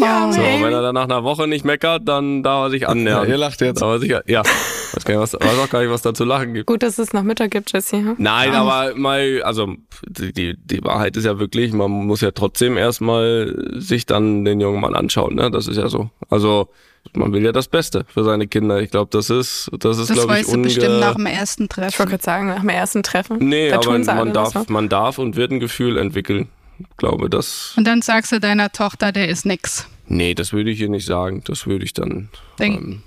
[0.00, 3.24] Ja, So, wenn er dann nach einer Woche nicht meckert, dann darf er sich annähern.
[3.24, 3.82] Ja, ihr lacht jetzt.
[3.82, 4.42] Aber sicher, ja.
[4.42, 6.66] Weiß, gar nicht, was, weiß auch gar nicht, was da zu lachen gibt.
[6.66, 7.96] Gut, dass es noch Mittag gibt, Jesse.
[7.96, 8.14] Hm?
[8.18, 9.74] Nein, aber mal, also
[10.06, 14.80] die, die Wahrheit ist ja wirklich, man muss ja trotzdem erstmal sich dann den jungen
[14.80, 15.50] Mann anschauen, ne?
[15.50, 16.10] Das ist ja so.
[16.30, 16.68] Also
[17.14, 18.80] man will ja das Beste für seine Kinder.
[18.80, 20.98] Ich glaube, das ist, das ist, Das glaube ich, weißt du bestimmt unge...
[21.00, 22.08] nach dem ersten Ich wollte Treffen.
[22.08, 23.38] gerade sagen, nach dem ersten Treffen.
[23.40, 24.64] Nee, da aber man darf, ne?
[24.68, 26.48] man darf und wird ein Gefühl entwickeln.
[26.96, 29.86] Glaube, das, Und dann sagst du deiner Tochter, der ist nix.
[30.08, 31.42] nee, das würde ich ihr nicht sagen.
[31.46, 33.02] Das würde ich dann, Denk- ähm,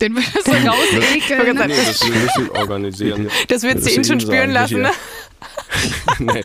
[0.00, 1.56] Den würdest du rausekeln.
[1.68, 3.28] nee, das würde ich organisieren.
[3.48, 4.90] Das Das sie sie schon spüren lassen, ne?
[6.18, 6.42] nee,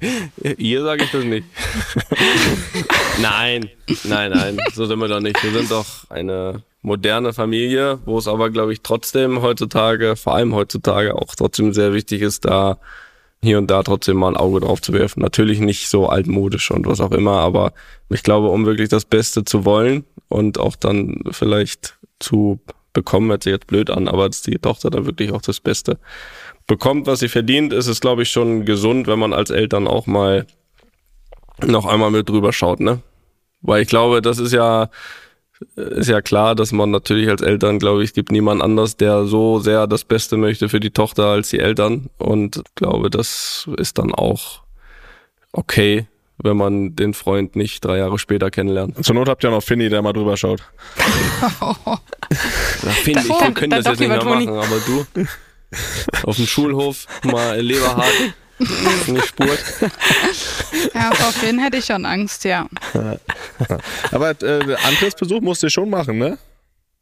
[0.57, 1.45] ihr sage ich das nicht.
[3.21, 3.69] nein,
[4.03, 5.41] nein, nein, so sind wir doch nicht.
[5.43, 10.53] Wir sind doch eine moderne Familie, wo es aber, glaube ich, trotzdem heutzutage, vor allem
[10.55, 12.77] heutzutage, auch trotzdem sehr wichtig ist, da
[13.41, 15.21] hier und da trotzdem mal ein Auge drauf zu werfen.
[15.21, 17.73] Natürlich nicht so altmodisch und was auch immer, aber
[18.09, 22.59] ich glaube, um wirklich das Beste zu wollen und auch dann vielleicht zu
[22.93, 25.99] bekommen, hört sich jetzt blöd an, aber dass die Tochter dann wirklich auch das Beste
[26.67, 30.05] bekommt, was sie verdient, ist es, glaube ich, schon gesund, wenn man als Eltern auch
[30.05, 30.45] mal
[31.65, 33.01] noch einmal mit drüber schaut, ne?
[33.61, 34.89] Weil ich glaube, das ist ja,
[35.75, 39.59] ist ja klar, dass man natürlich als Eltern, glaube ich, gibt niemand anders, der so
[39.59, 42.09] sehr das Beste möchte für die Tochter als die Eltern.
[42.17, 44.61] Und ich glaube, das ist dann auch
[45.51, 46.07] okay,
[46.37, 49.03] wenn man den Freund nicht drei Jahre später kennenlernt.
[49.03, 50.61] Zur Not habt ihr noch Finny, der mal drüber schaut.
[53.03, 55.05] Finde ich, wir können das jetzt nicht mehr machen, aber du
[56.23, 58.13] auf dem Schulhof mal Leberhart
[58.59, 59.59] nicht spurt.
[60.93, 62.67] Ja, vor Finn hätte ich schon Angst, ja.
[64.11, 66.37] Aber äh, Antrittsbesuch musst du schon machen, ne?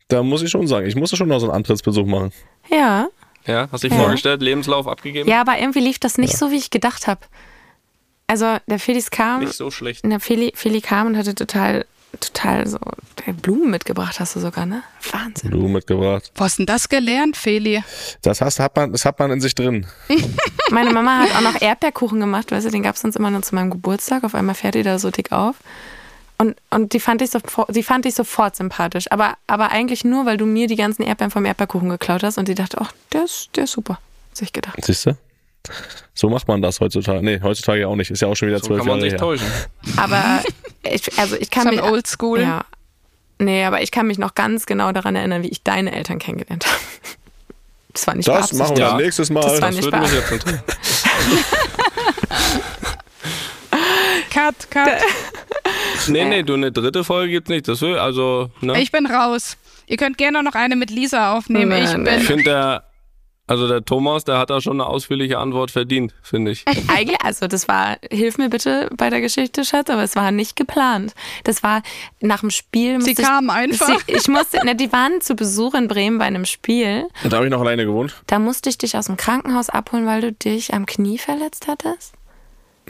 [0.07, 2.31] Da muss ich schon sagen, ich musste schon noch so einen Antrittsbesuch machen.
[2.69, 3.07] Ja.
[3.45, 3.99] Ja, hast dich Ja.
[3.99, 5.29] vorgestellt, Lebenslauf abgegeben?
[5.29, 7.21] Ja, aber irgendwie lief das nicht so, wie ich gedacht habe.
[8.27, 10.03] Also, der Felix kam, Nicht so schlecht.
[10.05, 11.85] der Feli, Feli kam und hatte total,
[12.19, 12.77] total so
[13.25, 14.83] äh, Blumen mitgebracht, hast du sogar, ne?
[15.11, 15.51] Wahnsinn.
[15.51, 16.31] Du mitgebracht.
[16.35, 17.83] Wo hast denn das gelernt, Feli?
[18.21, 19.85] Das hast, hat man, das hat man in sich drin.
[20.71, 23.41] Meine Mama hat auch noch Erdbeerkuchen gemacht, weißt du, den gab es sonst immer nur
[23.43, 24.23] zu meinem Geburtstag.
[24.23, 25.55] Auf einmal fährt die da so dick auf.
[26.39, 29.11] Und, und die, fand ich sofort, die fand ich sofort sympathisch.
[29.11, 32.47] Aber, aber eigentlich nur, weil du mir die ganzen Erdbeeren vom Erdbeerkuchen geklaut hast und
[32.47, 33.95] die dachte, ach, der ist, der ist super.
[34.29, 34.77] Hat sich gedacht.
[34.83, 35.17] Siehst du?
[36.13, 37.23] So macht man das heutzutage.
[37.23, 38.11] Nee, heutzutage auch nicht.
[38.11, 39.19] Ist ja auch schon wieder So zwölf kann man Jahre sich her.
[39.19, 39.47] täuschen.
[39.97, 40.43] Aber
[40.83, 41.83] ich, also ich kann Schon mich.
[41.83, 42.41] oldschool.
[42.41, 42.65] Ja.
[43.39, 46.65] Nee, aber ich kann mich noch ganz genau daran erinnern, wie ich deine Eltern kennengelernt
[46.65, 46.77] habe.
[47.93, 48.89] Das war nicht Das machen wir Ja.
[48.89, 49.41] dann nächstes Mal.
[49.41, 50.61] Das war Das nicht würde mich jetzt interessieren.
[54.31, 54.87] Cut, cut.
[56.07, 57.67] Nee, nee, du, eine dritte Folge gibt's nicht.
[57.67, 58.79] Das will, also, ne?
[58.81, 59.57] Ich bin raus.
[59.87, 61.69] Ihr könnt gerne noch eine mit Lisa aufnehmen.
[61.69, 62.07] Nein, ich bin.
[62.21, 62.83] Ich finde der,
[63.47, 66.65] also der Thomas, der hat da schon eine ausführliche Antwort verdient, finde ich.
[66.87, 70.55] Eigentlich, also das war, hilf mir bitte bei der Geschichte, Schatz, aber es war nicht
[70.55, 71.15] geplant.
[71.45, 71.81] Das war
[72.19, 73.01] nach dem Spiel.
[73.01, 73.99] Sie musste kamen ich, einfach.
[74.05, 77.07] Sie, ich musste, ne, die waren zu Besuch in Bremen bei einem Spiel.
[77.23, 78.15] Da habe ich noch alleine gewohnt.
[78.27, 82.13] Da musste ich dich aus dem Krankenhaus abholen, weil du dich am Knie verletzt hattest.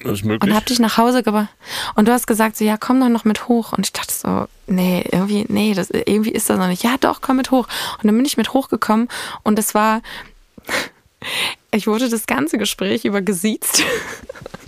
[0.04, 0.56] Das ist Und möglich.
[0.56, 1.50] hab dich nach Hause gebracht.
[1.96, 3.74] Und du hast gesagt, so, ja, komm doch noch mit hoch.
[3.74, 6.84] Und ich dachte so, nee, irgendwie, nee, das, irgendwie ist das noch nicht.
[6.84, 7.68] Ja, doch, komm mit hoch.
[7.98, 9.08] Und dann bin ich mit hochgekommen
[9.44, 10.02] und es war,
[11.72, 13.84] ich wurde das ganze Gespräch über gesiezt.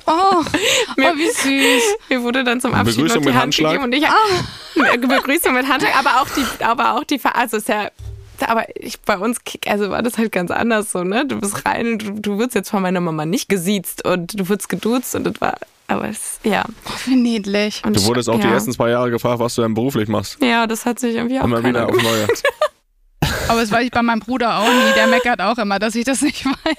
[0.06, 0.12] Oh,
[0.43, 0.43] oh,
[0.95, 1.84] wie süß.
[2.10, 3.72] Mir wurde dann zum Abschied Begrüßung noch die mit Hand Handschlag?
[3.74, 4.97] gegeben und ich ah.
[4.97, 7.89] Begrüßung mit Handschlag, aber auch die, aber auch die, also ist ja,
[8.47, 9.38] aber ich, bei uns,
[9.68, 11.26] also war das halt ganz anders so, ne?
[11.28, 14.50] Du bist rein und du, du wirst jetzt von meiner Mama nicht gesiezt und du
[14.50, 16.64] wirst geduzt und das war, aber es, ja.
[16.86, 17.82] Oh, wie niedlich.
[17.86, 18.47] Und Du wurdest auch ja.
[18.47, 20.38] die ersten zwei Jahre gefragt, was du denn beruflich machst.
[20.41, 22.04] Ja, das hat sich irgendwie auch Immer wieder gemacht.
[22.04, 22.28] Neue.
[23.50, 24.93] Aber das weiß ich bei meinem Bruder auch nie.
[24.95, 26.76] Der meckert auch immer, dass ich das nicht weiß.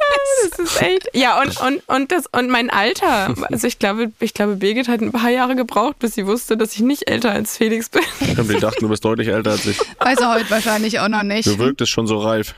[0.51, 1.09] Das ist echt.
[1.13, 3.35] Ja, und, und, und, das, und mein Alter.
[3.51, 6.75] Also ich glaube, ich glaube, Birgit hat ein paar Jahre gebraucht, bis sie wusste, dass
[6.75, 8.03] ich nicht älter als Felix bin.
[8.23, 9.79] Stimmt, die dachten, du bist deutlich älter als ich.
[9.99, 11.47] Weiß er heute wahrscheinlich auch noch nicht.
[11.47, 12.55] Du wirktest schon so reif.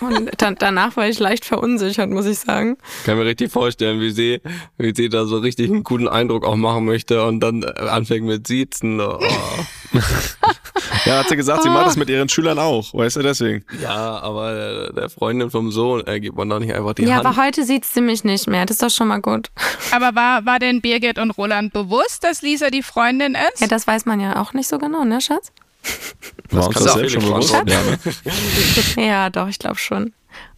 [0.00, 2.76] Und dann, danach war ich leicht verunsichert, muss ich sagen.
[3.04, 4.40] Kann mir richtig vorstellen, wie sie,
[4.78, 8.26] wie sie da so richtig einen guten Eindruck auch machen möchte und dann äh, anfängt
[8.26, 9.00] mit Siezen.
[9.00, 9.18] Oh.
[11.04, 12.94] Ja, hat sie gesagt, sie macht das mit ihren Schülern auch.
[12.94, 13.64] Weißt du, deswegen.
[13.82, 17.26] Ja, aber der, Freundin vom Sohn äh, gibt man doch nicht einfach die Ja, Hand.
[17.26, 18.64] aber heute sieht sie mich nicht mehr.
[18.64, 19.50] Das ist doch schon mal gut.
[19.92, 23.60] Aber war, war denn Birgit und Roland bewusst, dass Lisa die Freundin ist?
[23.60, 25.52] Ja, das weiß man ja auch nicht so genau, ne, Schatz?
[26.50, 27.52] War uns das selbst schon bewusst?
[27.52, 27.98] Ja, ne?
[29.06, 30.12] Ja, doch, ich glaube schon.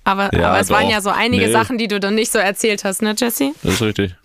[0.05, 0.91] Aber, Ja, aber es waren doch.
[0.91, 1.53] ja so einige Nee.
[1.53, 3.53] Sachen, die du dann nicht so erzählt hast, ne, Jessie?
[3.63, 4.15] Das ist richtig.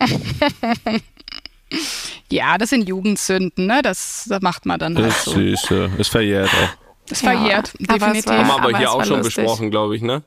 [2.30, 3.80] Ja, das sind Jugendsünden, ne?
[3.82, 5.38] Das, das macht man dann halt Das so.
[5.40, 6.68] ist, äh, ist verjährt auch.
[7.08, 8.26] Das ist verjährt, aber es definitiv.
[8.26, 9.36] war- Haben wir aber, aber hier auch schon lustig.
[9.36, 10.22] besprochen, glaube ich, ne?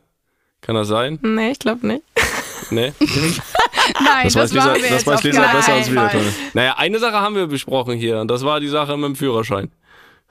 [0.61, 1.19] Kann das sein?
[1.21, 2.03] Nee, ich glaube nicht.
[2.71, 2.93] Nee?
[2.99, 6.09] Nein, Das, das, weiß Lisa, das weiß Lisa besser als wir.
[6.55, 9.71] Naja, eine Sache haben wir besprochen hier und das war die Sache mit dem Führerschein.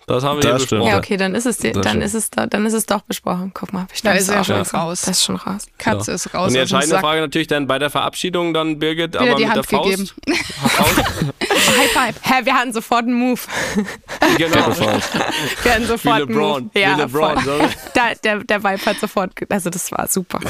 [0.06, 0.80] Das haben wir Das hier stimmt.
[0.82, 0.86] besprochen.
[0.92, 2.04] Ja, okay, dann ist es, die, dann stimmt.
[2.04, 3.52] ist es, da, dann ist es doch besprochen.
[3.54, 5.00] Guck mal, ich Da ist das er auch schon raus.
[5.02, 5.66] Das ist schon raus.
[5.78, 6.98] Katze ist raus Und die entscheidende.
[6.98, 10.10] Frage natürlich dann bei der Verabschiedung dann Birgit, Wieder aber die mit Hand der gegeben.
[10.58, 10.94] Faust.
[10.94, 10.98] Faust.
[11.78, 12.14] High Five.
[12.22, 13.40] Hä, wir hatten sofort einen Move.
[14.38, 14.56] Genau.
[15.62, 16.62] Wir hatten sofort Wie einen LeBron.
[16.64, 16.70] Move.
[16.80, 17.58] Ja, Wie LeBron, so.
[17.94, 20.40] Da, der, der Vibe hat sofort, also das war super.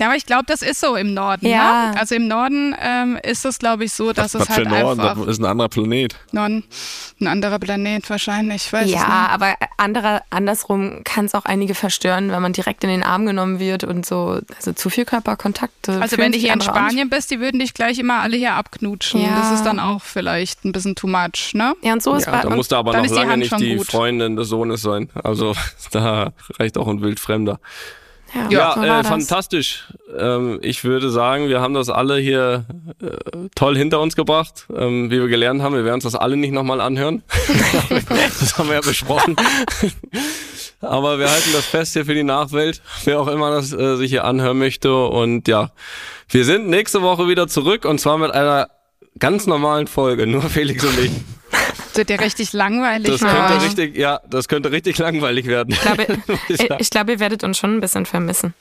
[0.00, 1.46] Ja, aber ich glaube, das ist so im Norden.
[1.46, 1.90] Ja.
[1.92, 2.00] Ne?
[2.00, 4.98] Also im Norden ähm, ist es, glaube ich, so, dass Was es für halt Norden?
[5.00, 6.16] einfach Das ist ein anderer Planet.
[6.32, 6.64] Norden,
[7.20, 8.64] ein anderer Planet wahrscheinlich.
[8.66, 9.06] Ich weiß Ja, nicht.
[9.08, 13.60] aber anderer, andersrum kann es auch einige verstören, wenn man direkt in den Arm genommen
[13.60, 15.88] wird und so, also zu viel Körperkontakt.
[15.90, 19.20] Also wenn du hier in Spanien bist, die würden dich gleich immer alle hier abknutschen.
[19.20, 19.36] Ja.
[19.38, 21.74] Das ist dann auch vielleicht ein bisschen too much, ne?
[21.82, 22.56] Ja, und so ist Ja, bei da uns.
[22.56, 23.86] musste aber noch die lange Hand nicht die gut.
[23.86, 25.10] Freundin des Sohnes sein.
[25.22, 25.54] Also
[25.90, 27.60] da reicht auch ein Wildfremder.
[28.34, 29.88] Ja, Ja, äh, fantastisch.
[30.16, 32.64] Ähm, ich würde sagen, wir haben das alle hier
[33.00, 34.66] äh, toll hinter uns gebracht.
[34.74, 37.22] Ähm, wie wir gelernt haben, wir werden uns das alle nicht nochmal anhören.
[38.08, 39.36] das haben wir ja besprochen.
[40.80, 44.10] Aber wir halten das fest hier für die Nachwelt, wer auch immer das äh, sich
[44.10, 44.94] hier anhören möchte.
[44.94, 45.70] Und ja,
[46.28, 48.68] wir sind nächste Woche wieder zurück und zwar mit einer
[49.18, 51.10] ganz normalen Folge, nur Felix und ich.
[52.00, 53.10] Wird dir richtig langweilig.
[53.10, 53.62] Das könnte euch.
[53.62, 55.74] richtig, ja, das könnte richtig langweilig werden.
[55.74, 56.06] Ich glaube,
[56.48, 56.76] ich ich, sagen.
[56.78, 58.54] ich glaube, ihr werdet uns schon ein bisschen vermissen.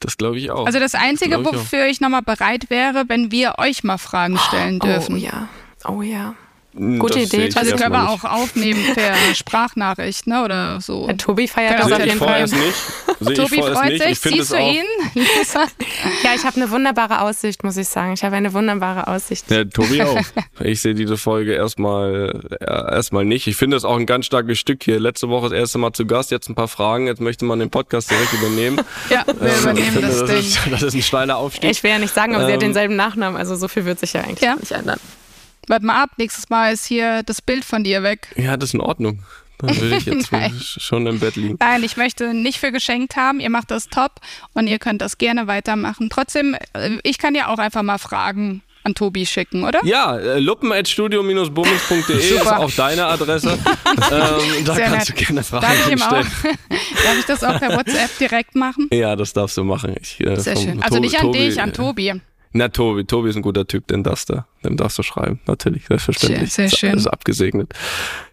[0.00, 0.64] Das glaube ich auch.
[0.64, 1.52] Also das Einzige, glaub ich auch.
[1.52, 5.16] wofür ich nochmal bereit wäre, wenn wir euch mal Fragen stellen dürfen.
[5.16, 5.48] Oh ja.
[5.86, 6.34] Oh ja.
[6.98, 7.50] Gute das Idee.
[7.54, 10.44] Also können wir auch aufnehmen per Sprachnachricht, ne?
[10.44, 11.06] Oder so.
[11.06, 12.44] Der Tobi feiert das auf jeden Fall.
[13.34, 14.18] Tobi freut sich.
[14.20, 14.84] Siehst du ihn?
[15.14, 15.64] Lisa?
[16.22, 18.12] Ja, ich habe eine wunderbare Aussicht, muss ich sagen.
[18.14, 19.50] Ich habe eine wunderbare Aussicht.
[19.50, 20.18] Ja, Tobi auch.
[20.60, 23.46] Ich sehe diese Folge erstmal erstmal nicht.
[23.46, 24.98] Ich finde es auch ein ganz starkes Stück hier.
[25.00, 27.06] Letzte Woche das erste Mal zu Gast, jetzt ein paar Fragen.
[27.06, 28.80] Jetzt möchte man den Podcast direkt übernehmen.
[29.10, 30.38] Ja, wir Ähm, übernehmen finde, das das Ding.
[30.38, 31.70] ist, das ist ein steiler Aufstieg.
[31.70, 33.98] Ich will ja nicht sagen, aber sie hat Ähm, denselben Nachnamen, also so viel wird
[34.00, 34.56] sich ja eigentlich Ja.
[34.56, 34.98] nicht ändern.
[35.68, 38.28] Warte mal ab, nächstes Mal ist hier das Bild von dir weg.
[38.36, 39.22] ja, das ist in Ordnung.
[39.58, 40.30] Dann will ich jetzt
[40.82, 41.56] schon im Bett liegen.
[41.58, 43.40] Nein, ich möchte nicht für geschenkt haben.
[43.40, 44.20] Ihr macht das top
[44.52, 46.10] und ihr könnt das gerne weitermachen.
[46.10, 49.80] Trotzdem, äh, ich kann ja auch einfach mal Fragen an Tobi schicken, oder?
[49.84, 53.52] Ja, äh, luppen.studio-bummens.de ist auch deine Adresse.
[53.86, 55.20] ähm, da Sehr kannst nett.
[55.20, 56.58] du gerne Fragen Darf ich, stellen.
[57.04, 58.88] darf ich das auch per WhatsApp direkt machen?
[58.92, 59.94] Ja, das darfst du machen.
[60.00, 60.82] Ich, äh, Sehr schön.
[60.82, 62.20] Also nicht an Tobi, dich, an äh, Tobi.
[62.52, 65.40] Na, Tobi, Tobi ist ein guter Typ, den darfst du, dem darfst du schreiben.
[65.46, 66.40] Natürlich, selbstverständlich.
[66.40, 66.90] Sehr, sehr Ist schön.
[66.90, 67.72] alles abgesegnet.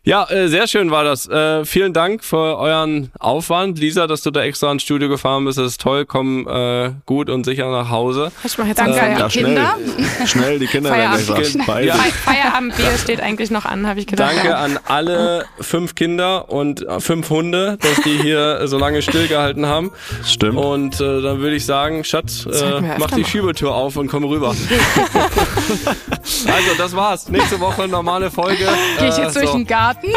[0.06, 1.30] Ja, äh, sehr schön war das.
[1.30, 3.80] Äh, vielen Dank für euren Aufwand.
[3.80, 6.06] Lisa, dass du da extra ins Studio gefahren bist, das ist toll.
[6.06, 8.32] Komm äh, gut und sicher nach Hause.
[8.44, 9.36] Ich mache jetzt Danke an Feierabend.
[9.36, 9.78] die Kinder.
[10.26, 11.58] Schnell, die Kinder werden gleich.
[11.66, 11.88] Beide.
[11.88, 11.96] Ja.
[11.96, 14.34] Feierabendbier steht eigentlich noch an, habe ich gedacht.
[14.36, 19.66] Danke an alle fünf Kinder und äh, fünf Hunde, dass die hier so lange stillgehalten
[19.66, 19.92] haben.
[20.26, 20.58] Stimmt.
[20.58, 23.24] Und äh, dann würde ich sagen, Schatz, äh, mach die.
[23.24, 24.54] Schiebetür auf und komm rüber.
[26.48, 27.28] also, das war's.
[27.30, 28.68] Nächste Woche normale Folge.
[29.00, 29.58] Gehe ich Äh, jetzt durch so.
[29.58, 30.08] den Garten?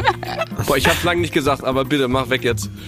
[0.66, 2.68] Boah, ich hab's lange nicht gesagt, aber bitte, mach weg jetzt.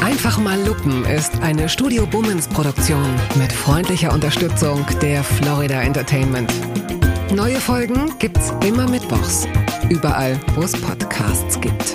[0.00, 3.04] Einfach mal Lupen ist eine Studio Bummens Produktion
[3.36, 6.52] mit freundlicher Unterstützung der Florida Entertainment.
[7.34, 9.46] Neue Folgen gibt's immer mittwochs.
[9.88, 11.94] Überall, wo es Podcasts gibt.